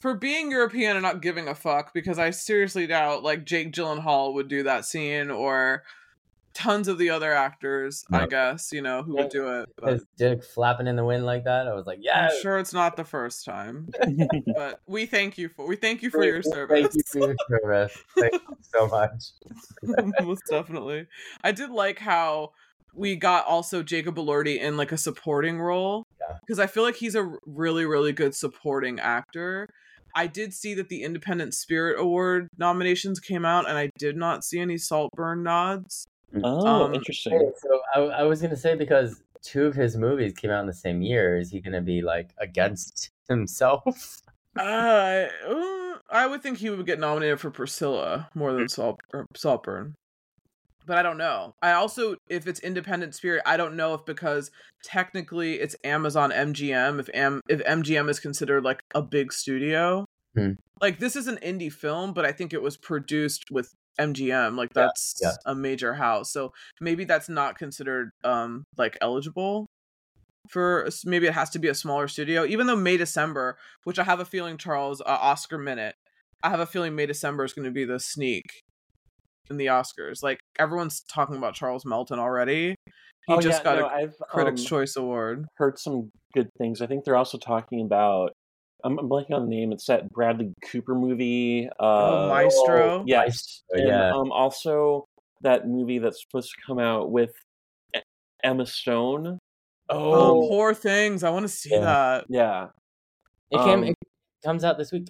for 0.00 0.14
being 0.14 0.50
European 0.50 0.96
and 0.96 1.02
not 1.02 1.22
giving 1.22 1.48
a 1.48 1.54
fuck 1.54 1.94
because 1.94 2.18
I 2.18 2.30
seriously 2.30 2.86
doubt 2.86 3.22
like 3.22 3.44
Jake 3.46 3.72
Gyllenhaal 3.72 4.34
would 4.34 4.48
do 4.48 4.62
that 4.64 4.84
scene 4.84 5.30
or 5.30 5.82
tons 6.56 6.88
of 6.88 6.96
the 6.96 7.10
other 7.10 7.34
actors, 7.34 8.02
I 8.10 8.26
guess, 8.26 8.72
you 8.72 8.80
know, 8.80 9.02
who 9.02 9.16
would 9.16 9.28
do 9.28 9.60
it. 9.60 9.68
But 9.76 9.92
His 9.92 10.06
dick 10.16 10.42
flapping 10.42 10.86
in 10.86 10.96
the 10.96 11.04
wind 11.04 11.26
like 11.26 11.44
that. 11.44 11.68
I 11.68 11.74
was 11.74 11.86
like, 11.86 11.98
yeah. 12.00 12.28
I'm 12.32 12.40
sure 12.40 12.58
it's 12.58 12.72
not 12.72 12.96
the 12.96 13.04
first 13.04 13.44
time. 13.44 13.88
But 14.56 14.80
we 14.86 15.04
thank 15.06 15.36
you 15.36 15.50
for 15.50 15.66
we 15.66 15.76
thank 15.76 16.02
you 16.02 16.08
for 16.08 16.24
your 16.24 16.42
service. 16.42 16.80
Thank 16.80 16.94
you 16.94 17.02
for 17.06 17.18
your 17.18 17.36
service. 17.60 17.98
Thank 18.18 18.32
you 18.34 18.56
so 18.62 18.86
much. 18.86 19.32
Most 20.22 20.42
definitely. 20.48 21.06
I 21.44 21.52
did 21.52 21.70
like 21.70 21.98
how 21.98 22.52
we 22.94 23.16
got 23.16 23.44
also 23.46 23.82
Jacob 23.82 24.16
Elordi 24.16 24.58
in 24.58 24.78
like 24.78 24.92
a 24.92 24.96
supporting 24.96 25.60
role 25.60 26.04
Yeah. 26.20 26.38
because 26.40 26.58
I 26.58 26.66
feel 26.66 26.82
like 26.84 26.96
he's 26.96 27.14
a 27.14 27.30
really 27.44 27.84
really 27.84 28.12
good 28.12 28.34
supporting 28.34 28.98
actor. 28.98 29.68
I 30.14 30.26
did 30.26 30.54
see 30.54 30.72
that 30.74 30.88
the 30.88 31.02
Independent 31.02 31.52
Spirit 31.52 32.00
Award 32.00 32.48
nominations 32.56 33.20
came 33.20 33.44
out, 33.44 33.68
and 33.68 33.76
I 33.76 33.90
did 33.98 34.16
not 34.16 34.44
see 34.44 34.58
any 34.58 34.78
Saltburn 34.78 35.42
nods. 35.42 36.06
Oh, 36.42 36.84
Um, 36.84 36.94
interesting. 36.94 37.32
Hey, 37.32 37.50
so 37.60 37.80
I, 37.94 38.00
I 38.00 38.22
was 38.24 38.40
gonna 38.42 38.56
say 38.56 38.74
because 38.74 39.22
two 39.42 39.66
of 39.66 39.74
his 39.74 39.96
movies 39.96 40.32
came 40.32 40.50
out 40.50 40.60
in 40.60 40.66
the 40.66 40.72
same 40.74 41.02
year, 41.02 41.38
is 41.38 41.50
he 41.50 41.60
gonna 41.60 41.82
be 41.82 42.02
like 42.02 42.30
against 42.38 43.10
himself? 43.28 44.20
Uh, 44.58 45.26
uh, 45.48 45.94
I 46.10 46.26
would 46.26 46.42
think 46.42 46.58
he 46.58 46.70
would 46.70 46.86
get 46.86 46.98
nominated 46.98 47.40
for 47.40 47.50
Priscilla 47.50 48.28
more 48.34 48.52
than 48.52 48.68
Salt 48.68 49.00
Saltburn. 49.34 49.94
But 50.86 50.98
I 50.98 51.02
don't 51.02 51.18
know. 51.18 51.54
I 51.60 51.72
also, 51.72 52.14
if 52.28 52.46
it's 52.46 52.60
Independent 52.60 53.14
Spirit, 53.14 53.42
I 53.44 53.56
don't 53.56 53.74
know 53.74 53.94
if 53.94 54.04
because 54.04 54.52
technically 54.84 55.54
it's 55.54 55.74
Amazon 55.82 56.30
MGM, 56.30 57.00
if 57.00 57.08
Am 57.12 57.40
if 57.48 57.60
MGM 57.64 58.08
is 58.08 58.20
considered 58.20 58.62
like 58.62 58.80
a 58.94 59.02
big 59.02 59.32
studio. 59.32 60.04
Hmm. 60.36 60.52
Like 60.80 60.98
this 61.00 61.16
is 61.16 61.26
an 61.26 61.38
indie 61.38 61.72
film, 61.72 62.12
but 62.12 62.24
I 62.24 62.30
think 62.32 62.52
it 62.52 62.62
was 62.62 62.76
produced 62.76 63.50
with 63.50 63.74
MGM. 63.98 64.56
Like 64.56 64.70
Yeah, 64.74 64.86
that's 64.86 65.18
yeah. 65.22 65.32
a 65.44 65.54
major 65.54 65.94
house, 65.94 66.32
so 66.32 66.52
maybe 66.80 67.04
that's 67.04 67.28
not 67.28 67.58
considered 67.58 68.10
um 68.24 68.64
like 68.76 68.96
eligible 69.00 69.66
for 70.48 70.88
maybe 71.04 71.26
it 71.26 71.34
has 71.34 71.50
to 71.50 71.58
be 71.58 71.66
a 71.66 71.74
smaller 71.74 72.06
studio 72.06 72.44
even 72.44 72.68
though 72.68 72.76
may 72.76 72.96
december 72.96 73.58
which 73.82 73.98
i 73.98 74.04
have 74.04 74.20
a 74.20 74.24
feeling 74.24 74.56
charles 74.56 75.00
uh, 75.00 75.18
oscar 75.20 75.58
minute 75.58 75.96
i 76.44 76.48
have 76.48 76.60
a 76.60 76.66
feeling 76.66 76.94
may 76.94 77.04
december 77.04 77.44
is 77.44 77.52
going 77.52 77.64
to 77.64 77.72
be 77.72 77.84
the 77.84 77.98
sneak 77.98 78.44
in 79.50 79.56
the 79.56 79.66
oscars 79.66 80.22
like 80.22 80.38
everyone's 80.56 81.00
talking 81.00 81.34
about 81.34 81.54
charles 81.54 81.84
melton 81.84 82.20
already 82.20 82.76
he 83.26 83.34
oh, 83.34 83.40
just 83.40 83.64
yeah, 83.64 83.64
got 83.64 83.78
no, 83.80 83.86
a 83.86 83.88
I've 83.88 84.14
critics 84.30 84.60
um, 84.60 84.66
choice 84.66 84.94
award 84.94 85.46
heard 85.56 85.80
some 85.80 86.12
good 86.36 86.50
things. 86.58 86.80
I 86.80 86.86
think 86.86 87.04
they're 87.04 87.16
also 87.16 87.38
talking 87.38 87.80
about. 87.80 88.32
I'm, 88.86 88.98
I'm 88.98 89.08
blanking 89.08 89.32
on 89.32 89.42
the 89.48 89.50
name. 89.54 89.72
It's 89.72 89.86
that 89.86 90.08
Bradley 90.10 90.52
Cooper 90.70 90.94
movie. 90.94 91.68
Uh, 91.80 91.82
oh 91.82 92.28
maestro 92.28 93.04
Yes, 93.06 93.62
Maestro, 93.72 93.78
and 93.80 93.88
yeah. 93.88 94.10
um, 94.14 94.30
also 94.32 95.04
that 95.42 95.66
movie 95.68 95.98
that's 95.98 96.22
supposed 96.22 96.50
to 96.50 96.56
come 96.66 96.78
out 96.78 97.10
with 97.10 97.32
Emma 98.44 98.64
Stone. 98.66 99.38
oh 99.90 100.42
Um, 100.42 100.48
poor 100.48 100.72
things 100.74 101.22
i 101.24 101.30
want 101.30 101.44
to 101.44 101.48
see 101.48 101.70
Yeah. 101.72 101.80
that 101.80 102.24
Yeah. 102.28 102.66
It 103.50 103.58
came. 103.58 103.80
Um, 103.80 103.84
it 103.84 103.94
comes 104.44 104.64
out 104.64 104.78
this 104.78 104.92
week. 104.92 105.08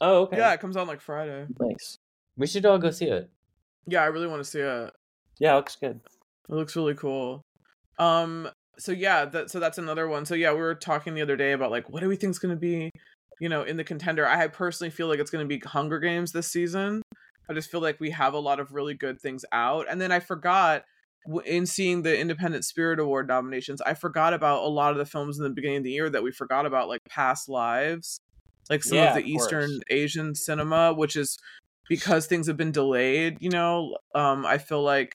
Oh, 0.00 0.22
okay. 0.22 0.36
yeah 0.38 0.52
it 0.52 0.60
comes 0.60 0.76
out 0.76 0.86
like 0.86 1.00
friday 1.00 1.46
Nice. 1.60 1.96
We 2.36 2.46
should 2.46 2.66
all 2.66 2.78
go 2.78 2.90
see 2.90 3.06
it. 3.06 3.30
yeah 3.86 4.02
i 4.02 4.06
really 4.06 4.26
want 4.26 4.40
to 4.44 4.48
see 4.48 4.60
it 4.60 4.92
Yeah, 5.38 5.52
it 5.54 5.56
looks 5.56 5.76
good. 5.76 6.00
It 6.48 6.54
looks 6.54 6.76
really 6.76 6.94
cool. 6.94 7.42
Um 7.98 8.48
so 8.78 8.92
yeah, 8.92 9.24
that 9.26 9.50
so 9.50 9.60
that's 9.60 9.78
another 9.78 10.08
one. 10.08 10.24
So 10.24 10.34
yeah, 10.34 10.52
we 10.52 10.58
were 10.58 10.74
talking 10.74 11.14
the 11.14 11.22
other 11.22 11.36
day 11.36 11.52
about 11.52 11.70
like 11.70 11.88
what 11.90 12.00
do 12.00 12.08
we 12.08 12.16
think 12.16 12.32
is 12.32 12.38
going 12.38 12.54
to 12.54 12.60
be, 12.60 12.90
you 13.40 13.48
know, 13.48 13.62
in 13.62 13.76
the 13.76 13.84
contender. 13.84 14.26
I 14.26 14.46
personally 14.48 14.90
feel 14.90 15.08
like 15.08 15.18
it's 15.18 15.30
going 15.30 15.46
to 15.46 15.48
be 15.48 15.60
Hunger 15.66 15.98
Games 15.98 16.32
this 16.32 16.48
season. 16.48 17.02
I 17.50 17.54
just 17.54 17.70
feel 17.70 17.80
like 17.80 17.98
we 18.00 18.10
have 18.10 18.34
a 18.34 18.38
lot 18.38 18.60
of 18.60 18.72
really 18.72 18.94
good 18.94 19.20
things 19.20 19.44
out. 19.52 19.86
And 19.90 20.00
then 20.00 20.12
I 20.12 20.20
forgot 20.20 20.84
in 21.44 21.66
seeing 21.66 22.02
the 22.02 22.18
Independent 22.18 22.64
Spirit 22.64 23.00
Award 23.00 23.28
nominations, 23.28 23.80
I 23.82 23.94
forgot 23.94 24.32
about 24.34 24.62
a 24.64 24.68
lot 24.68 24.92
of 24.92 24.98
the 24.98 25.06
films 25.06 25.38
in 25.38 25.44
the 25.44 25.50
beginning 25.50 25.78
of 25.78 25.84
the 25.84 25.90
year 25.90 26.10
that 26.10 26.22
we 26.22 26.30
forgot 26.30 26.66
about 26.66 26.88
like 26.88 27.00
Past 27.08 27.48
Lives, 27.48 28.20
like 28.70 28.82
some 28.82 28.98
Yeah, 28.98 29.08
of 29.08 29.14
the 29.14 29.20
of 29.20 29.26
Eastern 29.26 29.70
course. 29.70 29.82
Asian 29.90 30.34
cinema, 30.34 30.92
which 30.94 31.16
is 31.16 31.38
because 31.88 32.26
things 32.26 32.46
have 32.46 32.56
been 32.56 32.72
delayed, 32.72 33.38
you 33.40 33.50
know, 33.50 33.96
um 34.14 34.44
I 34.46 34.58
feel 34.58 34.82
like 34.82 35.14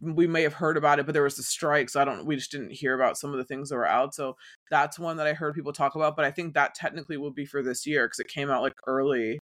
we 0.00 0.26
may 0.26 0.42
have 0.42 0.54
heard 0.54 0.76
about 0.76 0.98
it, 0.98 1.06
but 1.06 1.12
there 1.12 1.22
was 1.22 1.36
the 1.36 1.42
strike, 1.42 1.90
so 1.90 2.00
I 2.00 2.04
don't. 2.04 2.24
We 2.26 2.36
just 2.36 2.50
didn't 2.52 2.70
hear 2.72 2.94
about 2.94 3.18
some 3.18 3.32
of 3.32 3.38
the 3.38 3.44
things 3.44 3.68
that 3.68 3.76
were 3.76 3.86
out. 3.86 4.14
So 4.14 4.36
that's 4.70 4.98
one 4.98 5.16
that 5.18 5.26
I 5.26 5.32
heard 5.32 5.54
people 5.54 5.72
talk 5.72 5.94
about. 5.94 6.16
But 6.16 6.24
I 6.24 6.30
think 6.30 6.54
that 6.54 6.74
technically 6.74 7.16
will 7.16 7.30
be 7.32 7.46
for 7.46 7.62
this 7.62 7.86
year 7.86 8.06
because 8.06 8.20
it 8.20 8.28
came 8.28 8.50
out 8.50 8.62
like 8.62 8.74
early 8.86 9.38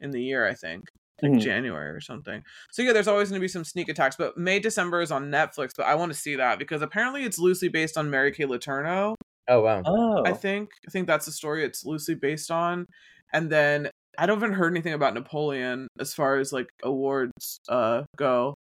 in 0.00 0.10
the 0.10 0.22
year. 0.22 0.46
I 0.46 0.54
think 0.54 0.84
like 1.22 1.32
Mhm. 1.32 1.40
January 1.40 1.90
or 1.90 2.00
something. 2.00 2.42
So 2.70 2.82
yeah, 2.82 2.92
there's 2.92 3.08
always 3.08 3.28
going 3.28 3.40
to 3.40 3.44
be 3.44 3.48
some 3.48 3.64
sneak 3.64 3.88
attacks. 3.88 4.16
But 4.16 4.36
May 4.38 4.60
December 4.60 5.00
is 5.02 5.10
on 5.10 5.30
Netflix. 5.30 5.70
But 5.76 5.86
I 5.86 5.94
want 5.96 6.12
to 6.12 6.18
see 6.18 6.36
that 6.36 6.58
because 6.60 6.80
apparently 6.82 7.24
it's 7.24 7.38
loosely 7.38 7.68
based 7.68 7.96
on 7.98 8.08
Mary 8.10 8.30
Kay 8.32 8.44
Letourneau. 8.44 9.14
Oh 9.48 9.60
wow. 9.62 9.82
Oh, 9.84 10.22
I 10.26 10.32
think 10.32 10.70
I 10.86 10.90
think 10.90 11.06
that's 11.06 11.26
the 11.26 11.32
story 11.32 11.64
it's 11.64 11.84
loosely 11.84 12.14
based 12.14 12.50
on. 12.50 12.86
And 13.32 13.50
then 13.50 13.90
I 14.16 14.26
don't 14.26 14.38
even 14.38 14.52
heard 14.52 14.72
anything 14.72 14.92
about 14.94 15.14
Napoleon 15.14 15.88
as 15.98 16.14
far 16.14 16.36
as 16.38 16.52
like 16.52 16.68
awards 16.82 17.58
uh 17.68 18.02
go. 18.16 18.54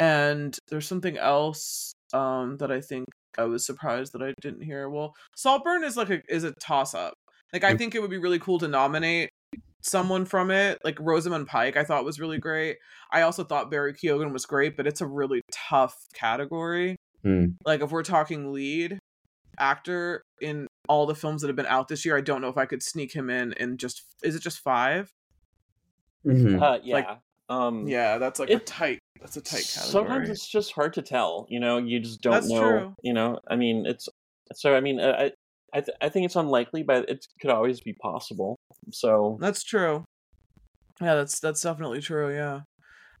And 0.00 0.56
there's 0.68 0.88
something 0.88 1.16
else 1.18 1.92
um 2.12 2.56
that 2.58 2.72
I 2.72 2.80
think 2.80 3.06
I 3.38 3.44
was 3.44 3.64
surprised 3.64 4.12
that 4.14 4.22
I 4.22 4.34
didn't 4.40 4.62
hear. 4.62 4.88
Well, 4.90 5.14
Saltburn 5.36 5.84
is 5.84 5.96
like 5.96 6.10
a 6.10 6.20
is 6.28 6.42
a 6.42 6.52
toss 6.60 6.94
up. 6.94 7.14
Like 7.52 7.62
I 7.64 7.74
Mm. 7.74 7.78
think 7.78 7.94
it 7.94 8.00
would 8.00 8.10
be 8.10 8.18
really 8.18 8.38
cool 8.40 8.58
to 8.58 8.66
nominate 8.68 9.28
someone 9.82 10.24
from 10.24 10.50
it. 10.50 10.78
Like 10.84 10.98
Rosamund 11.00 11.46
Pike 11.46 11.76
I 11.76 11.84
thought 11.84 12.04
was 12.04 12.18
really 12.18 12.38
great. 12.38 12.78
I 13.12 13.22
also 13.22 13.44
thought 13.44 13.70
Barry 13.70 13.92
Keoghan 13.94 14.32
was 14.32 14.46
great, 14.46 14.76
but 14.76 14.86
it's 14.86 15.00
a 15.00 15.06
really 15.06 15.42
tough 15.52 15.96
category 16.14 16.96
Hmm. 17.22 17.48
like 17.66 17.82
if 17.82 17.90
we're 17.90 18.02
talking 18.02 18.50
lead 18.50 18.98
actor 19.58 20.22
in 20.40 20.66
all 20.88 21.04
the 21.04 21.14
films 21.14 21.42
that 21.42 21.48
have 21.48 21.56
been 21.56 21.66
out 21.66 21.86
this 21.88 22.06
year 22.06 22.16
i 22.16 22.20
don't 22.22 22.40
know 22.40 22.48
if 22.48 22.56
i 22.56 22.64
could 22.64 22.82
sneak 22.82 23.12
him 23.14 23.28
in 23.28 23.52
in 23.60 23.76
just 23.76 24.04
is 24.22 24.34
it 24.34 24.40
just 24.40 24.58
five 24.60 25.10
Mhm. 26.24 26.62
uh, 26.62 26.78
yeah. 26.82 26.94
like, 26.94 27.08
um, 27.50 27.86
yeah 27.86 28.18
that's 28.18 28.40
like 28.40 28.48
a 28.50 28.58
tight 28.58 28.98
that's 29.20 29.36
a 29.36 29.42
tight 29.42 29.70
category 29.74 29.90
Sometimes 29.90 30.30
it's 30.30 30.48
just 30.48 30.72
hard 30.72 30.94
to 30.94 31.02
tell. 31.02 31.46
You 31.50 31.60
know, 31.60 31.76
you 31.76 32.00
just 32.00 32.22
don't 32.22 32.32
That's 32.32 32.48
know. 32.48 32.60
true. 32.60 32.94
You 33.02 33.12
know, 33.12 33.38
I 33.48 33.56
mean, 33.56 33.84
it's 33.84 34.08
so. 34.54 34.74
I 34.74 34.80
mean, 34.80 34.98
uh, 34.98 35.14
I 35.18 35.32
I, 35.76 35.80
th- 35.82 35.96
I 36.00 36.08
think 36.08 36.24
it's 36.24 36.36
unlikely, 36.36 36.84
but 36.84 37.06
it 37.10 37.26
could 37.38 37.50
always 37.50 37.82
be 37.82 37.92
possible. 37.92 38.56
So 38.90 39.36
that's 39.42 39.62
true 39.62 40.04
yeah 41.00 41.14
that's 41.14 41.40
that's 41.40 41.62
definitely 41.62 42.00
true 42.00 42.32
yeah 42.34 42.60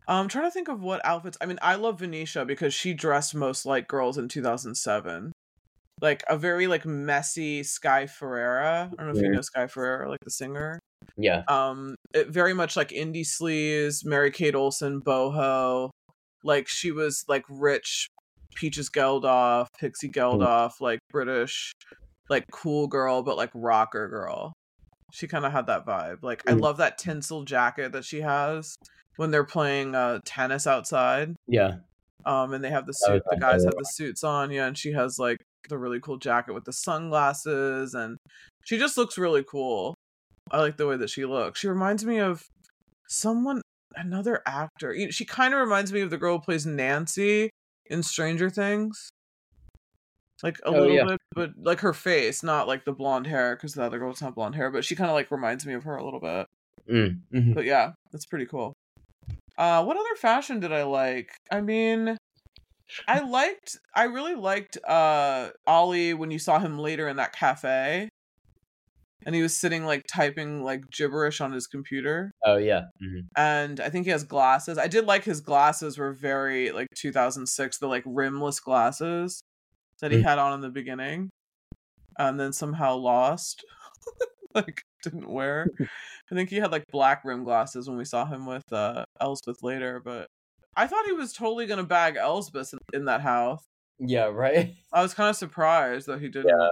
i'm 0.06 0.28
trying 0.28 0.44
to 0.44 0.50
think 0.50 0.68
of 0.68 0.82
what 0.82 1.04
outfits 1.04 1.38
i 1.40 1.46
mean 1.46 1.58
i 1.62 1.74
love 1.74 1.98
venetia 1.98 2.44
because 2.44 2.74
she 2.74 2.92
dressed 2.92 3.34
most 3.34 3.64
like 3.66 3.88
girls 3.88 4.18
in 4.18 4.28
2007 4.28 5.32
like 6.00 6.22
a 6.28 6.36
very 6.36 6.66
like 6.66 6.84
messy 6.86 7.62
sky 7.62 8.06
ferreira 8.06 8.90
i 8.92 9.02
don't 9.02 9.12
know 9.12 9.18
if 9.18 9.22
you 9.24 9.30
know 9.30 9.40
sky 9.40 9.66
ferreira 9.66 10.08
like 10.08 10.20
the 10.24 10.30
singer. 10.30 10.78
Yeah. 11.16 11.42
um 11.48 11.94
it 12.14 12.28
very 12.28 12.54
much 12.54 12.76
like 12.76 12.90
indie 12.90 13.26
sleaze 13.26 14.04
mary 14.04 14.30
kate 14.30 14.54
olsen 14.54 15.00
boho 15.00 15.90
like 16.44 16.68
she 16.68 16.92
was 16.92 17.24
like 17.28 17.44
rich 17.48 18.06
peaches 18.54 18.88
geldof 18.90 19.66
pixie 19.78 20.08
geldof 20.08 20.72
like 20.80 20.98
british 21.10 21.72
like 22.28 22.44
cool 22.52 22.86
girl 22.86 23.22
but 23.22 23.36
like 23.36 23.50
rocker 23.54 24.08
girl. 24.08 24.52
She 25.12 25.26
kind 25.26 25.44
of 25.44 25.50
had 25.50 25.66
that 25.66 25.84
vibe. 25.84 26.18
Like 26.22 26.42
i 26.48 26.52
Mm. 26.52 26.60
love 26.60 26.76
that 26.76 26.96
tinsel 26.96 27.42
jacket 27.44 27.90
that 27.92 28.04
she 28.04 28.20
has 28.20 28.76
when 29.16 29.30
they're 29.32 29.42
playing 29.44 29.94
uh 29.96 30.20
tennis 30.24 30.66
outside. 30.68 31.34
Yeah. 31.48 31.78
um 32.24 32.52
and 32.52 32.62
they 32.62 32.70
have 32.70 32.86
the 32.86 32.92
suit 32.92 33.22
the 33.28 33.36
guys 33.36 33.64
have 33.64 33.74
the 33.76 33.84
suits 33.84 34.22
on 34.22 34.50
yeah 34.52 34.66
and 34.66 34.78
she 34.78 34.92
has 34.92 35.18
like 35.18 35.38
the 35.68 35.78
really 35.78 36.00
cool 36.00 36.16
jacket 36.16 36.52
with 36.54 36.64
the 36.64 36.72
sunglasses 36.72 37.94
and 37.94 38.16
she 38.64 38.78
just 38.78 38.96
looks 38.96 39.18
really 39.18 39.44
cool 39.44 39.94
i 40.50 40.58
like 40.58 40.76
the 40.76 40.86
way 40.86 40.96
that 40.96 41.10
she 41.10 41.24
looks 41.24 41.60
she 41.60 41.68
reminds 41.68 42.04
me 42.04 42.18
of 42.18 42.42
someone 43.08 43.60
another 43.96 44.40
actor 44.46 44.94
she 45.10 45.24
kind 45.24 45.52
of 45.54 45.60
reminds 45.60 45.92
me 45.92 46.00
of 46.00 46.10
the 46.10 46.16
girl 46.18 46.38
who 46.38 46.42
plays 46.44 46.64
nancy 46.66 47.50
in 47.86 48.02
stranger 48.02 48.48
things 48.48 49.10
like 50.42 50.58
a 50.64 50.68
Oh, 50.68 50.72
little 50.72 50.92
yeah. 50.96 51.04
bit 51.04 51.18
but 51.34 51.50
like 51.62 51.80
her 51.80 51.92
face 51.92 52.42
not 52.42 52.66
like 52.66 52.84
the 52.84 52.92
blonde 52.92 53.26
hair 53.26 53.56
because 53.56 53.74
the 53.74 53.82
other 53.82 53.98
girl 53.98 54.12
doesn't 54.12 54.34
blonde 54.34 54.54
hair 54.54 54.70
but 54.70 54.84
she 54.84 54.96
kind 54.96 55.10
of 55.10 55.14
like 55.14 55.30
reminds 55.30 55.66
me 55.66 55.74
of 55.74 55.84
her 55.84 55.96
a 55.96 56.04
little 56.04 56.20
bit 56.20 56.46
Mm. 56.90 57.20
Mhm. 57.32 57.54
but 57.54 57.66
yeah, 57.66 57.92
that's 58.10 58.24
pretty 58.26 58.46
cool. 58.46 58.72
Uh, 59.56 59.84
what 59.84 59.96
other 59.98 60.16
fashion 60.16 60.58
did 60.58 60.72
I 60.72 60.82
like? 60.84 61.30
I 61.52 61.60
mean, 61.60 62.16
I 63.08 63.20
liked, 63.20 63.78
I 63.94 64.04
really 64.04 64.34
liked 64.34 64.76
uh 64.86 65.50
Ollie 65.66 66.14
when 66.14 66.30
you 66.30 66.38
saw 66.38 66.58
him 66.58 66.78
later 66.78 67.08
in 67.08 67.16
that 67.16 67.32
cafe, 67.32 68.08
and 69.26 69.34
he 69.34 69.42
was 69.42 69.56
sitting 69.56 69.84
like 69.84 70.04
typing 70.12 70.62
like 70.64 70.88
gibberish 70.90 71.40
on 71.40 71.52
his 71.52 71.66
computer, 71.66 72.32
Oh 72.44 72.56
yeah. 72.56 72.82
Mhm. 73.02 73.26
and 73.36 73.80
I 73.80 73.90
think 73.90 74.06
he 74.06 74.10
has 74.12 74.24
glasses. 74.24 74.78
I 74.78 74.86
did 74.88 75.04
like 75.06 75.24
his 75.24 75.40
glasses 75.40 75.98
were 75.98 76.12
very 76.12 76.72
like 76.72 76.86
2006, 76.96 77.78
the 77.78 77.86
like 77.86 78.02
rimless 78.06 78.60
glasses 78.60 79.40
that 80.00 80.10
he 80.12 80.18
Mm. 80.18 80.24
had 80.24 80.38
on 80.38 80.54
in 80.54 80.60
the 80.60 80.70
beginning, 80.70 81.28
and 82.18 82.40
then 82.40 82.52
somehow 82.52 82.96
lost, 82.96 83.64
like 84.54 84.82
didn't 85.02 85.28
wear. 85.30 85.66
I 86.32 86.34
think 86.34 86.48
he 86.50 86.56
had 86.56 86.70
like 86.72 86.84
black 86.90 87.22
rim 87.24 87.44
glasses 87.44 87.88
when 87.88 87.98
we 87.98 88.04
saw 88.04 88.24
him 88.26 88.46
with 88.46 88.64
uh 88.72 89.04
Elspeth 89.20 89.62
later, 89.62 90.00
but 90.04 90.26
I 90.80 90.86
thought 90.86 91.04
he 91.06 91.12
was 91.12 91.32
totally 91.32 91.66
gonna 91.66 91.84
bag 91.84 92.16
Elspeth 92.16 92.72
in, 92.72 92.78
in 92.92 93.04
that 93.06 93.20
house. 93.20 93.62
Yeah. 93.98 94.26
Right. 94.26 94.74
I 94.92 95.02
was 95.02 95.14
kind 95.14 95.28
of 95.28 95.36
surprised 95.36 96.06
that 96.06 96.20
he 96.20 96.28
didn't. 96.28 96.48
Yeah. 96.48 96.68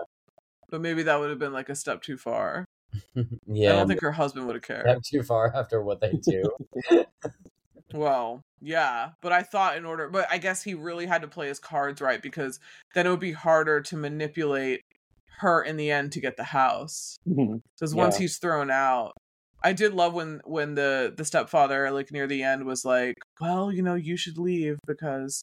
But 0.71 0.81
maybe 0.81 1.03
that 1.05 1.19
would 1.21 1.31
have 1.31 1.39
been 1.39 1.53
like 1.53 1.69
a 1.69 1.75
step 1.75 2.03
too 2.03 2.17
far. 2.17 2.65
Yeah. 3.47 3.73
I 3.73 3.77
don't 3.77 3.89
think 3.89 4.01
her 4.01 4.13
husband 4.13 4.47
would 4.47 4.57
have 4.57 4.63
cared. 4.63 4.87
Step 4.87 5.03
too 5.03 5.23
far 5.23 5.55
after 5.55 5.83
what 5.83 6.01
they 6.01 6.13
do. 6.13 6.51
Well, 7.95 8.43
yeah, 8.61 9.13
but 9.23 9.33
I 9.33 9.43
thought 9.43 9.77
in 9.79 9.87
order, 9.87 10.11
but 10.11 10.27
I 10.31 10.37
guess 10.37 10.63
he 10.63 10.75
really 10.75 11.07
had 11.07 11.23
to 11.23 11.29
play 11.29 11.49
his 11.49 11.59
cards 11.59 12.01
right 12.03 12.21
because 12.21 12.61
then 12.95 13.07
it 13.07 13.11
would 13.11 13.19
be 13.19 13.33
harder 13.33 13.81
to 13.81 13.97
manipulate 13.97 14.83
her 15.39 15.63
in 15.63 15.77
the 15.79 15.91
end 15.91 16.13
to 16.13 16.21
get 16.21 16.37
the 16.37 16.45
house. 16.45 17.19
Because 17.25 17.95
once 17.95 18.17
Yeah. 18.17 18.21
he's 18.25 18.37
thrown 18.39 18.71
out, 18.71 19.15
I 19.63 19.73
did 19.73 19.93
love 19.95 20.15
when 20.15 20.41
when 20.45 20.75
the 20.75 21.13
the 21.17 21.25
stepfather 21.25 21.91
like 21.91 22.13
near 22.13 22.27
the 22.27 22.43
end 22.43 22.65
was 22.65 22.85
like, 22.85 23.17
well, 23.41 23.73
you 23.73 23.83
know, 23.83 23.95
you 23.95 24.17
should 24.17 24.39
leave 24.39 24.79
because 24.87 25.43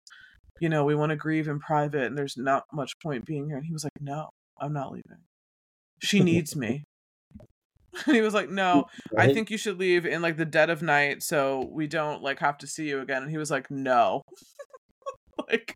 you 0.60 0.70
know 0.70 0.86
we 0.86 0.96
want 0.96 1.10
to 1.10 1.16
grieve 1.18 1.48
in 1.48 1.60
private 1.60 2.04
and 2.04 2.18
there's 2.18 2.38
not 2.38 2.64
much 2.74 2.94
point 3.04 3.26
being 3.26 3.48
here. 3.48 3.58
And 3.58 3.66
he 3.66 3.74
was 3.74 3.84
like, 3.84 4.00
no, 4.00 4.30
I'm 4.60 4.74
not 4.74 4.92
leaving. 4.92 5.24
She 6.02 6.22
needs 6.22 6.56
me. 6.56 6.84
And 8.06 8.16
he 8.16 8.22
was 8.22 8.34
like, 8.34 8.50
no, 8.50 8.86
I 9.18 9.34
think 9.34 9.50
you 9.50 9.58
should 9.58 9.80
leave 9.80 10.06
in 10.06 10.22
like 10.22 10.38
the 10.38 10.46
dead 10.46 10.70
of 10.70 10.82
night 10.82 11.24
so 11.24 11.70
we 11.72 11.88
don't 11.88 12.22
like 12.22 12.40
have 12.40 12.58
to 12.60 12.68
see 12.68 12.90
you 12.90 13.00
again. 13.00 13.24
And 13.24 13.32
he 13.32 13.38
was 13.38 13.52
like, 13.52 13.72
no. 13.72 14.22
like, 15.50 15.76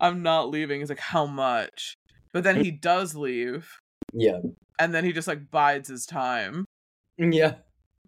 I'm 0.00 0.22
not 0.22 0.48
leaving. 0.48 0.80
He's 0.80 0.88
like, 0.88 0.98
how 0.98 1.26
much? 1.26 1.94
But 2.32 2.44
then 2.44 2.62
he 2.64 2.70
does 2.70 3.14
leave 3.14 3.68
Yeah. 4.14 4.38
and 4.78 4.94
then 4.94 5.04
he 5.04 5.12
just 5.12 5.28
like 5.28 5.50
bides 5.50 5.88
his 5.90 6.06
time 6.06 6.64
Yeah. 7.18 7.54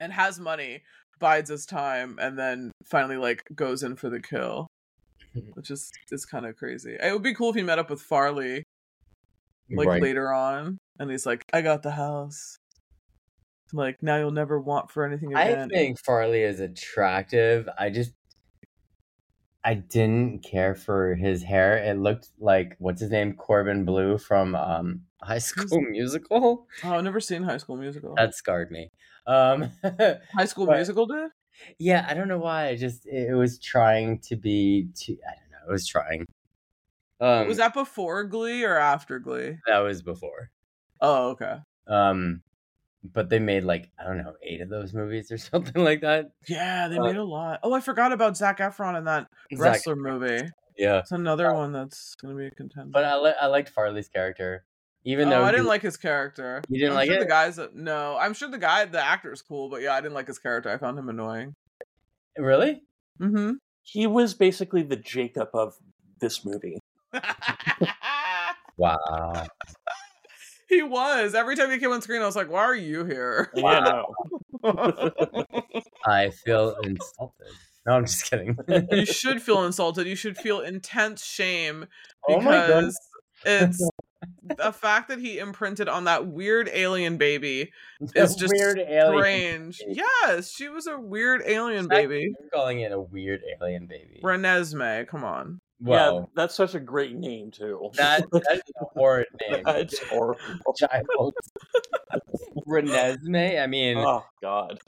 and 0.00 0.12
has 0.12 0.40
money, 0.40 0.82
bides 1.20 1.50
his 1.50 1.66
time, 1.66 2.18
and 2.20 2.38
then 2.38 2.72
finally 2.84 3.16
like 3.16 3.44
goes 3.54 3.82
in 3.82 3.96
for 3.96 4.10
the 4.10 4.20
kill. 4.20 4.66
Which 5.54 5.70
is 5.70 5.90
is 6.10 6.24
kind 6.24 6.46
of 6.46 6.56
crazy. 6.56 6.96
It 7.00 7.12
would 7.12 7.22
be 7.22 7.34
cool 7.34 7.50
if 7.50 7.56
he 7.56 7.62
met 7.62 7.78
up 7.78 7.90
with 7.90 8.00
Farley 8.00 8.64
like 9.70 9.88
right. 9.88 10.02
later 10.02 10.32
on 10.32 10.78
and 10.98 11.10
he's 11.10 11.26
like, 11.26 11.42
I 11.52 11.62
got 11.62 11.82
the 11.82 11.90
house. 11.90 12.56
Like 13.72 13.96
now 14.02 14.16
you'll 14.16 14.30
never 14.30 14.60
want 14.60 14.90
for 14.90 15.04
anything 15.04 15.34
I 15.34 15.66
think 15.66 15.98
Farley 16.04 16.42
is 16.42 16.60
attractive. 16.60 17.68
I 17.78 17.90
just 17.90 18.12
I 19.64 19.74
didn't 19.74 20.44
care 20.44 20.74
for 20.74 21.14
his 21.14 21.42
hair. 21.42 21.78
It 21.78 21.98
looked 21.98 22.28
like 22.38 22.76
what's 22.78 23.00
his 23.00 23.10
name, 23.10 23.32
Corbin 23.32 23.84
Bleu 23.84 24.18
from 24.18 24.54
um 24.54 25.00
High 25.24 25.38
School 25.38 25.80
Musical. 25.90 26.66
Oh, 26.84 26.92
I've 26.94 27.04
never 27.04 27.20
seen 27.20 27.42
High 27.42 27.56
School 27.58 27.76
Musical. 27.76 28.14
That 28.16 28.34
scarred 28.34 28.70
me. 28.70 28.90
Um 29.26 29.70
High 30.36 30.44
School 30.46 30.66
but- 30.66 30.76
Musical 30.76 31.06
did? 31.06 31.30
yeah, 31.78 32.04
I 32.08 32.14
don't 32.14 32.28
know 32.28 32.38
why. 32.38 32.68
I 32.68 32.76
just 32.76 33.06
it, 33.06 33.32
was 33.34 33.58
trying 33.58 34.18
to 34.28 34.36
be 34.36 34.88
too 34.94 35.16
I 35.26 35.34
don't 35.40 35.50
know. 35.52 35.68
It 35.68 35.72
was 35.72 35.86
trying. 35.86 36.26
Um 37.20 37.48
was 37.48 37.58
that 37.58 37.74
before 37.74 38.24
Glee 38.24 38.64
or 38.64 38.76
after 38.76 39.18
Glee? 39.18 39.58
that 39.66 39.78
was 39.78 40.02
before. 40.02 40.50
Oh, 41.00 41.30
okay. 41.30 41.56
Um 41.86 42.42
but 43.12 43.28
they 43.28 43.38
made 43.38 43.64
like 43.64 43.90
I 43.98 44.04
don't 44.04 44.18
know, 44.18 44.34
8 44.42 44.62
of 44.62 44.68
those 44.68 44.94
movies 44.94 45.30
or 45.30 45.38
something 45.50 45.82
like 45.82 46.00
that. 46.00 46.26
Yeah, 46.48 46.88
they 46.88 46.98
Uh, 46.98 47.04
made 47.04 47.16
a 47.16 47.24
lot. 47.24 47.60
Oh, 47.62 47.72
I 47.72 47.80
forgot 47.80 48.12
about 48.12 48.36
Zac 48.36 48.58
Efron 48.58 48.96
in 48.98 49.04
that 49.04 49.28
Zac- 49.54 49.60
wrestler 49.60 49.96
movie. 49.96 50.48
Yeah. 50.76 50.98
It's 50.98 51.12
another 51.12 51.54
one 51.54 51.72
that's 51.72 52.14
gonna 52.16 52.34
be 52.34 52.46
a 52.46 52.50
contender. 52.50 52.90
But 52.90 53.04
I 53.04 53.16
li- 53.16 53.34
I 53.40 53.46
liked 53.46 53.68
Farley's 53.68 54.08
character. 54.08 54.64
Even 55.04 55.28
oh, 55.28 55.30
though 55.30 55.44
I 55.44 55.50
didn't 55.50 55.66
like 55.66 55.82
his 55.82 55.96
character. 55.96 56.62
You 56.68 56.78
didn't 56.78 56.92
I'm 56.92 56.96
like 56.96 57.06
sure 57.08 57.16
it? 57.16 57.20
The 57.20 57.26
guys, 57.26 57.58
no, 57.74 58.16
I'm 58.16 58.32
sure 58.32 58.48
the 58.48 58.58
guy, 58.58 58.84
the 58.86 59.04
actor 59.04 59.32
is 59.32 59.42
cool, 59.42 59.68
but 59.68 59.82
yeah, 59.82 59.94
I 59.94 60.00
didn't 60.00 60.14
like 60.14 60.26
his 60.26 60.38
character. 60.38 60.70
I 60.70 60.78
found 60.78 60.98
him 60.98 61.08
annoying. 61.08 61.54
Really? 62.38 62.82
Mm-hmm. 63.20 63.52
He 63.82 64.06
was 64.06 64.32
basically 64.32 64.82
the 64.82 64.96
Jacob 64.96 65.50
of 65.52 65.74
this 66.20 66.44
movie. 66.44 66.78
Wow. 68.76 69.46
he 70.68 70.82
was. 70.82 71.34
Every 71.34 71.56
time 71.56 71.70
he 71.70 71.78
came 71.78 71.92
on 71.92 72.02
screen, 72.02 72.22
I 72.22 72.26
was 72.26 72.36
like, 72.36 72.50
"Why 72.50 72.60
are 72.60 72.74
you 72.74 73.04
here?" 73.04 73.50
Yeah, 73.54 74.02
no. 74.64 75.24
I 76.06 76.30
feel 76.30 76.76
insulted. 76.82 77.46
No, 77.86 77.92
I'm 77.92 78.06
just 78.06 78.30
kidding. 78.30 78.56
you 78.90 79.04
should 79.04 79.42
feel 79.42 79.64
insulted. 79.64 80.06
You 80.06 80.16
should 80.16 80.38
feel 80.38 80.60
intense 80.60 81.22
shame 81.22 81.86
Oh 82.26 82.40
my 82.40 82.66
because 82.66 82.98
it's 83.44 83.90
the 84.56 84.72
fact 84.72 85.08
that 85.08 85.18
he 85.18 85.38
imprinted 85.38 85.88
on 85.88 86.04
that 86.04 86.26
weird 86.26 86.68
alien 86.72 87.16
baby 87.16 87.72
is 88.14 88.34
just 88.36 88.52
weird 88.56 88.78
alien. 88.78 89.72
strange. 89.72 89.78
baby. 89.78 90.00
Yes, 90.22 90.50
she 90.50 90.68
was 90.68 90.86
a 90.86 90.98
weird 90.98 91.42
alien 91.46 91.84
Exactly. 91.86 92.06
baby. 92.06 92.34
You're 92.40 92.50
calling 92.52 92.80
it 92.80 92.92
a 92.92 93.00
weird 93.00 93.40
alien 93.60 93.86
baby. 93.86 94.20
Renesmee, 94.22 95.06
come 95.08 95.24
on. 95.24 95.60
Yeah, 95.80 95.90
Well, 95.90 96.30
that's 96.36 96.54
such 96.54 96.74
a 96.74 96.80
great 96.80 97.14
name 97.16 97.50
too. 97.50 97.90
that 97.96 98.24
that 98.32 98.52
is 98.54 98.62
a 98.80 98.84
horrid 98.94 99.26
name. 99.50 99.62
it's 99.66 99.98
horrible. 100.08 100.38
Child. 100.78 101.34
Renesmee. 102.66 103.60
I 103.62 103.66
mean, 103.66 103.98
Oh 103.98 104.24
God. 104.42 104.78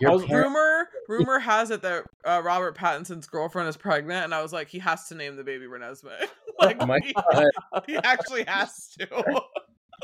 was- 0.00 0.24
parents- 0.24 0.32
Rumor, 0.32 0.88
rumor 1.08 1.38
has 1.38 1.70
it 1.70 1.82
that 1.82 2.04
uh, 2.24 2.40
Robert 2.44 2.76
Pattinson's 2.76 3.26
girlfriend 3.26 3.68
is 3.68 3.76
pregnant, 3.76 4.24
and 4.24 4.34
I 4.34 4.42
was 4.42 4.52
like, 4.52 4.68
he 4.68 4.78
has 4.78 5.08
to 5.08 5.14
name 5.14 5.36
the 5.36 5.44
baby 5.44 5.66
Renesmee. 5.66 6.28
like, 6.60 6.76
Oh 6.80 6.86
my 6.86 6.98
he, 7.04 7.12
God. 7.12 7.44
he 7.86 7.96
actually 7.96 8.44
has 8.44 8.88
to. 8.98 9.06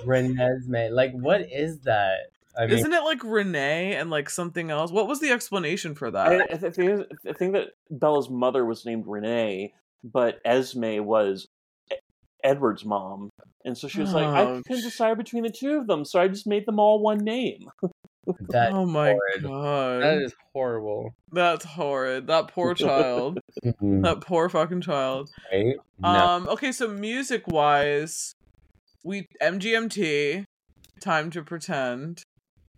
Renesmee. 0.07 0.91
Like, 0.91 1.13
what 1.13 1.43
is 1.53 1.81
that? 1.81 2.19
I 2.59 2.67
mean, 2.67 2.79
Isn't 2.79 2.93
it 2.93 3.03
like 3.05 3.23
Renee 3.25 3.95
and 3.97 4.11
like 4.11 4.29
something 4.29 4.71
else? 4.71 4.91
What 4.91 5.09
was 5.09 5.21
the 5.21 5.31
explanation 5.31 5.95
for 5.95 6.11
that? 6.11 6.29
I, 6.29 6.55
I, 6.55 6.57
th- 6.59 6.75
think, 6.75 7.07
I 7.29 7.33
think 7.33 7.53
that 7.55 7.69
Bella's 7.91 8.29
mother 8.29 8.65
was 8.65 8.85
named 8.85 9.05
Renee, 9.07 9.73
but 10.05 10.41
Esme 10.45 11.05
was 11.05 11.47
E- 11.91 11.97
Edward's 12.45 12.85
mom, 12.85 13.31
and 13.65 13.77
so 13.77 13.89
she 13.89 14.01
was 14.01 14.13
like, 14.13 14.27
I 14.27 14.43
Oh, 14.43 14.63
couldn't 14.67 14.83
decide 14.83 15.17
between 15.17 15.45
the 15.45 15.51
two 15.51 15.79
of 15.79 15.87
them, 15.87 16.05
so 16.05 16.21
I 16.21 16.29
just 16.29 16.47
made 16.47 16.67
them 16.67 16.79
all 16.79 17.01
one 17.01 17.19
name. 17.19 17.71
that, 18.49 18.73
oh 18.73 18.87
my 18.87 19.11
horrid. 19.13 19.43
god, 19.43 20.03
that 20.03 20.19
is 20.23 20.35
horrible. 20.53 21.15
that's 21.33 21.65
horrid. 21.65 22.27
That 22.29 22.49
poor 22.49 22.75
child. 22.75 23.41
Mhm. 23.65 24.03
that 24.05 24.21
poor 24.21 24.49
fucking 24.49 24.81
child. 24.83 25.31
Right? 25.53 25.77
No. 25.99 26.09
Um. 26.09 26.49
Okay, 26.49 26.73
so 26.73 26.89
music 26.89 27.47
wise, 27.49 28.35
we 29.05 29.29
MGMT, 29.41 30.45
"Time 31.01 31.31
to 31.31 31.43
Pretend." 31.43 32.23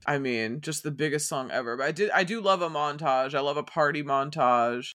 I 0.07 0.19
mean, 0.19 0.61
just 0.61 0.83
the 0.83 0.91
biggest 0.91 1.29
song 1.29 1.51
ever. 1.51 1.77
But 1.79 1.87
I 1.87 1.93
did, 1.93 2.11
I 2.11 2.25
do 2.25 2.41
love 2.43 2.61
a 2.61 2.69
montage. 2.69 3.35
I 3.35 3.41
love 3.41 3.57
a 3.57 3.63
party 3.63 4.03
montage. 4.03 4.93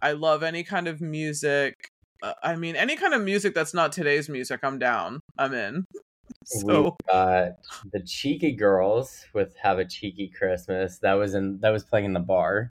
I 0.00 0.12
love 0.12 0.42
any 0.42 0.64
kind 0.64 0.88
of 0.88 1.00
music. 1.00 1.74
Uh, 2.22 2.34
I 2.42 2.56
mean, 2.56 2.74
any 2.74 2.96
kind 2.96 3.14
of 3.14 3.22
music 3.22 3.54
that's 3.54 3.72
not 3.74 3.92
today's 3.92 4.28
music, 4.28 4.60
I'm 4.64 4.78
down. 4.80 5.20
I'm 5.38 5.54
in. 5.54 5.84
So 6.44 6.96
we 7.06 7.12
got 7.12 7.52
the 7.92 8.02
Cheeky 8.02 8.52
Girls 8.52 9.26
with 9.32 9.56
"Have 9.56 9.78
a 9.78 9.84
Cheeky 9.84 10.28
Christmas." 10.28 10.98
That 10.98 11.14
was 11.14 11.34
in 11.34 11.60
that 11.60 11.70
was 11.70 11.84
playing 11.84 12.06
in 12.06 12.12
the 12.12 12.20
bar. 12.20 12.70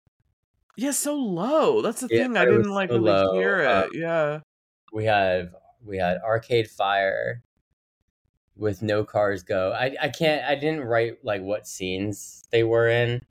yeah, 0.77 0.91
so 0.91 1.15
low. 1.15 1.81
That's 1.81 2.01
the 2.01 2.09
Yeah, 2.09 2.23
thing. 2.23 2.37
I 2.37 2.45
didn't 2.45 2.69
like 2.71 2.91
so 2.91 2.95
really 2.95 3.15
low. 3.15 3.25
hear 3.31 3.59
it. 3.61 3.67
Uh, 3.67 3.87
yeah. 3.91 4.41
We 4.93 5.03
have 5.05 5.53
we 5.83 5.97
had 5.97 6.19
Arcade 6.21 6.69
Fire 6.69 7.43
with 8.55 8.81
No 8.81 9.03
Cars 9.03 9.43
Go. 9.43 9.71
I 9.71 9.95
I 10.01 10.09
can't 10.09 10.43
I 10.45 10.55
didn't 10.55 10.81
write 10.85 11.23
like 11.23 11.41
what 11.41 11.67
scenes 11.67 12.43
they 12.51 12.63
were 12.63 12.87
in. 12.87 13.21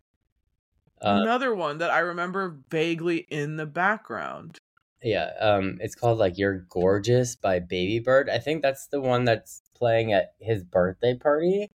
Uh, 1.01 1.21
Another 1.23 1.55
one 1.55 1.77
that 1.77 1.91
I 1.91 1.99
remember 1.99 2.63
vaguely 2.71 3.19
in 3.19 3.57
the 3.57 3.67
background. 3.67 4.59
Yeah, 5.03 5.33
um, 5.41 5.79
it's 5.81 5.95
called 5.95 6.19
like 6.19 6.37
"You're 6.39 6.59
Gorgeous" 6.69 7.35
by 7.37 7.61
Babybird. 7.61 8.29
I 8.31 8.39
think 8.39 8.63
that's 8.63 8.87
the 8.87 9.01
one 9.01 9.25
that's 9.25 9.63
playing 9.81 10.13
at 10.13 10.35
his 10.39 10.63
birthday 10.63 11.15
party. 11.17 11.71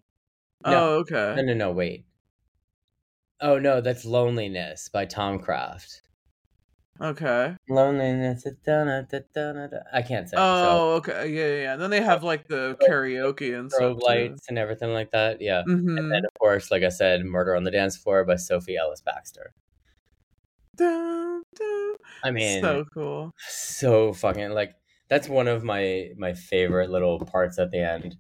No, 0.67 0.73
Oh, 0.75 0.95
okay. 0.99 1.35
no, 1.37 1.43
no, 1.43 1.55
no, 1.55 1.71
wait. 1.71 2.05
Oh 3.41 3.59
no, 3.59 3.81
that's 3.81 4.05
"Loneliness" 4.05 4.89
by 4.89 5.07
Tomcraft. 5.07 6.03
Okay. 7.01 7.57
Loneliness. 7.69 8.45
da- 8.65 8.85
da- 8.85 9.67
da-. 9.67 9.77
I 9.93 10.03
can't 10.03 10.29
so 10.29 10.37
Oh, 10.39 10.93
okay. 10.99 11.29
Yeah, 11.33 11.47
yeah, 11.47 11.63
yeah. 11.63 11.73
And 11.73 11.83
then 11.83 11.91
they 11.91 12.03
have 12.03 12.23
like 12.23 12.47
the 12.47 12.77
karaoke 12.89 13.59
and 13.59 13.73
stuff. 13.73 13.97
lights 14.07 14.47
and 14.49 14.59
everything 14.59 14.93
like 14.93 15.11
that. 15.13 15.41
Yeah, 15.41 15.63
Mm-hmm. 15.67 15.99
and 15.99 16.13
then 16.13 16.25
of 16.25 16.31
course, 16.39 16.71
like 16.71 16.83
I 16.85 16.91
said, 16.91 17.25
"Murder 17.25 17.57
on 17.57 17.65
the 17.65 17.71
Dance 17.73 17.97
Floor" 17.97 18.25
by 18.25 18.37
Sophie 18.37 18.77
Ellis-Bextor. 18.77 19.47
I 22.25 22.31
mean, 22.31 22.63
so 22.63 22.85
cool. 22.95 23.33
so 23.49 24.13
fucking 24.13 24.51
like 24.51 24.75
that's 25.13 25.29
one 25.29 25.47
of 25.47 25.63
my 25.63 26.09
my 26.17 26.33
favorite 26.33 26.89
little 26.89 27.19
parts 27.19 27.59
at 27.59 27.71
the 27.71 27.79
end. 27.79 28.17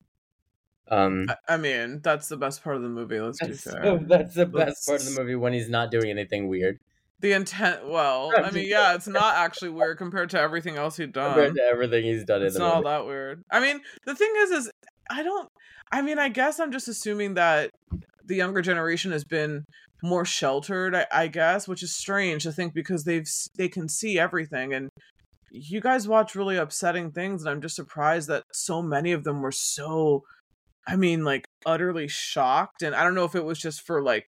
Um, 0.88 1.26
I, 1.30 1.54
I 1.54 1.56
mean, 1.56 2.02
that's 2.02 2.28
the 2.28 2.36
best 2.36 2.62
part 2.62 2.76
of 2.76 2.82
the 2.82 2.90
movie. 2.90 3.18
Let's 3.18 3.40
be 3.40 3.54
fair. 3.54 3.98
that's 4.06 4.34
the 4.34 4.44
best 4.44 4.86
part 4.86 5.00
of 5.00 5.06
the 5.06 5.18
movie 5.18 5.34
when 5.34 5.54
he's 5.54 5.70
not 5.70 5.90
doing 5.90 6.10
anything 6.10 6.48
weird 6.48 6.78
The 7.20 7.32
intent. 7.32 7.88
Well, 7.88 8.30
I'm 8.36 8.52
mean, 8.52 8.68
yeah, 8.68 8.94
it's 8.94 9.08
not 9.22 9.36
actually 9.36 9.70
weird 9.70 9.96
compared 9.96 10.28
to 10.30 10.38
everything 10.38 10.76
else 10.76 10.98
he'd 10.98 11.14
done. 11.14 11.32
compared 11.32 11.54
to 11.54 11.62
everything 11.62 12.04
he's 12.04 12.24
done 12.24 12.42
in 12.42 12.48
it's 12.48 12.56
the 12.56 12.60
not 12.60 12.74
all 12.74 12.82
that 12.82 13.06
weird. 13.06 13.42
I 13.50 13.60
mean, 13.60 13.80
the 14.04 14.14
thing 14.14 14.30
is, 14.40 14.50
is 14.50 14.70
I 15.08 15.22
don't. 15.22 15.48
I 15.90 16.02
mean, 16.02 16.18
I 16.18 16.28
guess 16.28 16.60
I'm 16.60 16.72
just 16.72 16.88
assuming 16.88 17.34
that 17.34 17.70
the 18.26 18.36
younger 18.36 18.60
generation 18.60 19.12
has 19.12 19.24
been 19.24 19.64
more 20.02 20.26
sheltered. 20.26 20.94
I, 20.94 21.06
I 21.10 21.26
guess, 21.28 21.66
which 21.66 21.82
is 21.82 21.94
strange 21.94 22.42
to 22.42 22.52
think 22.52 22.74
because 22.74 23.04
they've 23.04 23.28
they 23.56 23.70
can 23.70 23.88
see 23.88 24.18
everything, 24.18 24.74
and 24.74 24.90
you 25.52 25.80
guys 25.80 26.08
watch 26.08 26.34
really 26.34 26.56
upsetting 26.56 27.12
things, 27.12 27.42
and 27.42 27.50
I'm 27.50 27.60
just 27.60 27.76
surprised 27.76 28.28
that 28.28 28.44
so 28.52 28.82
many 28.82 29.12
of 29.12 29.24
them 29.24 29.42
were 29.42 29.52
so. 29.52 30.22
I 30.86 30.96
mean, 30.96 31.24
like 31.24 31.44
utterly 31.66 32.08
shocked, 32.08 32.82
and 32.82 32.94
I 32.94 33.04
don't 33.04 33.14
know 33.14 33.24
if 33.24 33.34
it 33.34 33.44
was 33.44 33.58
just 33.58 33.82
for 33.82 34.02
like 34.02 34.26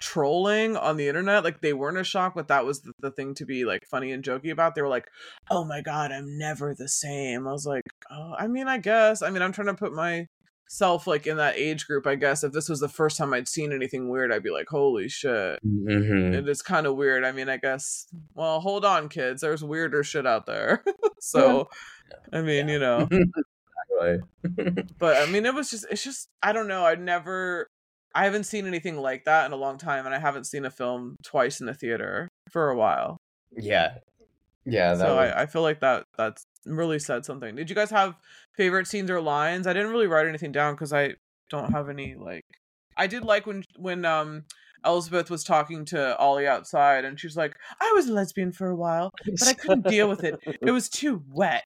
trolling 0.00 0.76
on 0.76 0.96
the 0.96 1.08
internet. 1.08 1.42
Like 1.42 1.60
they 1.60 1.72
weren't 1.72 1.98
a 1.98 2.04
shock, 2.04 2.34
but 2.34 2.48
that 2.48 2.64
was 2.66 2.82
the, 2.82 2.92
the 3.00 3.10
thing 3.10 3.34
to 3.34 3.46
be 3.46 3.64
like 3.64 3.80
funny 3.90 4.12
and 4.12 4.22
jokey 4.22 4.52
about. 4.52 4.74
They 4.74 4.82
were 4.82 4.88
like, 4.88 5.06
"Oh 5.50 5.64
my 5.64 5.80
god, 5.80 6.12
I'm 6.12 6.38
never 6.38 6.74
the 6.74 6.88
same." 6.88 7.48
I 7.48 7.52
was 7.52 7.66
like, 7.66 7.84
"Oh, 8.10 8.34
I 8.38 8.46
mean, 8.46 8.68
I 8.68 8.78
guess. 8.78 9.22
I 9.22 9.30
mean, 9.30 9.42
I'm 9.42 9.52
trying 9.52 9.68
to 9.68 9.74
put 9.74 9.94
myself 10.68 11.06
like 11.06 11.26
in 11.26 11.36
that 11.38 11.56
age 11.56 11.86
group. 11.86 12.06
I 12.06 12.14
guess 12.14 12.44
if 12.44 12.52
this 12.52 12.68
was 12.68 12.80
the 12.80 12.88
first 12.88 13.16
time 13.16 13.32
I'd 13.32 13.48
seen 13.48 13.72
anything 13.72 14.08
weird, 14.08 14.32
I'd 14.32 14.42
be 14.42 14.50
like, 14.50 14.68
"Holy 14.68 15.08
shit." 15.08 15.58
Mhm. 15.66 16.34
It 16.34 16.48
is 16.48 16.62
kind 16.62 16.86
of 16.86 16.96
weird. 16.96 17.24
I 17.24 17.32
mean, 17.32 17.48
I 17.48 17.56
guess. 17.56 18.06
Well, 18.34 18.60
hold 18.60 18.84
on, 18.84 19.08
kids. 19.08 19.40
There's 19.40 19.64
weirder 19.64 20.04
shit 20.04 20.26
out 20.26 20.46
there. 20.46 20.84
so, 21.20 21.68
I 22.32 22.42
mean, 22.42 22.68
you 22.68 22.78
know 22.78 23.08
Exactly. 24.00 24.82
but 24.98 25.16
I 25.16 25.26
mean, 25.30 25.46
it 25.46 25.54
was 25.54 25.70
just, 25.70 25.86
it's 25.90 26.04
just, 26.04 26.28
I 26.42 26.52
don't 26.52 26.68
know. 26.68 26.84
I'd 26.84 27.00
never, 27.00 27.68
I 28.14 28.24
haven't 28.24 28.44
seen 28.44 28.66
anything 28.66 28.96
like 28.98 29.24
that 29.24 29.46
in 29.46 29.52
a 29.52 29.56
long 29.56 29.78
time, 29.78 30.06
and 30.06 30.14
I 30.14 30.18
haven't 30.18 30.44
seen 30.44 30.64
a 30.64 30.70
film 30.70 31.16
twice 31.24 31.60
in 31.60 31.66
the 31.66 31.74
theater 31.74 32.28
for 32.50 32.70
a 32.70 32.76
while. 32.76 33.16
yeah. 33.56 33.94
Yeah, 34.68 34.94
so 34.96 35.16
was, 35.16 35.32
I, 35.32 35.42
I 35.42 35.46
feel 35.46 35.62
like 35.62 35.80
that 35.80 36.04
that's 36.16 36.44
really 36.66 36.98
said 36.98 37.24
something. 37.24 37.56
Did 37.56 37.70
you 37.70 37.76
guys 37.76 37.90
have 37.90 38.14
favorite 38.56 38.86
scenes 38.86 39.10
or 39.10 39.20
lines? 39.20 39.66
I 39.66 39.72
didn't 39.72 39.90
really 39.90 40.06
write 40.06 40.26
anything 40.26 40.52
down 40.52 40.74
because 40.74 40.92
I 40.92 41.14
don't 41.50 41.72
have 41.72 41.88
any 41.88 42.14
like. 42.14 42.44
I 42.96 43.06
did 43.06 43.24
like 43.24 43.46
when 43.46 43.64
when 43.76 44.04
um 44.04 44.44
Elizabeth 44.84 45.30
was 45.30 45.44
talking 45.44 45.84
to 45.86 46.16
Ollie 46.18 46.46
outside, 46.46 47.04
and 47.04 47.18
she's 47.18 47.36
like, 47.36 47.56
"I 47.80 47.92
was 47.94 48.08
a 48.08 48.12
lesbian 48.12 48.52
for 48.52 48.68
a 48.68 48.76
while, 48.76 49.10
but 49.24 49.48
I 49.48 49.54
couldn't 49.54 49.86
deal 49.88 50.08
with 50.08 50.24
it. 50.24 50.38
It 50.60 50.70
was 50.70 50.88
too 50.88 51.22
wet." 51.30 51.64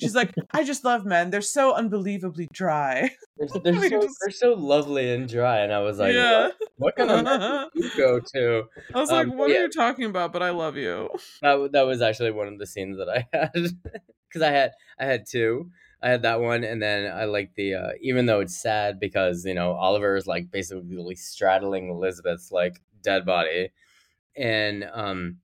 She's 0.00 0.14
like, 0.14 0.32
"I 0.52 0.64
just 0.64 0.84
love 0.84 1.04
men. 1.04 1.30
They're 1.30 1.40
so 1.42 1.74
unbelievably 1.74 2.48
dry." 2.52 3.10
they're, 3.38 3.48
they're, 3.64 3.88
so, 3.90 4.00
just- 4.02 4.16
they're 4.22 4.32
so 4.32 4.54
lovely 4.54 5.12
and 5.12 5.28
dry, 5.28 5.58
and 5.60 5.72
I 5.72 5.80
was 5.80 5.98
like, 5.98 6.14
yeah. 6.14 6.48
what, 6.76 6.96
what 6.98 7.08
kind 7.08 7.26
of 7.28 7.68
you 7.74 7.90
go 7.96 8.20
to? 8.34 8.64
I 8.94 9.00
was 9.00 9.10
Um, 9.10 9.28
like, 9.28 9.38
"What 9.38 9.50
yeah. 9.50 9.56
are 9.58 9.62
you 9.62 9.68
talking 9.70 10.04
about?" 10.04 10.32
But 10.32 10.42
I 10.42 10.50
love 10.50 10.76
you. 10.76 11.08
That 11.42 11.70
that 11.72 11.82
was 11.82 12.00
actually 12.02 12.30
one 12.32 12.48
of 12.48 12.58
the 12.58 12.66
scenes 12.66 12.98
that 12.98 13.08
I 13.08 13.28
had 13.32 13.52
because 13.52 14.42
I 14.42 14.50
had 14.50 14.72
I 14.98 15.04
had 15.06 15.24
two. 15.28 15.70
I 16.02 16.08
had 16.08 16.22
that 16.22 16.40
one, 16.40 16.64
and 16.64 16.80
then 16.80 17.12
I 17.12 17.24
like 17.26 17.54
the 17.56 17.74
uh, 17.74 17.90
even 18.00 18.24
though 18.26 18.40
it's 18.40 18.56
sad 18.60 18.98
because 18.98 19.44
you 19.44 19.52
know 19.54 19.72
Oliver 19.72 20.16
is 20.16 20.26
like 20.26 20.50
basically 20.50 21.14
straddling 21.14 21.90
Elizabeth's 21.90 22.50
like 22.50 22.80
dead 23.02 23.26
body, 23.26 23.70
and 24.36 24.88
um, 24.94 25.36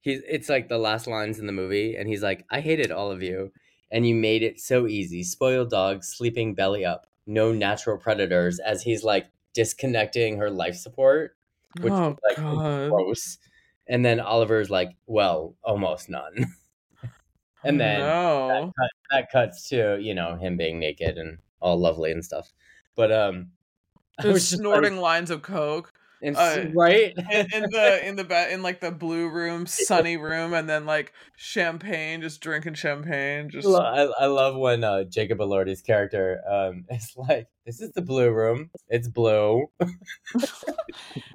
he's 0.00 0.20
it's 0.28 0.48
like 0.48 0.68
the 0.68 0.78
last 0.78 1.06
lines 1.06 1.38
in 1.38 1.46
the 1.46 1.52
movie, 1.52 1.94
and 1.96 2.08
he's 2.08 2.22
like, 2.24 2.44
"I 2.50 2.60
hated 2.60 2.90
all 2.90 3.12
of 3.12 3.22
you, 3.22 3.52
and 3.94 4.06
you 4.06 4.14
made 4.14 4.42
it 4.42 4.60
so 4.60 4.86
easy. 4.86 5.22
Spoiled 5.22 5.70
dog 5.70 6.04
sleeping 6.04 6.54
belly 6.54 6.84
up, 6.84 7.06
no 7.26 7.52
natural 7.52 7.96
predators." 7.96 8.58
As 8.58 8.82
he's 8.82 9.04
like 9.04 9.28
disconnecting 9.54 10.36
her 10.36 10.50
life 10.50 10.74
support, 10.74 11.36
which 11.80 11.92
oh 11.92 12.10
is 12.10 12.16
like 12.28 12.36
God. 12.36 12.90
gross. 12.90 13.38
And 13.86 14.04
then 14.04 14.20
Oliver's 14.20 14.70
like, 14.70 14.90
well, 15.06 15.54
almost 15.62 16.10
none. 16.10 16.46
and 17.64 17.80
then 17.80 18.00
no. 18.00 18.72
that 19.10 19.30
cuts 19.30 19.68
to, 19.70 19.98
you 20.00 20.14
know, 20.14 20.36
him 20.36 20.56
being 20.56 20.78
naked 20.78 21.16
and 21.16 21.38
all 21.60 21.78
lovely 21.78 22.10
and 22.10 22.24
stuff. 22.24 22.52
But 22.94 23.12
um 23.12 23.48
just 24.20 24.50
snorting 24.50 24.94
like, 24.94 25.02
lines 25.02 25.30
of 25.30 25.42
coke 25.42 25.92
and, 26.24 26.36
uh, 26.36 26.64
right? 26.74 27.12
in, 27.32 27.46
in 27.52 27.62
the 27.70 28.08
in 28.08 28.16
the 28.16 28.24
bed 28.24 28.52
in 28.52 28.62
like 28.62 28.80
the 28.80 28.90
blue 28.90 29.28
room, 29.28 29.66
sunny 29.66 30.16
room, 30.16 30.54
and 30.54 30.68
then 30.68 30.86
like 30.86 31.12
champagne, 31.36 32.22
just 32.22 32.40
drinking 32.40 32.74
champagne. 32.74 33.50
Just 33.50 33.68
I, 33.68 34.08
I 34.18 34.26
love 34.26 34.56
when 34.56 34.82
uh, 34.82 35.04
Jacob 35.04 35.38
Elordi's 35.38 35.82
character 35.82 36.40
um, 36.50 36.84
is 36.90 37.12
like, 37.16 37.48
"This 37.66 37.80
is 37.80 37.92
the 37.92 38.02
blue 38.02 38.30
room. 38.30 38.70
It's 38.88 39.08
blue." 39.08 39.66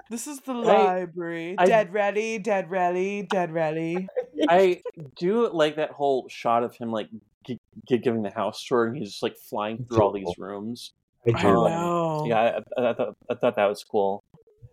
this 0.10 0.28
is 0.28 0.40
the 0.42 0.54
library. 0.54 1.56
I- 1.58 1.66
dead 1.66 1.94
ready, 1.94 2.40
dead 2.40 2.70
ready, 2.70 3.24
dead 3.24 3.52
ready. 3.52 4.08
I 4.50 4.82
do 5.18 5.50
like 5.50 5.76
that 5.76 5.92
whole 5.92 6.28
shot 6.30 6.64
of 6.64 6.76
him 6.76 6.92
like 6.92 7.10
gi- 7.46 7.60
gi- 7.88 7.98
giving 8.00 8.24
the 8.24 8.32
house 8.32 8.66
tour, 8.66 8.88
and 8.88 8.98
he's 8.98 9.10
just 9.12 9.24
like 9.24 9.36
flying 9.38 9.86
through 9.86 10.02
all 10.02 10.12
these 10.12 10.38
rooms. 10.38 10.94
I 11.28 11.38
I 11.38 11.42
do. 11.42 11.48
Um, 11.50 11.72
know. 11.72 12.26
Yeah, 12.28 12.60
I, 12.78 12.90
I, 12.90 12.94
thought 12.94 13.16
I 13.30 13.36
thought 13.36 13.56
that 13.58 13.66
was 13.66 13.84
cool. 13.84 14.24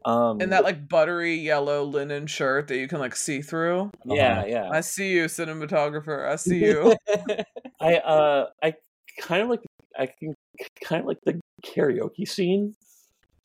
Um, 0.06 0.40
And 0.40 0.52
that 0.52 0.62
like 0.62 0.88
buttery 0.88 1.34
yellow 1.34 1.82
linen 1.82 2.28
shirt 2.28 2.68
that 2.68 2.78
you 2.78 2.86
can 2.86 3.00
like 3.00 3.16
see 3.16 3.42
through. 3.42 3.90
yeah, 4.04 4.46
yeah. 4.46 4.70
I 4.70 4.80
see 4.80 5.10
you, 5.12 5.24
cinematographer. 5.24 6.28
I 6.30 6.36
see 6.36 6.58
you. 6.64 6.96
I 7.80 7.96
uh 7.96 8.46
I 8.62 8.74
kind 9.20 9.42
of 9.42 9.48
like 9.48 9.62
I 9.98 10.06
can 10.06 10.34
kind 10.82 11.00
of 11.00 11.06
like 11.06 11.18
the 11.24 11.40
karaoke 11.64 12.26
scene. 12.26 12.76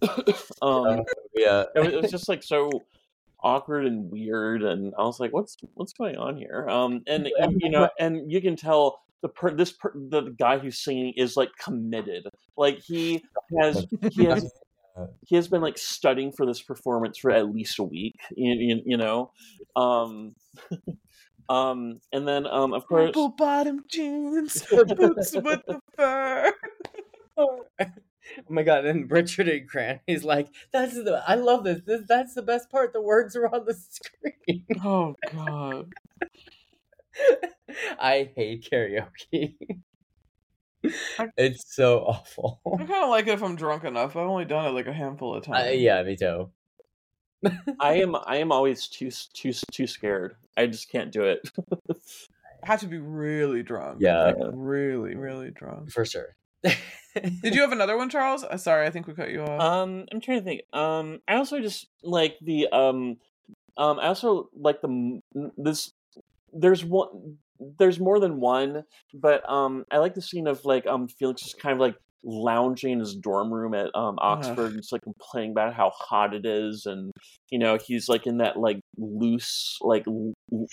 um, 0.62 1.04
yeah. 1.36 1.66
it, 1.76 1.80
was, 1.80 1.94
it 1.94 2.02
was 2.02 2.12
just 2.12 2.30
like 2.30 2.44
so 2.44 2.70
awkward 3.44 3.86
and 3.86 4.12
weird, 4.12 4.64
and 4.64 4.94
I 4.98 5.04
was 5.04 5.20
like, 5.20 5.32
"What's 5.34 5.58
what's 5.74 5.94
going 5.94 6.18
on 6.18 6.38
here?" 6.38 6.68
Um, 6.70 7.02
and 7.08 7.28
and, 7.40 7.60
you 7.62 7.70
know, 7.70 7.90
and 8.00 8.32
you 8.32 8.42
can 8.42 8.56
tell 8.56 9.02
the 9.22 9.30
per 9.30 9.52
this 9.52 9.72
per, 9.72 9.92
the 9.96 10.36
guy 10.38 10.58
who's 10.58 10.80
singing 10.80 11.14
is 11.18 11.38
like 11.38 11.50
committed. 11.58 12.28
Like 12.58 12.80
he 12.80 13.24
has 13.60 13.86
he 14.12 14.26
has 14.26 14.52
he 15.26 15.36
has 15.36 15.48
been 15.48 15.62
like 15.62 15.78
studying 15.78 16.32
for 16.32 16.46
this 16.46 16.62
performance 16.62 17.18
for 17.18 17.32
at 17.32 17.54
least 17.54 17.80
a 17.80 17.84
week. 17.84 18.16
You, 18.36 18.54
you, 18.54 18.82
you 18.86 18.98
know, 18.98 19.32
um, 19.76 20.36
um, 21.50 22.00
and 22.12 22.28
then 22.28 22.46
um, 22.48 22.74
of 22.74 22.86
course. 22.88 23.08
Purple 23.08 23.30
bottom 23.30 23.84
jeans, 23.88 24.64
boots 24.70 25.34
with 25.36 25.62
the 25.68 25.80
fur. 25.96 26.54
Oh 27.38 27.66
my 28.50 28.64
god! 28.64 28.86
And 28.86 29.10
Richard 29.10 29.48
E. 29.50 29.60
Grant, 29.60 30.02
he's 30.06 30.24
like, 30.24 30.48
"That's 30.72 30.94
the 30.94 31.24
I 31.28 31.36
love 31.36 31.64
this. 31.64 31.82
this. 31.86 32.02
That's 32.08 32.34
the 32.34 32.42
best 32.42 32.70
part. 32.70 32.94
The 32.94 33.02
words 33.02 33.36
are 33.36 33.48
on 33.48 33.66
the 33.66 33.74
screen." 33.74 34.66
Oh 34.84 35.16
God. 35.32 35.92
I 38.00 38.32
hate 38.36 38.68
karaoke. 38.72 39.56
I- 41.20 41.30
it's 41.38 41.76
so 41.76 42.00
awful. 42.08 42.62
I 42.66 42.78
kind 42.84 43.04
of 43.04 43.10
like 43.10 43.28
it 43.28 43.32
if 43.34 43.44
I'm 43.44 43.56
drunk 43.56 43.84
enough. 43.84 44.16
I've 44.16 44.28
only 44.28 44.46
done 44.46 44.66
it 44.66 44.72
like 44.72 44.88
a 44.88 44.94
handful 44.94 45.36
of 45.36 45.44
times. 45.44 45.70
Uh, 45.70 45.72
yeah, 45.72 46.02
me 46.04 46.16
too. 46.16 46.50
I 47.80 47.94
am 48.02 48.16
I 48.16 48.38
am 48.38 48.52
always 48.52 48.88
too 48.88 49.10
too 49.34 49.54
too 49.72 49.88
scared. 49.88 50.36
I 50.58 50.68
just 50.68 50.90
can't 50.92 51.12
do 51.12 51.24
it. 51.24 51.50
I 51.90 52.68
have 52.68 52.82
to 52.82 52.88
be 52.88 53.00
really 53.00 53.64
drunk. 53.64 53.98
Yeah. 54.02 54.26
Like, 54.26 54.36
really, 54.54 55.16
really 55.16 55.50
drunk. 55.50 55.92
For 55.92 56.06
sure. 56.06 56.36
Did 56.64 57.56
you 57.56 57.62
have 57.62 57.72
another 57.72 57.98
one, 57.98 58.10
Charles? 58.10 58.44
Uh, 58.44 58.58
sorry, 58.58 58.86
I 58.86 58.92
think 58.92 59.08
we 59.08 59.14
cut 59.16 59.32
you 59.32 59.42
off. 59.42 59.60
um, 59.60 60.06
I'm 60.12 60.22
trying 60.22 60.40
to 60.40 60.44
think. 60.46 60.62
Um, 60.72 61.20
I 61.28 61.36
also 61.36 61.60
just 61.60 61.88
like 62.04 62.38
the 62.42 62.68
um, 62.72 63.18
um, 63.78 64.00
I 64.00 64.08
also 64.08 64.50
like 64.56 64.82
the 64.82 65.22
this. 65.58 65.92
There's 66.54 66.86
one. 66.86 67.38
There's 67.78 68.00
more 68.00 68.20
than 68.20 68.40
one, 68.40 68.84
but 69.14 69.48
um, 69.50 69.86
I 69.92 69.98
like 69.98 70.16
the 70.16 70.22
scene 70.22 70.48
of 70.48 70.66
like 70.66 70.88
um 70.88 71.08
Felix 71.08 71.44
just 71.44 71.60
kind 71.60 71.74
of 71.74 71.80
like 71.80 71.96
lounging 72.24 72.94
in 72.94 73.00
his 73.00 73.16
dorm 73.16 73.54
room 73.54 73.74
at 73.74 73.94
um 73.96 74.18
Oxford, 74.20 74.74
just 74.76 74.92
like 74.92 75.02
complaining 75.02 75.52
about 75.52 75.74
how 75.74 75.92
hot 75.92 76.34
it 76.34 76.46
is, 76.46 76.86
and 76.86 77.12
you 77.50 77.60
know 77.60 77.78
he's 77.78 78.08
like 78.10 78.28
in 78.28 78.38
that 78.38 78.58
like 78.58 78.80
loose 78.98 79.78
like 79.82 80.08
l- 80.08 80.34
l- 80.52 80.68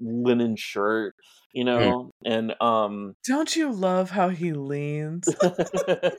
linen 0.00 0.56
shirt, 0.56 1.14
you 1.52 1.64
know, 1.64 2.10
and 2.24 2.54
um. 2.60 3.14
Don't 3.26 3.54
you 3.54 3.72
love 3.72 4.10
how 4.10 4.28
he 4.28 4.52
leans? 4.52 5.28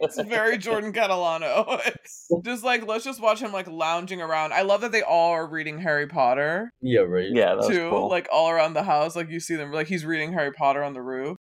It's 0.02 0.22
very 0.22 0.58
Jordan 0.60 0.94
Catalano. 0.94 1.82
just 2.44 2.64
like 2.64 2.88
let's 2.88 3.06
just 3.06 3.22
watch 3.22 3.40
him 3.40 3.52
like 3.52 3.68
lounging 3.68 4.22
around. 4.22 4.54
I 4.54 4.64
love 4.64 4.82
that 4.82 4.92
they 4.92 5.02
all 5.02 5.32
are 5.32 5.48
reading 5.48 5.80
Harry 5.80 6.08
Potter 6.08 6.72
yeah, 6.82 7.02
right. 7.02 7.28
yeah, 7.32 7.56
that 7.56 7.68
too. 7.68 7.90
cool. 7.90 8.10
Like 8.10 8.28
all 8.32 8.50
around 8.50 8.74
the 8.74 8.84
house, 8.84 9.16
like 9.16 9.30
you 9.30 9.40
see 9.40 9.56
them. 9.56 9.72
Like 9.72 9.88
he's 9.88 10.06
reading 10.06 10.34
Harry 10.34 10.52
Potter 10.52 10.84
on 10.84 10.94
the 10.94 11.02
roof. 11.02 11.38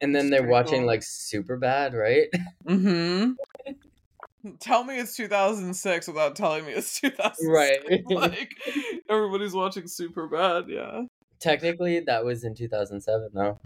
And 0.00 0.14
then 0.14 0.26
It's 0.26 0.30
they're 0.30 0.48
watching 0.48 0.80
cool. 0.80 0.86
like 0.86 1.02
super 1.02 1.56
bad, 1.56 1.94
right? 1.94 2.28
Mm-hmm. 2.66 3.32
Tell 4.60 4.84
me 4.84 4.98
it's 4.98 5.16
2006 5.16 6.06
without 6.06 6.36
telling 6.36 6.64
me 6.64 6.72
it's 6.72 7.00
2006. 7.00 7.38
Right. 7.48 8.02
like 8.10 8.54
everybody's 9.10 9.52
watching 9.52 9.86
super 9.88 10.28
bad. 10.28 10.64
Yeah. 10.68 11.02
Technically, 11.40 12.00
that 12.00 12.24
was 12.24 12.44
in 12.44 12.54
2007, 12.54 13.30
though. 13.34 13.58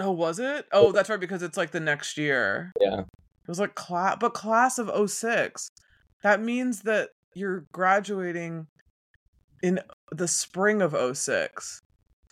Oh, 0.00 0.10
was 0.12 0.38
it? 0.38 0.66
Oh, 0.72 0.92
that's 0.92 1.08
right 1.08 1.20
because 1.20 1.42
it's 1.42 1.56
like 1.56 1.70
the 1.70 1.80
next 1.80 2.16
year. 2.18 2.72
Yeah. 2.80 3.00
It 3.00 3.48
was 3.48 3.60
like 3.60 3.74
class, 3.74 4.16
but 4.20 4.34
class 4.34 4.78
of 4.78 5.10
06. 5.10 5.68
That 6.22 6.40
means 6.42 6.82
that 6.82 7.10
you're 7.34 7.64
graduating 7.72 8.66
in 9.62 9.80
the 10.10 10.28
spring 10.28 10.82
of 10.82 10.94
06. 11.16 11.80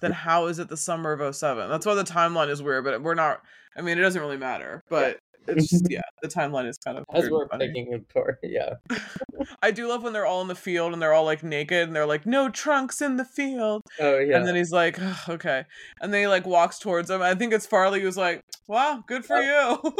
Then 0.00 0.12
how 0.12 0.46
is 0.46 0.58
it 0.58 0.68
the 0.68 0.76
summer 0.76 1.12
of 1.12 1.34
07? 1.34 1.68
That's 1.68 1.86
why 1.86 1.94
the 1.94 2.04
timeline 2.04 2.48
is 2.48 2.62
weird, 2.62 2.84
but 2.84 3.02
we're 3.02 3.14
not. 3.14 3.42
I 3.76 3.82
mean, 3.82 3.98
it 3.98 4.02
doesn't 4.02 4.20
really 4.20 4.36
matter, 4.36 4.82
but 4.88 5.20
it's 5.46 5.68
just, 5.68 5.86
yeah, 5.90 6.02
the 6.22 6.28
timeline 6.28 6.68
is 6.68 6.78
kind 6.78 6.98
of 6.98 7.04
As 7.12 7.28
we're 7.28 7.48
picking 7.48 7.94
apart, 7.94 8.38
yeah. 8.42 8.74
I 9.62 9.70
do 9.70 9.88
love 9.88 10.02
when 10.02 10.12
they're 10.12 10.26
all 10.26 10.42
in 10.42 10.48
the 10.48 10.54
field 10.54 10.92
and 10.92 11.00
they're 11.00 11.12
all 11.12 11.24
like 11.24 11.42
naked 11.42 11.86
and 11.86 11.96
they're 11.96 12.06
like, 12.06 12.26
no 12.26 12.48
trunks 12.48 13.00
in 13.00 13.16
the 13.16 13.24
field. 13.24 13.82
Oh 13.98 14.18
yeah. 14.18 14.36
And 14.36 14.46
then 14.46 14.54
he's 14.54 14.72
like, 14.72 15.00
"Ugh, 15.00 15.16
okay. 15.28 15.64
And 16.00 16.12
then 16.12 16.22
he 16.22 16.26
like 16.26 16.46
walks 16.46 16.78
towards 16.78 17.08
them. 17.08 17.22
I 17.22 17.34
think 17.34 17.52
it's 17.52 17.66
Farley 17.66 18.00
who's 18.00 18.16
like, 18.16 18.44
wow, 18.66 19.02
good 19.06 19.24
for 19.24 19.40
you. 19.40 19.78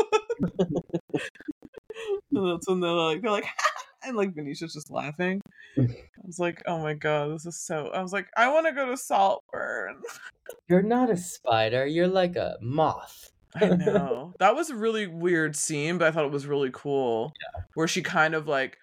and 2.33 2.53
that's 2.53 2.69
when 2.69 2.81
they're 2.81 2.91
like, 2.91 3.23
they're 3.23 3.31
like, 3.31 3.47
and 4.05 4.17
like 4.17 4.35
Venetia's 4.35 4.75
just 4.75 4.91
laughing. 4.91 5.41
I 5.79 5.87
was 6.25 6.39
like, 6.39 6.63
oh 6.67 6.79
my 6.79 6.95
god, 6.95 7.33
this 7.35 7.47
is 7.47 7.59
so. 7.59 7.89
I 7.89 8.03
was 8.03 8.13
like, 8.13 8.29
I 8.37 8.53
want 8.53 8.67
to 8.67 8.73
go 8.73 8.87
to 8.87 8.97
Saltburn. 8.97 9.97
You're 10.69 10.83
not 10.83 11.11
a 11.11 11.17
spider. 11.17 11.87
You're 11.87 12.09
like 12.09 12.37
a 12.37 12.57
moth. 12.61 13.31
I 13.55 13.67
know 13.69 14.33
that 14.39 14.55
was 14.55 14.71
a 14.71 14.77
really 14.77 15.07
weird 15.09 15.57
scene, 15.57 15.99
but 15.99 16.07
I 16.07 16.11
thought 16.13 16.25
it 16.25 16.31
was 16.31 16.47
really 16.47 16.71
cool. 16.73 17.33
Yeah. 17.41 17.63
Where 17.75 17.89
she 17.89 18.01
kind 18.01 18.35
of 18.35 18.47
like, 18.47 18.79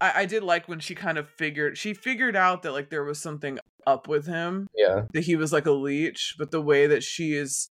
I, 0.00 0.22
I 0.22 0.26
did 0.26 0.42
like 0.42 0.68
when 0.68 0.78
she 0.78 0.94
kind 0.94 1.16
of 1.18 1.28
figured 1.28 1.78
she 1.78 1.94
figured 1.94 2.36
out 2.36 2.62
that 2.62 2.72
like 2.72 2.90
there 2.90 3.04
was 3.04 3.20
something 3.20 3.58
up 3.86 4.08
with 4.08 4.26
him 4.26 4.68
Yeah. 4.76 5.06
that 5.14 5.24
he 5.24 5.36
was 5.36 5.52
like 5.54 5.66
a 5.66 5.72
leech, 5.72 6.34
but 6.38 6.50
the 6.50 6.60
way 6.60 6.86
that 6.86 7.02
she 7.02 7.32
is 7.32 7.70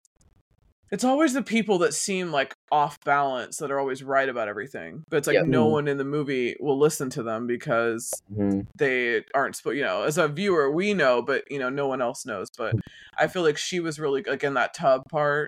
it's 0.89 1.03
always 1.03 1.33
the 1.33 1.43
people 1.43 1.79
that 1.79 1.93
seem 1.93 2.31
like 2.31 2.53
off 2.71 2.97
balance 3.05 3.57
that 3.57 3.71
are 3.71 3.79
always 3.79 4.03
right 4.03 4.27
about 4.27 4.47
everything. 4.47 5.03
But 5.09 5.17
it's 5.17 5.27
like 5.27 5.35
Yeah. 5.35 5.43
no 5.43 5.67
Mhm. 5.67 5.71
one 5.71 5.87
in 5.87 5.97
the 5.97 6.03
movie 6.03 6.55
will 6.59 6.77
listen 6.77 7.09
to 7.11 7.23
them 7.23 7.47
because 7.47 8.11
Mhm. 8.33 8.67
they 8.77 9.23
aren't 9.33 9.55
supposed 9.55 9.77
you 9.77 9.83
know, 9.83 10.03
as 10.03 10.17
a 10.17 10.27
viewer 10.27 10.69
we 10.71 10.93
know, 10.93 11.21
but 11.21 11.49
you 11.49 11.59
know, 11.59 11.69
no 11.69 11.87
one 11.87 12.01
else 12.01 12.25
knows. 12.25 12.49
But 12.57 12.75
I 13.17 13.27
feel 13.27 13.41
like 13.43 13.57
she 13.57 13.79
was 13.79 13.99
really 13.99 14.23
like 14.23 14.43
in 14.43 14.53
that 14.55 14.73
tub 14.73 15.03
part 15.09 15.47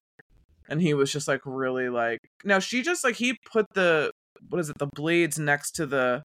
and 0.69 0.81
he 0.81 0.93
was 0.93 1.11
just 1.11 1.27
like 1.27 1.41
really 1.45 1.89
like 1.89 2.19
now 2.43 2.59
she 2.59 2.81
just 2.81 3.03
like 3.03 3.15
he 3.15 3.35
put 3.51 3.65
the 3.73 4.11
what 4.49 4.59
is 4.59 4.69
it, 4.69 4.77
the 4.79 4.87
blades 4.95 5.37
next 5.37 5.71
to 5.71 5.85
the 5.85 6.23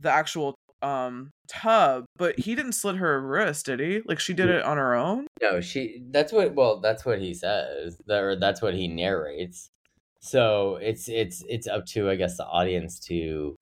the 0.00 0.10
actual 0.10 0.54
um 0.82 1.30
tub, 1.46 2.04
but 2.16 2.38
he 2.38 2.54
didn't 2.54 2.72
slit 2.72 2.96
her 2.96 3.20
wrist, 3.20 3.66
did 3.66 3.78
he? 3.80 4.00
Like 4.06 4.18
she 4.18 4.32
did 4.32 4.48
it 4.48 4.64
on 4.64 4.76
her 4.78 4.94
own? 4.94 5.26
No, 5.42 5.60
she. 5.60 6.02
That's 6.10 6.32
what. 6.32 6.54
Well, 6.54 6.80
that's 6.80 7.04
what 7.04 7.20
he 7.20 7.34
says. 7.34 7.98
That, 8.06 8.22
or 8.22 8.34
that's 8.34 8.62
what 8.62 8.72
he 8.74 8.88
narrates. 8.88 9.68
So 10.20 10.76
it's 10.76 11.08
it's 11.08 11.42
it's 11.48 11.66
up 11.66 11.86
to 11.86 12.10
I 12.10 12.16
guess 12.16 12.36
the 12.36 12.46
audience 12.46 12.98
to 13.06 13.56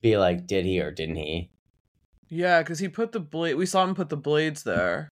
be 0.00 0.16
like, 0.16 0.46
did 0.46 0.64
he 0.64 0.80
or 0.80 0.90
didn't 0.90 1.16
he? 1.16 1.50
Yeah, 2.28 2.62
because 2.62 2.78
he 2.78 2.88
put 2.88 3.12
the 3.12 3.20
blade. 3.20 3.54
We 3.54 3.66
saw 3.66 3.84
him 3.84 3.94
put 3.94 4.08
the 4.08 4.16
blades 4.16 4.62
there. 4.62 5.08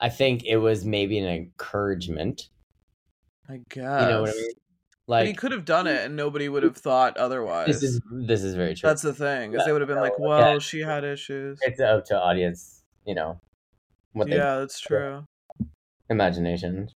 I 0.00 0.08
think 0.08 0.44
it 0.44 0.56
was 0.56 0.84
maybe 0.84 1.18
an 1.18 1.28
encouragement. 1.28 2.48
I 3.48 3.60
guess. 3.68 4.02
You 4.02 4.08
know 4.08 4.22
what 4.22 4.30
I 4.30 4.32
mean? 4.32 4.50
But 5.06 5.26
he 5.26 5.34
could 5.34 5.50
have 5.52 5.64
done 5.64 5.86
it, 5.86 6.04
and 6.04 6.14
nobody 6.14 6.48
would 6.48 6.62
have 6.62 6.76
thought 6.76 7.16
otherwise. 7.16 7.66
this 7.66 7.82
is 7.82 8.00
this 8.12 8.42
is 8.44 8.54
very 8.54 8.74
true. 8.74 8.88
That's 8.88 9.02
the 9.02 9.12
thing, 9.12 9.50
because 9.50 9.66
they 9.66 9.72
would 9.72 9.80
have 9.80 9.88
been 9.88 10.00
like. 10.00 10.18
"Well, 10.18 10.60
she 10.60 10.80
had 10.80 11.04
issues." 11.04 11.58
it's 11.62 11.80
up 11.80 12.04
to 12.06 12.20
audience. 12.20 12.82
You 13.04 13.14
know 13.14 13.40
what 14.12 14.28
they 14.28 14.36
Yeah, 14.36 14.58
that's 14.58 14.78
true. 14.78 15.24
imagination. 16.08 16.90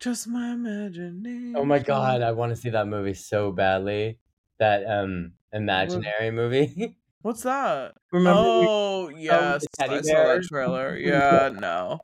Just 0.00 0.26
my 0.28 0.52
imagination. 0.52 1.54
Oh 1.56 1.64
my 1.64 1.78
god, 1.78 2.22
I 2.22 2.32
want 2.32 2.50
to 2.50 2.56
see 2.56 2.70
that 2.70 2.88
movie 2.88 3.14
so 3.14 3.52
badly. 3.52 4.18
That 4.58 4.84
um 4.86 5.32
imaginary 5.52 6.30
movie. 6.30 6.96
What's 7.22 7.42
that? 7.42 7.94
Remember? 8.12 8.42
we- 8.42 8.66
oh 8.66 9.08
yes, 9.10 9.66
teddy 9.74 9.96
I 9.96 10.00
saw 10.00 10.24
that 10.24 10.42
trailer. 10.48 10.96
Yeah, 10.98 11.50
no, 11.52 12.00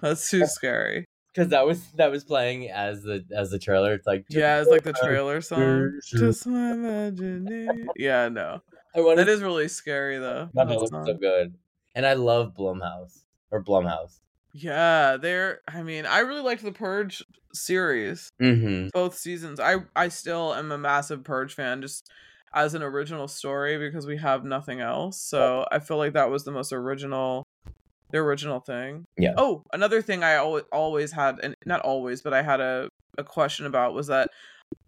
that's 0.00 0.28
too 0.30 0.44
scary. 0.56 1.06
because 1.34 1.48
that 1.48 1.66
was 1.66 1.90
that 1.92 2.10
was 2.10 2.24
playing 2.24 2.70
as 2.70 3.02
the 3.02 3.24
as 3.34 3.50
the 3.50 3.58
trailer. 3.58 3.94
It's 3.94 4.06
like 4.06 4.26
Yeah, 4.28 4.60
it's 4.60 4.70
like 4.70 4.82
the 4.84 4.92
trailer 4.92 5.40
song. 5.40 6.00
Just 6.04 6.46
my 6.46 6.72
imagination. 6.72 7.90
Yeah, 7.96 8.28
no, 8.28 8.60
I 8.94 9.14
that 9.16 9.28
is 9.28 9.42
really 9.42 9.68
scary 9.68 10.18
though. 10.18 10.50
That 10.54 10.68
that 10.68 10.78
looks 10.78 10.90
so 11.06 11.14
good, 11.14 11.54
and 11.94 12.04
I 12.04 12.12
love 12.14 12.54
Blumhouse 12.54 13.24
or 13.50 13.62
Blumhouse. 13.64 14.20
Yeah, 14.54 15.16
they're. 15.20 15.60
I 15.68 15.82
mean, 15.82 16.06
I 16.06 16.20
really 16.20 16.42
liked 16.42 16.62
the 16.62 16.72
Purge 16.72 17.22
series, 17.54 18.28
Mm-hmm. 18.40 18.88
both 18.92 19.16
seasons. 19.16 19.58
I 19.60 19.76
I 19.96 20.08
still 20.08 20.54
am 20.54 20.70
a 20.72 20.78
massive 20.78 21.24
Purge 21.24 21.54
fan, 21.54 21.80
just 21.82 22.08
as 22.54 22.74
an 22.74 22.82
original 22.82 23.28
story 23.28 23.78
because 23.78 24.06
we 24.06 24.18
have 24.18 24.44
nothing 24.44 24.80
else. 24.80 25.20
So 25.22 25.66
I 25.72 25.78
feel 25.78 25.96
like 25.96 26.12
that 26.12 26.28
was 26.30 26.44
the 26.44 26.50
most 26.52 26.72
original, 26.72 27.44
the 28.10 28.18
original 28.18 28.60
thing. 28.60 29.04
Yeah. 29.16 29.32
Oh, 29.38 29.62
another 29.72 30.02
thing 30.02 30.22
I 30.22 30.36
always 30.36 30.64
always 30.70 31.12
had, 31.12 31.38
and 31.42 31.54
not 31.64 31.80
always, 31.80 32.20
but 32.22 32.34
I 32.34 32.42
had 32.42 32.60
a 32.60 32.88
a 33.18 33.24
question 33.24 33.66
about 33.66 33.94
was 33.94 34.06
that 34.08 34.28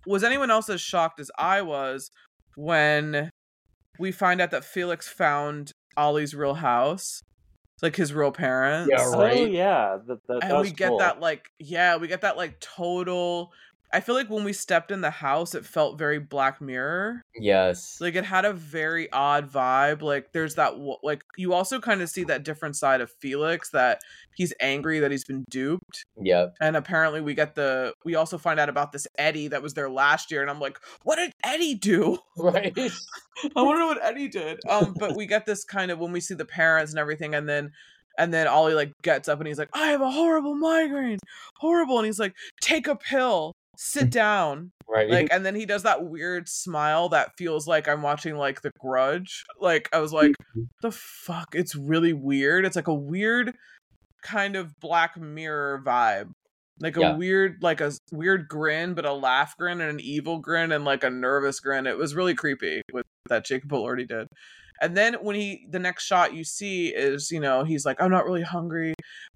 was 0.06 0.24
anyone 0.24 0.50
else 0.50 0.68
as 0.68 0.80
shocked 0.80 1.20
as 1.20 1.30
I 1.38 1.62
was 1.62 2.10
when 2.56 3.30
we 3.98 4.12
find 4.12 4.40
out 4.40 4.50
that 4.50 4.64
Felix 4.64 5.08
found 5.08 5.72
Ollie's 5.96 6.34
real 6.34 6.54
house, 6.54 7.20
like 7.82 7.96
his 7.96 8.12
real 8.12 8.32
parents. 8.32 8.90
Yeah, 8.90 9.04
Oh 9.04 9.18
right. 9.20 9.50
yeah, 9.50 9.98
that, 10.06 10.26
that, 10.26 10.40
that 10.40 10.44
and 10.44 10.58
was 10.58 10.68
we 10.68 10.74
get 10.74 10.88
cool. 10.88 10.98
that 10.98 11.20
like 11.20 11.50
yeah 11.58 11.96
we 11.96 12.08
get 12.08 12.22
that 12.22 12.36
like 12.36 12.60
total 12.60 13.52
i 13.94 14.00
feel 14.00 14.14
like 14.14 14.28
when 14.28 14.44
we 14.44 14.52
stepped 14.52 14.90
in 14.90 15.00
the 15.00 15.10
house 15.10 15.54
it 15.54 15.64
felt 15.64 15.98
very 15.98 16.18
black 16.18 16.60
mirror 16.60 17.22
Yes. 17.36 17.98
like 18.00 18.14
it 18.14 18.24
had 18.24 18.44
a 18.44 18.52
very 18.52 19.10
odd 19.12 19.50
vibe 19.50 20.02
like 20.02 20.32
there's 20.32 20.56
that 20.56 20.74
like 21.02 21.22
you 21.36 21.52
also 21.54 21.80
kind 21.80 22.02
of 22.02 22.10
see 22.10 22.24
that 22.24 22.42
different 22.44 22.76
side 22.76 23.00
of 23.00 23.10
felix 23.20 23.70
that 23.70 24.00
he's 24.36 24.52
angry 24.60 24.98
that 25.00 25.10
he's 25.10 25.24
been 25.24 25.44
duped 25.50 26.04
Yep. 26.20 26.54
and 26.60 26.76
apparently 26.76 27.20
we 27.20 27.34
get 27.34 27.54
the 27.54 27.92
we 28.04 28.14
also 28.14 28.36
find 28.36 28.60
out 28.60 28.68
about 28.68 28.92
this 28.92 29.06
eddie 29.16 29.48
that 29.48 29.62
was 29.62 29.74
there 29.74 29.88
last 29.88 30.30
year 30.30 30.42
and 30.42 30.50
i'm 30.50 30.60
like 30.60 30.78
what 31.04 31.16
did 31.16 31.32
eddie 31.44 31.74
do 31.74 32.18
Right. 32.36 32.76
I 33.56 33.62
want 33.62 33.76
to 33.76 33.80
know 33.80 33.86
what 33.88 34.02
Eddie 34.04 34.28
did. 34.28 34.60
Um, 34.68 34.94
but 34.98 35.16
we 35.16 35.26
get 35.26 35.44
this 35.44 35.64
kind 35.64 35.90
of 35.90 35.98
when 35.98 36.12
we 36.12 36.20
see 36.20 36.34
the 36.34 36.44
parents 36.44 36.92
and 36.92 36.98
everything, 37.00 37.34
and 37.34 37.48
then 37.48 37.72
and 38.16 38.32
then 38.32 38.46
Ollie 38.46 38.74
like 38.74 38.92
gets 39.02 39.28
up 39.28 39.38
and 39.40 39.48
he's 39.48 39.58
like, 39.58 39.70
I 39.74 39.88
have 39.88 40.00
a 40.00 40.10
horrible 40.10 40.54
migraine, 40.54 41.18
horrible, 41.56 41.98
and 41.98 42.06
he's 42.06 42.20
like, 42.20 42.32
take 42.60 42.86
a 42.86 42.94
pill, 42.96 43.52
sit 43.76 44.10
down, 44.10 44.72
right. 44.88 45.08
like, 45.08 45.28
and 45.30 45.44
then 45.44 45.54
he 45.54 45.66
does 45.66 45.82
that 45.82 46.04
weird 46.04 46.48
smile 46.48 47.08
that 47.10 47.30
feels 47.36 47.66
like 47.66 47.88
I'm 47.88 48.02
watching 48.02 48.36
like 48.36 48.62
The 48.62 48.72
Grudge. 48.78 49.44
Like 49.60 49.88
I 49.92 49.98
was 50.00 50.12
like, 50.12 50.32
mm-hmm. 50.32 50.62
the 50.82 50.90
fuck, 50.92 51.54
it's 51.54 51.74
really 51.74 52.12
weird. 52.12 52.64
It's 52.64 52.76
like 52.76 52.88
a 52.88 52.94
weird 52.94 53.54
kind 54.22 54.56
of 54.56 54.78
Black 54.80 55.18
Mirror 55.18 55.82
vibe. 55.84 56.30
Like 56.80 56.96
a 56.96 57.00
Yeah. 57.00 57.16
weird, 57.16 57.58
like 57.62 57.80
a 57.80 57.92
weird 58.10 58.48
grin, 58.48 58.94
but 58.94 59.04
a 59.04 59.12
laugh 59.12 59.56
grin 59.56 59.80
and 59.80 59.90
an 59.90 60.00
evil 60.00 60.38
grin 60.38 60.72
and 60.72 60.84
like 60.84 61.04
a 61.04 61.10
nervous 61.10 61.60
grin. 61.60 61.86
It 61.86 61.96
was 61.96 62.14
really 62.14 62.34
creepy 62.34 62.82
with 62.92 63.06
that 63.28 63.44
Jacob 63.44 63.70
Elordi 63.70 64.08
did. 64.08 64.26
And 64.80 64.96
then 64.96 65.14
when 65.14 65.36
he, 65.36 65.66
the 65.70 65.78
next 65.78 66.04
shot 66.04 66.34
you 66.34 66.42
see 66.42 66.88
is, 66.88 67.30
you 67.30 67.38
know, 67.38 67.62
he's 67.62 67.86
like, 67.86 68.02
I'm 68.02 68.10
not 68.10 68.24
really 68.24 68.42
hungry, 68.42 68.94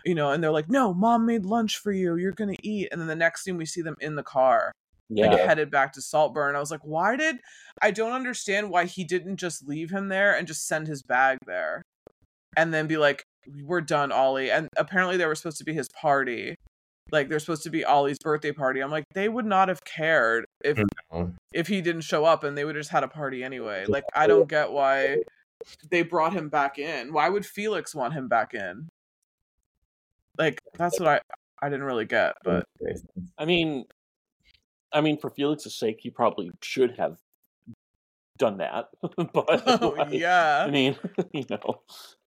you 0.08 0.14
know, 0.14 0.30
and 0.30 0.42
they're 0.42 0.50
like, 0.50 0.70
no, 0.70 0.94
mom 0.94 1.26
made 1.26 1.44
lunch 1.44 1.76
for 1.76 1.92
you. 1.92 2.16
You're 2.16 2.32
going 2.32 2.54
to 2.54 2.66
eat. 2.66 2.88
And 2.90 2.98
then 2.98 3.08
the 3.08 3.14
next 3.14 3.44
scene 3.44 3.58
we 3.58 3.66
see 3.66 3.82
them 3.82 3.94
in 4.00 4.16
the 4.16 4.22
car, 4.22 4.72
yeah. 5.10 5.28
like 5.28 5.40
headed 5.40 5.70
back 5.70 5.92
to 5.92 6.00
Saltburn. 6.00 6.56
I 6.56 6.60
was 6.60 6.70
like, 6.70 6.80
why 6.82 7.14
did, 7.14 7.36
I 7.82 7.90
don't 7.90 8.12
understand 8.12 8.70
why 8.70 8.86
he 8.86 9.04
didn't 9.04 9.36
just 9.36 9.68
leave 9.68 9.90
him 9.90 10.08
there 10.08 10.34
and 10.34 10.46
just 10.46 10.66
send 10.66 10.86
his 10.86 11.02
bag 11.02 11.36
there 11.46 11.82
and 12.56 12.72
then 12.72 12.86
be 12.86 12.96
like, 12.96 13.22
we're 13.62 13.82
done, 13.82 14.10
Ollie. 14.10 14.50
And 14.50 14.68
apparently 14.78 15.18
there 15.18 15.28
were 15.28 15.34
supposed 15.34 15.58
to 15.58 15.64
be 15.64 15.74
his 15.74 15.88
party. 15.90 16.54
Like 17.12 17.28
they're 17.28 17.38
supposed 17.38 17.64
to 17.64 17.70
be 17.70 17.84
Ollie's 17.84 18.18
birthday 18.18 18.52
party. 18.52 18.80
I'm 18.80 18.90
like, 18.90 19.04
they 19.14 19.28
would 19.28 19.46
not 19.46 19.68
have 19.68 19.84
cared 19.84 20.46
if 20.64 20.78
No. 21.12 21.32
if 21.52 21.68
he 21.68 21.82
didn't 21.82 22.02
show 22.02 22.24
up 22.24 22.44
and 22.44 22.56
they 22.56 22.64
would 22.64 22.76
have 22.76 22.80
just 22.80 22.92
had 22.92 23.04
a 23.04 23.08
party 23.08 23.44
anyway. 23.44 23.84
Like 23.86 24.04
I 24.14 24.26
don't 24.26 24.48
get 24.48 24.72
why 24.72 25.18
they 25.90 26.02
brought 26.02 26.32
him 26.32 26.48
back 26.48 26.78
in. 26.78 27.12
Why 27.12 27.28
would 27.28 27.44
Felix 27.44 27.94
want 27.94 28.14
him 28.14 28.26
back 28.26 28.54
in? 28.54 28.88
Like 30.72 30.78
that's 30.78 31.00
what 31.00 31.08
I 31.08 31.20
I 31.60 31.68
didn't 31.68 31.84
really 31.86 32.04
get, 32.04 32.34
but 32.44 32.64
I 33.36 33.44
mean, 33.44 33.84
I 34.92 35.00
mean, 35.00 35.18
for 35.18 35.30
Felix's 35.30 35.78
sake, 35.78 35.98
he 36.00 36.10
probably 36.10 36.50
should 36.62 36.96
have 36.98 37.18
done 38.38 38.58
that. 38.58 38.86
but 39.32 39.62
oh, 39.82 39.94
like, 39.98 40.12
yeah. 40.12 40.64
I 40.66 40.70
mean, 40.70 40.96
you 41.32 41.44
know. 41.50 41.82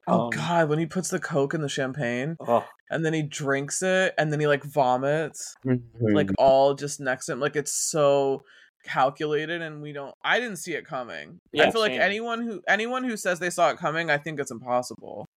Oh 0.07 0.25
um, 0.25 0.29
god, 0.31 0.69
when 0.69 0.79
he 0.79 0.85
puts 0.85 1.09
the 1.09 1.19
coke 1.19 1.53
in 1.53 1.61
the 1.61 1.69
champagne 1.69 2.35
oh, 2.39 2.65
and 2.89 3.05
then 3.05 3.13
he 3.13 3.21
drinks 3.21 3.83
it 3.83 4.13
and 4.17 4.31
then 4.31 4.39
he 4.39 4.47
like 4.47 4.63
vomits 4.63 5.55
Mm-hmm. 5.65 6.15
like 6.15 6.31
all 6.39 6.73
just 6.73 6.99
next 6.99 7.27
to 7.27 7.33
him 7.33 7.39
like 7.39 7.55
it's 7.55 7.71
so 7.71 8.43
calculated 8.83 9.61
and 9.61 9.79
we 9.79 9.93
don't 9.93 10.15
I 10.23 10.39
didn't 10.39 10.57
see 10.57 10.73
it 10.73 10.85
coming. 10.85 11.37
I 11.55 11.57
Yeah, 11.65 11.69
feel 11.71 11.81
like 11.81 11.91
anyone 11.91 12.41
who 12.41 12.61
anyone 12.67 13.03
who 13.03 13.15
says 13.15 13.39
they 13.39 13.51
saw 13.51 13.69
it 13.69 13.77
coming, 13.77 14.09
I 14.09 14.17
think 14.17 14.39
it's 14.39 14.51
impossible. 14.51 15.27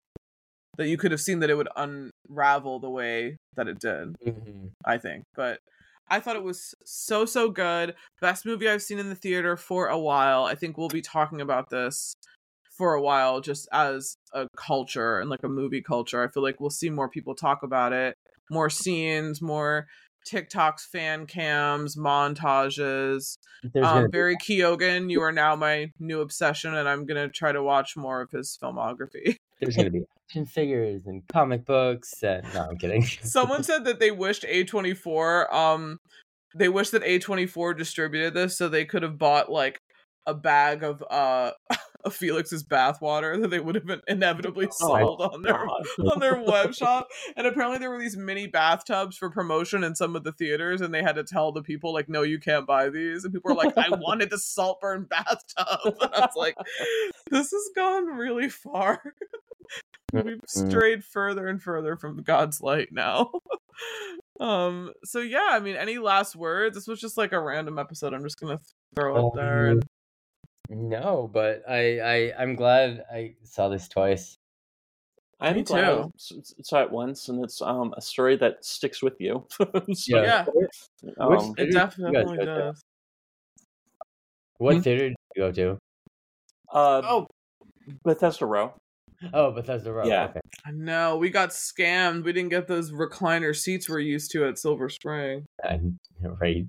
That 0.77 0.89
you 0.89 0.97
could 0.97 1.12
have 1.12 1.20
seen 1.20 1.41
that 1.41 1.51
it 1.51 1.55
would 1.57 1.68
unravel 1.77 2.81
the 2.81 2.91
way 2.91 3.37
that 3.57 3.68
it 3.68 3.79
did, 3.79 4.16
Mhm. 4.27 4.72
I 4.85 4.99
think. 4.99 5.25
But 5.35 5.61
I 6.09 6.20
thought 6.20 6.37
it 6.37 6.43
was 6.43 6.75
so 6.85 7.25
so 7.25 7.51
good. 7.51 7.95
Best 8.20 8.45
movie 8.47 8.68
I've 8.68 8.83
seen 8.83 8.99
in 8.99 9.09
the 9.09 9.14
theater 9.14 9.57
for 9.57 9.89
a 9.89 9.99
while. 9.99 10.45
I 10.45 10.55
think 10.55 10.77
we'll 10.77 10.89
be 10.89 11.03
talking 11.03 11.41
about 11.41 11.70
this 11.70 12.14
for 12.77 12.95
a 12.95 13.01
while 13.03 13.41
just 13.41 13.68
as 13.72 14.16
a 14.33 14.49
culture 14.57 15.20
and 15.20 15.31
like 15.31 15.45
a 15.45 15.49
movie 15.49 15.83
culture. 15.83 16.22
I 16.22 16.29
feel 16.29 16.43
like 16.43 16.61
we'll 16.61 16.70
see 16.70 16.91
more 16.91 17.09
people 17.09 17.35
talk 17.35 17.62
about 17.62 17.93
it, 17.93 18.16
more 18.51 18.68
scenes, 18.70 19.41
more 19.41 19.87
TikToks, 20.31 20.81
fan 20.91 21.27
cams, 21.27 21.97
montages. 21.97 23.37
Um, 23.81 24.09
Barry 24.11 24.37
Keoghan, 24.37 25.11
you 25.11 25.20
are 25.22 25.33
now 25.33 25.55
my 25.57 25.91
new 26.01 26.20
obsession, 26.20 26.75
and 26.75 26.89
I'm 26.89 27.07
gonna 27.07 27.29
try 27.29 27.53
to 27.53 27.62
watch 27.62 27.97
more 27.97 28.20
of 28.22 28.31
his 28.31 28.59
filmography. 28.62 29.37
there's 29.65 29.77
gonna 29.77 29.91
be 29.91 30.05
action 30.29 30.47
figures 30.47 31.03
and 31.07 31.27
comic 31.29 31.65
books. 31.65 32.23
And 32.23 32.45
no, 32.55 32.67
I'm 32.71 32.77
kidding. 32.79 33.05
Someone 33.23 33.62
said 33.62 33.85
that 33.85 34.01
they 34.01 34.11
wished 34.11 34.45
A24, 34.45 35.53
um, 35.53 35.99
they 36.55 36.69
wish 36.69 36.91
that 36.91 37.03
A24 37.03 37.77
distributed 37.77 38.35
this 38.35 38.57
so 38.57 38.69
they 38.69 38.85
could 38.85 39.03
have 39.03 39.19
bought 39.19 39.51
like 39.51 39.81
a 40.27 40.33
bag 40.35 40.83
of 40.83 41.05
uh 41.11 41.51
of 42.05 42.15
Felix's 42.15 42.62
bathwater 42.62 43.41
that 43.41 43.49
they 43.49 43.61
would 43.61 43.75
have 43.75 43.87
been 43.87 44.03
inevitably 44.07 44.67
Oh, 44.83 44.99
sold 44.99 45.21
on 45.23 45.43
their 45.43 45.67
God. 45.67 45.85
on 46.12 46.21
their 46.21 46.43
web 46.43 46.75
shop. 46.75 47.09
And 47.37 47.47
apparently 47.47 47.79
there 47.79 47.91
were 47.91 47.99
these 47.99 48.17
mini 48.17 48.47
bathtubs 48.47 49.17
for 49.17 49.31
promotion 49.31 49.83
in 49.85 49.95
some 49.95 50.15
of 50.15 50.23
the 50.23 50.33
theaters, 50.33 50.81
and 50.83 50.93
they 50.93 51.03
had 51.03 51.17
to 51.17 51.25
tell 51.25 51.51
the 51.53 51.62
people 51.62 51.93
like, 51.95 52.09
"No, 52.09 52.23
you 52.23 52.39
can't 52.39 52.67
buy 52.67 52.91
these." 52.91 53.25
And 53.25 53.33
people 53.33 53.51
were 53.51 53.57
like, 53.57 53.77
"I 53.79 53.89
wanted 53.91 54.29
the 54.31 54.39
saltburn 54.39 55.05
bathtub." 55.05 55.97
And 56.01 56.12
I 56.15 56.21
was 56.21 56.37
like, 56.37 56.57
"This 57.31 57.51
has 57.51 57.71
gone 57.75 58.07
really 58.07 58.49
far. 58.51 59.15
We've 60.12 60.41
strayed 60.47 61.05
further 61.05 61.49
and 61.49 61.61
further 61.61 61.97
from 61.97 62.23
God's 62.23 62.61
light 62.61 62.89
now." 62.93 63.33
um. 64.41 64.93
So 65.05 65.21
yeah, 65.21 65.49
I 65.51 65.61
mean, 65.61 65.77
any 65.77 65.99
last 65.99 66.37
words? 66.37 66.77
This 66.77 66.87
was 66.87 67.01
just 67.01 67.17
like 67.17 67.33
a 67.33 67.41
random 67.41 67.79
episode. 67.79 68.15
I'm 68.15 68.23
just 68.23 68.39
gonna 68.41 68.61
throw 68.95 69.29
it 69.29 69.33
there. 69.35 69.71
Um, 69.71 69.81
And 70.71 70.89
No, 70.91 71.29
but 71.33 71.62
I, 71.69 71.99
I 72.01 72.33
I'm 72.39 72.55
glad 72.55 73.05
I 73.12 73.35
saw 73.43 73.69
this 73.69 73.89
twice. 73.89 74.37
I'm 75.41 75.57
Me 75.57 75.62
glad 75.62 75.85
I 75.85 75.89
too. 75.95 76.11
s- 76.17 76.33
s- 76.39 76.55
saw 76.62 76.83
it 76.83 76.91
once, 76.93 77.29
and 77.29 77.43
it's 77.45 77.61
um 77.61 77.93
a 77.97 78.01
story 78.01 78.37
that 78.37 78.65
sticks 78.65 79.03
with 79.03 79.21
you. 79.21 79.47
So, 79.95 80.23
Yeah. 80.23 80.45
Which 81.03 81.41
um, 81.41 81.55
it 81.59 81.67
did 81.67 81.69
you 81.69 81.75
guys 81.75 81.91
definitely 81.91 82.37
go 82.39 82.45
does. 82.45 82.83
What 84.59 84.77
Hmm? 84.77 84.83
theater 84.83 85.09
did 85.09 85.17
you 85.35 85.43
go 85.43 85.53
to? 85.53 85.79
uh, 86.73 87.03
Oh, 87.05 87.27
Bethesda 88.05 88.47
Row. 88.47 88.73
Oh, 89.33 89.53
Bethesda 89.53 89.93
Row. 89.93 90.07
Yeah. 90.07 90.25
Okay. 90.27 90.41
I 90.67 90.71
know. 90.73 91.17
We 91.17 91.31
got 91.31 91.51
scammed. 91.51 92.25
We 92.25 92.33
didn't 92.33 92.51
get 92.51 92.67
those 92.67 92.91
recliner 92.91 93.55
seats 93.55 93.89
we're 93.89 94.01
used 94.01 94.31
to 94.33 94.47
at 94.47 94.59
Silver 94.59 94.89
Spring. 94.89 95.47
I- 95.62 95.81
right. 96.41 96.67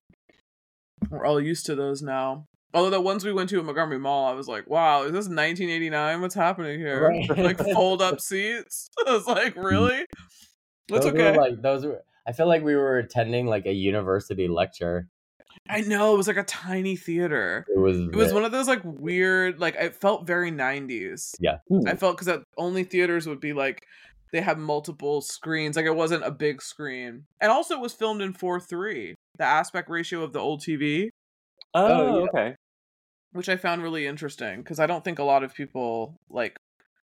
We're 1.10 1.26
all 1.26 1.42
used 1.42 1.66
to 1.68 1.76
those 1.76 2.02
now. 2.02 2.48
Although 2.74 2.90
the 2.90 3.02
ones 3.02 3.24
we 3.24 3.32
went 3.32 3.50
to 3.52 3.60
at 3.60 3.66
Montgomery 3.66 4.00
Mall, 4.00 4.28
I 4.28 4.34
was 4.34 4.50
like, 4.50 4.70
"Wow, 4.70 5.04
is 5.04 5.14
this 5.14 5.28
1989? 5.28 6.22
What's 6.22 6.36
happening 6.36 6.78
here? 6.80 7.08
Right. 7.08 7.30
like 7.38 7.58
fold 7.74 8.02
up 8.02 8.20
seats." 8.20 8.90
I 9.08 9.14
was 9.14 9.26
like, 9.26 9.56
mm. 9.56 9.64
"Really?" 9.64 10.06
That's 10.90 11.06
those 11.06 11.14
were 11.14 11.20
okay. 11.22 11.38
like 11.38 11.62
those 11.62 11.86
were. 11.86 12.02
I 12.28 12.34
feel 12.34 12.48
like 12.48 12.64
we 12.64 12.76
were 12.76 12.98
attending 12.98 13.48
like 13.48 13.66
a 13.66 13.72
university 13.72 14.48
lecture. 14.48 15.08
I 15.70 15.82
know 15.82 16.14
it 16.14 16.18
was 16.18 16.28
like 16.28 16.38
a 16.38 16.44
tiny 16.44 16.96
theater. 16.96 17.66
It 17.74 17.80
was. 17.80 18.00
It 18.00 18.16
was 18.16 18.32
one 18.34 18.46
of 18.46 18.52
those 18.52 18.68
like 18.68 18.82
weird, 18.84 19.60
like 19.60 19.76
it 19.76 19.96
felt 19.96 20.28
very 20.28 20.52
90s. 20.52 21.36
Hmm. 21.68 21.88
I 21.88 21.96
felt 21.96 22.18
because 22.18 22.44
only 22.58 22.84
theaters 22.84 23.28
would 23.28 23.40
be 23.40 23.54
like 23.54 23.84
they 24.32 24.42
have 24.42 24.58
multiple 24.58 25.22
screens. 25.22 25.76
Like 25.76 25.86
it 25.86 25.96
wasn't 25.96 26.24
a 26.26 26.32
big 26.32 26.62
screen, 26.62 27.26
and 27.42 27.52
also 27.52 27.76
it 27.76 27.82
was 27.82 27.94
filmed 27.94 28.22
in 28.22 28.34
four 28.34 28.60
three, 28.60 29.16
the 29.38 29.44
aspect 29.46 29.90
ratio 29.90 30.22
of 30.24 30.34
the 30.34 30.40
old 30.40 30.62
TV, 30.62 31.10
Oh, 31.74 31.86
Oh, 31.88 32.20
yeah. 32.20 32.26
okay. 32.26 32.56
which 33.34 33.50
I 33.50 33.58
found 33.58 33.82
really 33.84 34.06
interesting 34.06 34.60
because 34.60 34.80
I 34.80 34.86
don't 34.86 35.04
think 35.04 35.20
a 35.20 35.24
lot 35.24 35.44
of 35.44 35.54
people 35.54 36.16
like. 36.30 36.58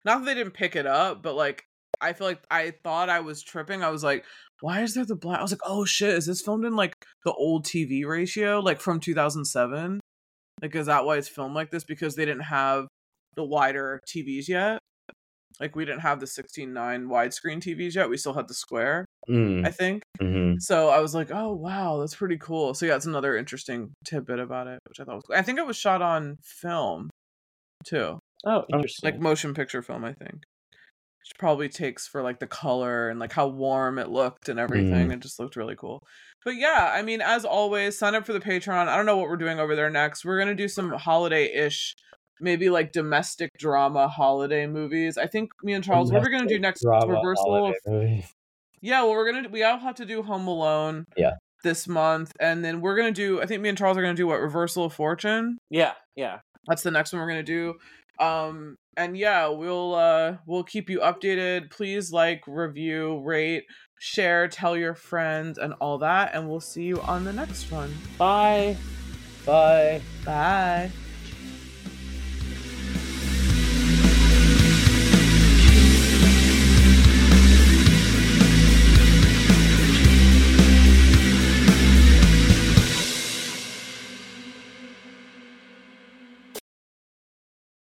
Not 0.05 0.21
that 0.21 0.25
they 0.27 0.35
didn't 0.35 0.55
pick 0.55 0.77
it 0.77 0.87
up, 0.87 1.23
but 1.23 1.35
like 1.35 1.65
I 2.01 2.13
feel 2.13 2.27
like 2.29 2.43
I 2.51 2.73
thought 2.85 3.09
I 3.11 3.21
was 3.21 3.43
tripping. 3.43 3.83
I 3.83 3.91
was 3.91 4.05
like, 4.05 4.25
why 4.61 4.83
is 4.83 4.95
there 4.95 5.05
the 5.05 5.17
black? 5.17 5.39
I 5.39 5.43
was 5.43 5.53
like, 5.53 5.61
oh 5.67 5.85
shit, 5.85 6.11
is 6.15 6.27
this 6.27 6.41
filmed 6.43 6.65
in 6.65 6.75
like 6.77 6.95
the 7.25 7.33
old 7.33 7.65
TV 7.67 8.07
ratio, 8.07 8.61
like 8.61 8.81
from 8.81 9.01
two 9.01 9.15
thousand 9.15 9.45
seven? 9.45 10.01
Like, 10.63 10.75
is 10.75 10.87
that 10.87 11.05
why 11.05 11.17
it's 11.19 11.29
filmed 11.29 11.55
like 11.55 11.71
this? 11.71 11.85
Because 11.85 12.15
they 12.17 12.25
didn't 12.25 12.45
have 12.45 12.87
the 13.35 13.45
wider 13.45 14.01
TVs 14.09 14.49
yet. 14.49 14.79
Like, 15.61 15.75
we 15.75 15.85
didn't 15.87 16.01
have 16.01 16.21
the 16.21 16.27
16:9 16.27 16.73
widescreen 17.07 17.61
TVs 17.63 17.95
yet. 17.95 18.11
We 18.11 18.17
still 18.19 18.35
had 18.35 18.47
the 18.49 18.53
square, 18.55 19.07
Mm, 19.29 19.67
I 19.67 19.71
think. 19.71 20.03
mhm. 20.21 20.57
So 20.61 20.89
I 20.91 21.01
was 21.01 21.15
like, 21.15 21.31
oh 21.31 21.55
wow, 21.55 21.99
that's 21.99 22.15
pretty 22.15 22.37
cool. 22.39 22.75
So 22.75 22.85
yeah, 22.87 22.97
it's 22.97 23.07
another 23.07 23.37
interesting 23.37 23.93
tidbit 24.05 24.39
about 24.39 24.67
it, 24.67 24.79
which 24.89 25.01
I 25.01 25.05
thought 25.05 25.15
was. 25.17 25.25
Cool. 25.27 25.37
I 25.37 25.43
think 25.43 25.59
it 25.59 25.67
was 25.67 25.77
shot 25.77 26.01
on 26.03 26.37
film, 26.43 27.09
too, 27.87 28.19
Oh, 28.45 28.65
interesting. 28.73 29.11
like 29.11 29.21
motion 29.21 29.55
picture 29.55 29.81
film. 29.83 30.05
I 30.05 30.13
think, 30.13 30.43
which 31.27 31.37
probably 31.39 31.69
takes 31.69 32.07
for 32.07 32.23
like 32.23 32.39
the 32.39 32.47
color 32.47 33.09
and 33.11 33.19
like 33.19 33.33
how 33.33 33.49
warm 33.49 33.99
it 33.99 34.09
looked 34.09 34.49
and 34.49 34.61
everything. 34.61 35.09
Mm. 35.09 35.13
It 35.13 35.21
just 35.21 35.41
looked 35.41 35.57
really 35.57 35.75
cool. 35.75 36.05
But 36.45 36.55
yeah, 36.55 36.93
I 36.95 37.03
mean, 37.03 37.21
as 37.21 37.45
always, 37.45 37.99
sign 37.99 38.15
up 38.15 38.25
for 38.25 38.33
the 38.33 38.41
Patreon. 38.41 38.87
I 38.87 38.97
don't 38.97 39.07
know 39.07 39.17
what 39.17 39.29
we're 39.29 39.37
doing 39.37 39.59
over 39.59 39.75
there 39.75 39.91
next. 39.91 40.25
We're 40.25 40.39
gonna 40.39 40.55
do 40.55 40.69
some 40.69 40.93
holiday-ish. 40.93 41.97
Maybe 42.41 42.69
like 42.69 42.93
domestic 42.93 43.51
drama 43.59 44.07
holiday 44.07 44.67
movies. 44.69 45.19
I 45.19 45.27
think 45.27 45.51
me 45.65 45.73
and 45.73 45.83
Charles, 45.83 46.13
what 46.13 46.23
we're 46.23 46.31
gonna 46.31 46.47
do 46.47 46.61
next 46.61 46.83
Drama 46.83 47.15
reversal 47.15 47.55
of 47.55 47.61
holiday 47.61 47.79
movie. 47.89 48.27
yeah, 48.81 49.03
well, 49.03 49.13
we're 49.13 49.33
gonna 49.33 49.49
we 49.49 49.65
all 49.65 49.79
have 49.79 49.97
to 49.97 50.05
do 50.05 50.23
Home 50.23 50.47
Alone. 50.47 51.07
Yeah. 51.17 51.33
This 51.65 51.89
month, 51.89 52.33
and 52.39 52.65
then 52.65 52.81
we're 52.81 52.95
gonna 52.97 53.11
do. 53.11 53.41
I 53.43 53.47
think 53.47 53.63
me 53.63 53.71
and 53.71 53.79
Charles 53.79 53.99
are 53.99 54.03
gonna 54.03 54.15
do 54.15 54.29
what 54.29 54.41
Reversal 54.41 54.85
of 54.85 54.93
Fortune. 54.93 55.59
yeah, 55.71 55.95
yeah. 56.15 56.39
That's 56.69 56.83
the 56.83 56.91
next 56.91 57.13
one 57.13 57.23
we're 57.23 57.29
gonna 57.29 57.43
do. 57.43 57.75
Um, 58.19 58.79
and 58.97 59.17
yeah, 59.17 59.49
we'll 59.49 59.95
uh 59.95 60.37
we'll 60.47 60.65
keep 60.65 60.89
you 60.89 61.01
updated. 61.01 61.71
Please 61.71 62.13
like, 62.13 62.43
review, 62.47 63.21
rate, 63.21 63.65
share, 63.99 64.49
tell 64.49 64.77
your 64.77 64.95
friends, 64.95 65.59
and 65.59 65.75
all 65.81 65.99
that. 65.99 66.35
And 66.35 66.49
we'll 66.49 66.61
see 66.61 66.85
you 66.85 67.01
on 67.03 67.25
the 67.25 67.33
next 67.33 67.71
one. 67.71 67.95
Bye. 68.19 68.77
Bye. 69.45 70.01
Bye. 70.25 70.91